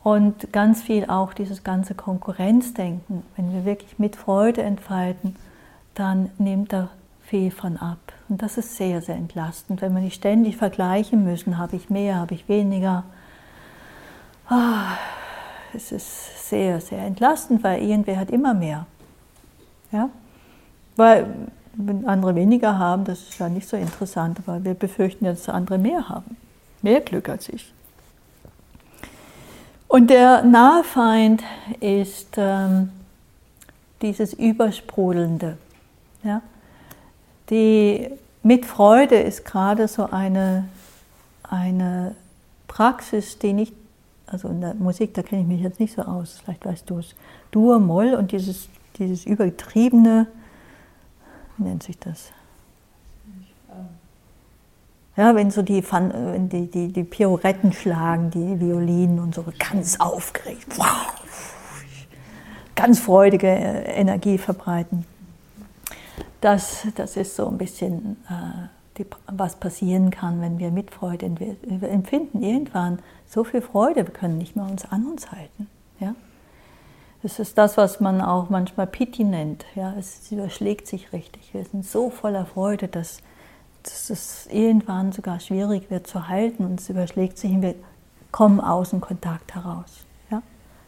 und 0.02 0.54
ganz 0.54 0.82
viel 0.82 1.10
auch 1.10 1.34
dieses 1.34 1.66
ganze 1.66 1.94
Konkurrenzdenken. 1.94 3.24
Wenn 3.36 3.52
wir 3.52 3.66
wirklich 3.66 4.00
mit 4.00 4.16
Freude 4.16 4.62
entfalten, 4.62 5.36
dann 5.94 6.30
nimmt 6.38 6.72
da 6.72 6.88
viel 7.30 7.52
von 7.52 7.78
ab. 7.78 8.00
Und 8.28 8.42
das 8.42 8.58
ist 8.58 8.76
sehr, 8.76 9.02
sehr 9.02 9.16
entlastend, 9.16 9.82
wenn 9.82 9.94
wir 9.94 10.02
nicht 10.02 10.16
ständig 10.16 10.58
vergleichen 10.58 11.24
müssen, 11.24 11.58
habe 11.58 11.76
ich 11.76 11.90
mehr, 11.90 12.16
habe 12.16 12.34
ich 12.34 12.50
weniger. 12.50 13.04
Ah, 14.48 14.98
es 15.74 15.92
ist 15.92 16.50
sehr, 16.50 16.82
sehr 16.82 17.00
entlastend, 17.00 17.64
weil 17.64 17.84
irgendwer 17.84 18.18
hat 18.18 18.32
immer 18.32 18.56
mehr. 18.56 18.88
Ja? 19.92 20.10
Weil 20.96 21.28
wenn 21.74 22.08
andere 22.08 22.34
weniger 22.34 22.80
haben, 22.80 23.06
das 23.06 23.20
ist 23.20 23.40
ja 23.40 23.48
nicht 23.48 23.70
so 23.70 23.78
interessant, 23.78 24.40
weil 24.48 24.64
wir 24.64 24.74
befürchten 24.74 25.26
ja, 25.26 25.32
dass 25.32 25.48
andere 25.50 25.78
mehr 25.78 26.10
haben. 26.10 26.36
Mehr 26.82 27.02
Glück 27.02 27.30
als 27.30 27.48
ich. 27.50 27.72
Und 29.88 30.10
der 30.10 30.44
Nahfeind 30.44 31.44
ist 31.80 32.36
ähm, 32.38 32.90
dieses 34.02 34.34
Übersprudelnde. 34.34 35.58
Ja? 36.24 36.42
Die 37.50 38.10
Mitfreude 38.44 39.16
ist 39.16 39.44
gerade 39.44 39.88
so 39.88 40.06
eine, 40.06 40.68
eine 41.44 42.16
Praxis, 42.68 43.40
die 43.40 43.54
nicht, 43.54 43.74
also 44.28 44.50
in 44.50 44.62
der 44.62 44.76
Musik, 44.76 45.14
da 45.16 45.24
kenne 45.24 45.42
ich 45.42 45.48
mich 45.48 45.62
jetzt 45.62 45.80
nicht 45.80 45.96
so 45.96 46.04
aus, 46.04 46.40
vielleicht 46.44 46.66
weißt 46.66 46.90
du 46.90 47.00
es, 47.00 47.16
Dur, 47.52 47.80
Moll 47.80 48.14
und 48.14 48.32
dieses, 48.32 48.70
dieses 48.98 49.26
übertriebene, 49.26 50.28
wie 51.58 51.64
nennt 51.64 51.84
sich 51.84 51.98
das? 51.98 52.32
Ja, 55.18 55.36
wenn 55.36 55.52
so 55.52 55.64
die, 55.64 55.84
wenn 55.92 56.48
die, 56.48 56.68
die, 56.68 56.94
die 56.94 57.04
Pirouetten 57.04 57.74
schlagen, 57.74 58.30
die 58.30 58.60
Violinen 58.60 59.20
und 59.20 59.36
so 59.36 59.44
ganz 59.58 60.00
aufgeregt, 60.00 60.78
wow, 60.78 61.12
ganz 62.76 63.00
freudige 63.00 63.48
Energie 63.48 64.38
verbreiten 64.38 65.06
das, 66.42 66.88
das 66.96 67.18
ist 67.18 67.36
so 67.36 67.48
ein 67.48 67.58
bisschen, 67.58 68.18
äh, 68.30 68.68
die, 68.98 69.06
was 69.28 69.56
passieren 69.56 70.12
kann, 70.12 70.42
wenn 70.42 70.60
wir 70.60 70.72
Mitfreude 70.72 71.32
wir 71.40 71.90
empfinden. 71.90 72.44
Irgendwann 72.44 73.00
so 73.28 73.44
viel 73.44 73.62
Freude, 73.62 74.08
wir 74.08 74.14
können 74.14 74.38
nicht 74.38 74.56
mehr 74.56 74.66
uns 74.66 74.86
an 74.86 75.06
uns 75.06 75.32
halten. 75.32 75.68
Ja? 76.00 76.16
Das 77.22 77.40
ist 77.40 77.58
das, 77.58 77.78
was 77.78 78.00
man 78.00 78.22
auch 78.22 78.50
manchmal 78.50 78.88
Pity 78.88 79.24
nennt. 79.24 79.66
Ja? 79.76 79.94
Es 79.98 80.32
überschlägt 80.32 80.88
sich 80.88 81.12
richtig. 81.14 81.54
Wir 81.54 81.66
sind 81.66 81.86
so 81.86 82.10
voller 82.10 82.46
Freude, 82.46 82.88
dass, 82.88 83.22
dass 83.84 84.10
es 84.10 84.48
irgendwann 84.48 85.12
sogar 85.12 85.40
schwierig 85.40 85.90
wird 85.90 86.08
zu 86.08 86.28
halten 86.28 86.66
und 86.66 86.80
es 86.80 86.90
überschlägt 86.90 87.38
sich 87.38 87.52
und 87.52 87.62
wir 87.62 87.76
kommen 88.32 88.62
aus 88.62 88.92
dem 88.92 89.02
Kontakt 89.02 89.56
heraus. 89.56 90.06
Ja? 90.32 90.42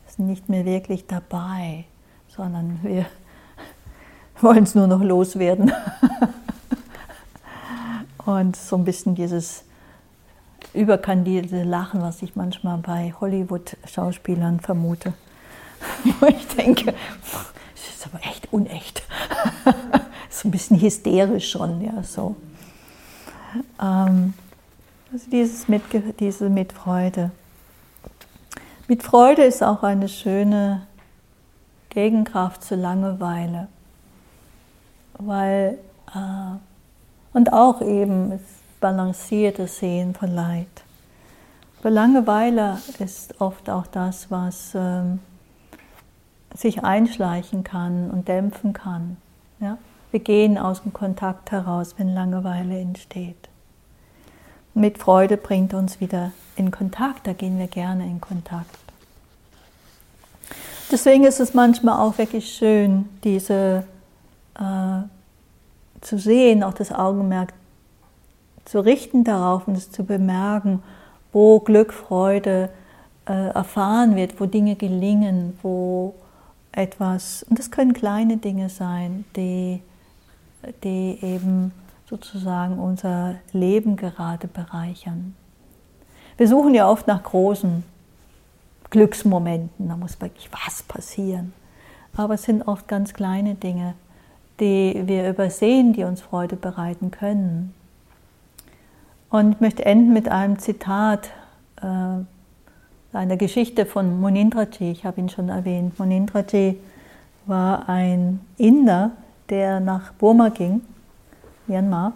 Wir 0.05 0.13
sind 0.15 0.27
nicht 0.27 0.49
mehr 0.49 0.65
wirklich 0.65 1.07
dabei, 1.07 1.85
sondern 2.29 2.79
wir 2.83 3.05
wollen 4.43 4.63
es 4.63 4.75
nur 4.75 4.87
noch 4.87 5.01
loswerden. 5.01 5.71
Und 8.25 8.55
so 8.55 8.77
ein 8.77 8.85
bisschen 8.85 9.15
dieses 9.15 9.63
überkandierte 10.73 11.63
Lachen, 11.63 12.01
was 12.01 12.21
ich 12.21 12.35
manchmal 12.35 12.77
bei 12.77 13.13
Hollywood-Schauspielern 13.19 14.59
vermute. 14.59 15.13
Wo 16.19 16.27
ich 16.27 16.47
denke, 16.47 16.93
das 17.23 17.95
ist 17.95 18.05
aber 18.05 18.23
echt 18.23 18.53
unecht. 18.53 19.01
so 20.29 20.47
ein 20.47 20.51
bisschen 20.51 20.79
hysterisch 20.79 21.49
schon, 21.49 21.81
ja, 21.81 22.03
so. 22.03 22.35
Ähm, 23.81 24.33
also 25.11 25.29
dieses 25.29 25.67
mit, 25.67 25.81
diese 26.19 26.49
Mitfreude. 26.49 27.31
Mitfreude 28.87 29.43
ist 29.43 29.63
auch 29.63 29.83
eine 29.83 30.07
schöne 30.07 30.85
Gegenkraft 31.89 32.63
zur 32.63 32.77
Langeweile 32.77 33.67
weil 35.25 35.77
äh, 36.13 36.57
und 37.33 37.53
auch 37.53 37.81
eben 37.81 38.31
das 38.31 38.41
balancierte 38.79 39.67
Sehen 39.67 40.13
von 40.13 40.33
Leid. 40.33 40.67
Aber 41.79 41.89
Langeweile 41.89 42.77
ist 42.99 43.39
oft 43.41 43.69
auch 43.69 43.87
das, 43.87 44.29
was 44.29 44.73
ähm, 44.75 45.19
sich 46.55 46.83
einschleichen 46.83 47.63
kann 47.63 48.11
und 48.11 48.27
dämpfen 48.27 48.73
kann. 48.73 49.17
Ja? 49.59 49.77
Wir 50.11 50.19
gehen 50.19 50.57
aus 50.57 50.83
dem 50.83 50.93
Kontakt 50.93 51.51
heraus, 51.51 51.95
wenn 51.97 52.13
Langeweile 52.13 52.79
entsteht. 52.79 53.49
Mit 54.73 54.97
Freude 54.97 55.37
bringt 55.37 55.73
uns 55.73 55.99
wieder 55.99 56.31
in 56.55 56.71
Kontakt, 56.71 57.27
da 57.27 57.33
gehen 57.33 57.57
wir 57.57 57.67
gerne 57.67 58.05
in 58.05 58.21
Kontakt. 58.21 58.77
Deswegen 60.91 61.23
ist 61.23 61.39
es 61.39 61.53
manchmal 61.53 61.99
auch 61.99 62.17
wirklich 62.17 62.53
schön, 62.53 63.07
diese 63.23 63.85
äh, 64.59 65.03
zu 66.01 66.17
sehen, 66.17 66.63
auch 66.63 66.73
das 66.73 66.91
Augenmerk 66.91 67.53
zu 68.65 68.79
richten 68.79 69.23
darauf 69.23 69.67
und 69.67 69.75
es 69.75 69.91
zu 69.91 70.03
bemerken, 70.03 70.81
wo 71.31 71.59
Glück, 71.59 71.93
Freude 71.93 72.69
äh, 73.27 73.49
erfahren 73.49 74.15
wird, 74.15 74.39
wo 74.39 74.45
Dinge 74.45 74.75
gelingen, 74.75 75.57
wo 75.61 76.15
etwas, 76.71 77.43
und 77.43 77.59
das 77.59 77.71
können 77.71 77.93
kleine 77.93 78.37
Dinge 78.37 78.69
sein, 78.69 79.25
die, 79.35 79.81
die 80.83 81.19
eben 81.21 81.73
sozusagen 82.09 82.79
unser 82.79 83.35
Leben 83.53 83.95
gerade 83.95 84.47
bereichern. 84.47 85.35
Wir 86.37 86.47
suchen 86.47 86.73
ja 86.73 86.89
oft 86.89 87.07
nach 87.07 87.23
großen 87.23 87.83
Glücksmomenten, 88.89 89.87
da 89.87 89.95
muss 89.95 90.19
wirklich 90.19 90.49
was 90.51 90.83
passieren. 90.83 91.53
Aber 92.15 92.33
es 92.33 92.43
sind 92.43 92.67
oft 92.67 92.87
ganz 92.87 93.13
kleine 93.13 93.55
Dinge, 93.55 93.93
die 94.61 95.03
wir 95.05 95.27
übersehen, 95.29 95.91
die 95.91 96.03
uns 96.03 96.21
Freude 96.21 96.55
bereiten 96.55 97.11
können. 97.11 97.73
Und 99.29 99.53
ich 99.53 99.59
möchte 99.59 99.83
enden 99.85 100.13
mit 100.13 100.29
einem 100.29 100.59
Zitat, 100.59 101.31
äh, 101.81 101.87
einer 103.13 103.37
Geschichte 103.37 103.85
von 103.85 104.21
Munindraji. 104.21 104.91
Ich 104.91 105.05
habe 105.05 105.19
ihn 105.19 105.29
schon 105.29 105.49
erwähnt. 105.49 105.99
Munindraji 105.99 106.77
war 107.45 107.89
ein 107.89 108.39
Inder, 108.57 109.11
der 109.49 109.79
nach 109.79 110.13
Burma 110.13 110.49
ging, 110.49 110.81
Myanmar, 111.67 112.13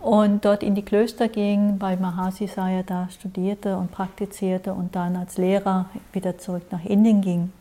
und 0.00 0.44
dort 0.44 0.62
in 0.62 0.74
die 0.74 0.82
Klöster 0.82 1.28
ging, 1.28 1.78
bei 1.78 1.96
Mahasi 1.96 2.46
Sayadaw 2.46 3.10
studierte 3.10 3.76
und 3.76 3.92
praktizierte 3.92 4.72
und 4.72 4.96
dann 4.96 5.16
als 5.16 5.38
Lehrer 5.38 5.86
wieder 6.12 6.38
zurück 6.38 6.64
nach 6.70 6.84
Indien 6.84 7.20
ging. 7.20 7.52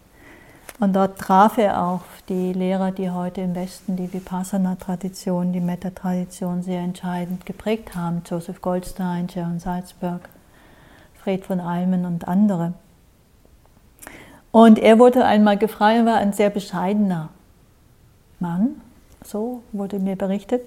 Und 0.80 0.96
dort 0.96 1.20
traf 1.20 1.58
er 1.58 1.84
auch 1.84 2.02
die 2.30 2.54
Lehrer, 2.54 2.92
die 2.92 3.12
heute 3.12 3.42
im 3.42 3.54
Westen 3.54 3.98
die 3.98 4.14
Vipassana-Tradition, 4.14 5.52
die 5.52 5.60
Metta-Tradition 5.60 6.64
sehr 6.64 6.80
entscheidend 6.80 7.46
geprägt 7.46 7.96
haben. 7.96 8.22
Joseph 8.26 8.62
Goldstein, 8.62 9.28
Sharon 9.28 9.60
Salzberg, 9.60 10.30
Fred 11.22 11.46
von 11.46 11.60
Almen 11.60 12.06
und 12.06 12.28
andere. 12.30 12.74
Und 14.52 14.80
er 14.80 15.00
wurde 15.00 15.26
einmal 15.26 15.58
gefragt, 15.58 15.98
er 15.98 16.06
war 16.06 16.16
ein 16.16 16.32
sehr 16.32 16.50
bescheidener 16.50 17.30
Mann, 18.40 18.82
so 19.24 19.62
wurde 19.74 20.00
mir 20.00 20.16
berichtet, 20.16 20.62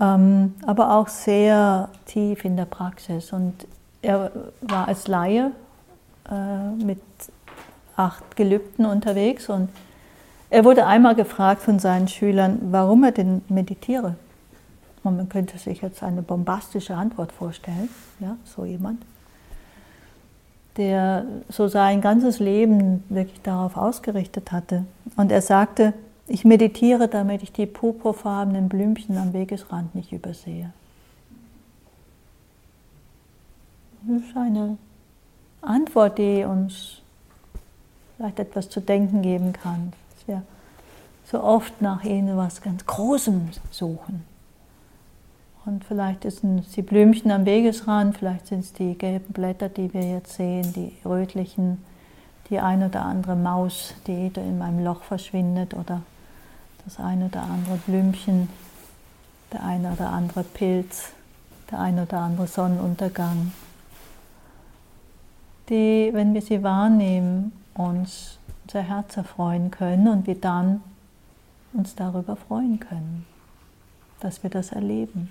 ähm, 0.00 0.56
aber 0.66 0.96
auch 0.96 1.08
sehr 1.08 1.88
tief 2.04 2.44
in 2.44 2.56
der 2.56 2.64
Praxis. 2.64 3.32
Und 3.32 3.66
er 4.02 4.32
war 4.60 4.88
als 4.88 5.06
Laie 5.06 5.52
äh, 6.28 6.84
mit 6.84 7.00
acht 7.96 8.36
Gelübden 8.36 8.86
unterwegs 8.86 9.48
und 9.48 9.68
er 10.50 10.64
wurde 10.64 10.86
einmal 10.86 11.14
gefragt 11.14 11.62
von 11.62 11.78
seinen 11.78 12.08
Schülern, 12.08 12.58
warum 12.70 13.04
er 13.04 13.12
denn 13.12 13.42
meditiere. 13.48 14.16
Und 15.04 15.16
man 15.16 15.28
könnte 15.28 15.58
sich 15.58 15.80
jetzt 15.80 16.02
eine 16.02 16.22
bombastische 16.22 16.94
Antwort 16.94 17.32
vorstellen, 17.32 17.88
ja, 18.18 18.36
so 18.44 18.64
jemand 18.64 19.02
der 20.76 21.26
so 21.48 21.68
sein 21.68 22.00
ganzes 22.00 22.38
Leben 22.38 23.04
wirklich 23.08 23.42
darauf 23.42 23.76
ausgerichtet 23.76 24.52
hatte. 24.52 24.84
Und 25.16 25.32
er 25.32 25.42
sagte, 25.42 25.94
ich 26.26 26.44
meditiere, 26.44 27.08
damit 27.08 27.42
ich 27.42 27.52
die 27.52 27.66
purpurfarbenen 27.66 28.68
Blümchen 28.68 29.16
am 29.18 29.32
Wegesrand 29.32 29.94
nicht 29.94 30.12
übersehe. 30.12 30.72
Das 34.02 34.22
ist 34.22 34.36
eine 34.36 34.78
Antwort, 35.60 36.18
die 36.18 36.44
uns 36.44 36.99
vielleicht 38.20 38.38
etwas 38.38 38.68
zu 38.68 38.80
denken 38.80 39.22
geben 39.22 39.54
kann, 39.54 39.94
dass 40.14 40.28
wir 40.28 40.42
so 41.24 41.42
oft 41.42 41.80
nach 41.80 42.04
etwas 42.04 42.60
ganz 42.60 42.84
Großem 42.84 43.48
suchen. 43.70 44.24
Und 45.64 45.84
vielleicht 45.86 46.30
sind 46.30 46.58
es 46.58 46.72
die 46.72 46.82
Blümchen 46.82 47.30
am 47.30 47.46
Wegesrand, 47.46 48.18
vielleicht 48.18 48.48
sind 48.48 48.60
es 48.60 48.74
die 48.74 48.92
gelben 48.98 49.32
Blätter, 49.32 49.70
die 49.70 49.94
wir 49.94 50.02
jetzt 50.02 50.34
sehen, 50.34 50.70
die 50.74 50.92
rötlichen, 51.02 51.82
die 52.50 52.58
ein 52.58 52.82
oder 52.82 53.06
andere 53.06 53.36
Maus, 53.36 53.94
die 54.06 54.30
in 54.34 54.58
meinem 54.58 54.84
Loch 54.84 55.02
verschwindet 55.02 55.72
oder 55.72 56.02
das 56.84 56.98
eine 56.98 57.26
oder 57.26 57.42
andere 57.42 57.76
Blümchen, 57.86 58.50
der 59.50 59.64
eine 59.64 59.92
oder 59.92 60.10
andere 60.10 60.44
Pilz, 60.44 61.12
der 61.70 61.80
eine 61.80 62.02
oder 62.02 62.18
andere 62.18 62.46
Sonnenuntergang, 62.46 63.52
die, 65.70 66.10
wenn 66.12 66.34
wir 66.34 66.42
sie 66.42 66.62
wahrnehmen, 66.62 67.52
uns 67.80 68.38
unser 68.64 68.82
Herz 68.82 69.16
erfreuen 69.16 69.70
können 69.70 70.06
und 70.08 70.26
wir 70.26 70.36
dann 70.36 70.82
uns 71.72 71.94
darüber 71.94 72.36
freuen 72.36 72.78
können, 72.80 73.26
dass 74.20 74.42
wir 74.42 74.50
das 74.50 74.72
erleben. 74.72 75.30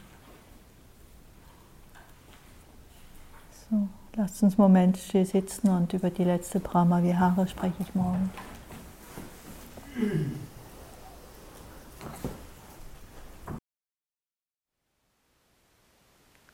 So, 3.69 3.87
lasst 4.15 4.41
uns 4.43 4.53
einen 4.53 4.61
Moment 4.61 4.97
still 4.97 5.25
sitzen 5.25 5.69
und 5.69 5.93
über 5.93 6.09
die 6.09 6.23
letzte 6.23 6.59
Brahma 6.59 7.03
Vihara 7.03 7.47
spreche 7.47 7.75
ich 7.79 7.93
morgen. 7.95 8.29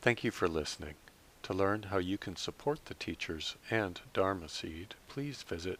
Thank 0.02 0.24
you 0.24 0.32
for 0.32 0.48
listening. 0.48 0.96
To 1.44 1.54
learn 1.54 1.84
how 1.92 1.98
you 2.00 2.18
can 2.18 2.36
support 2.36 2.80
the 2.86 2.94
teachers 2.94 3.56
and 3.72 4.02
Dharma 4.14 4.50
Seed, 4.50 4.96
please 5.08 5.44
visit 5.44 5.80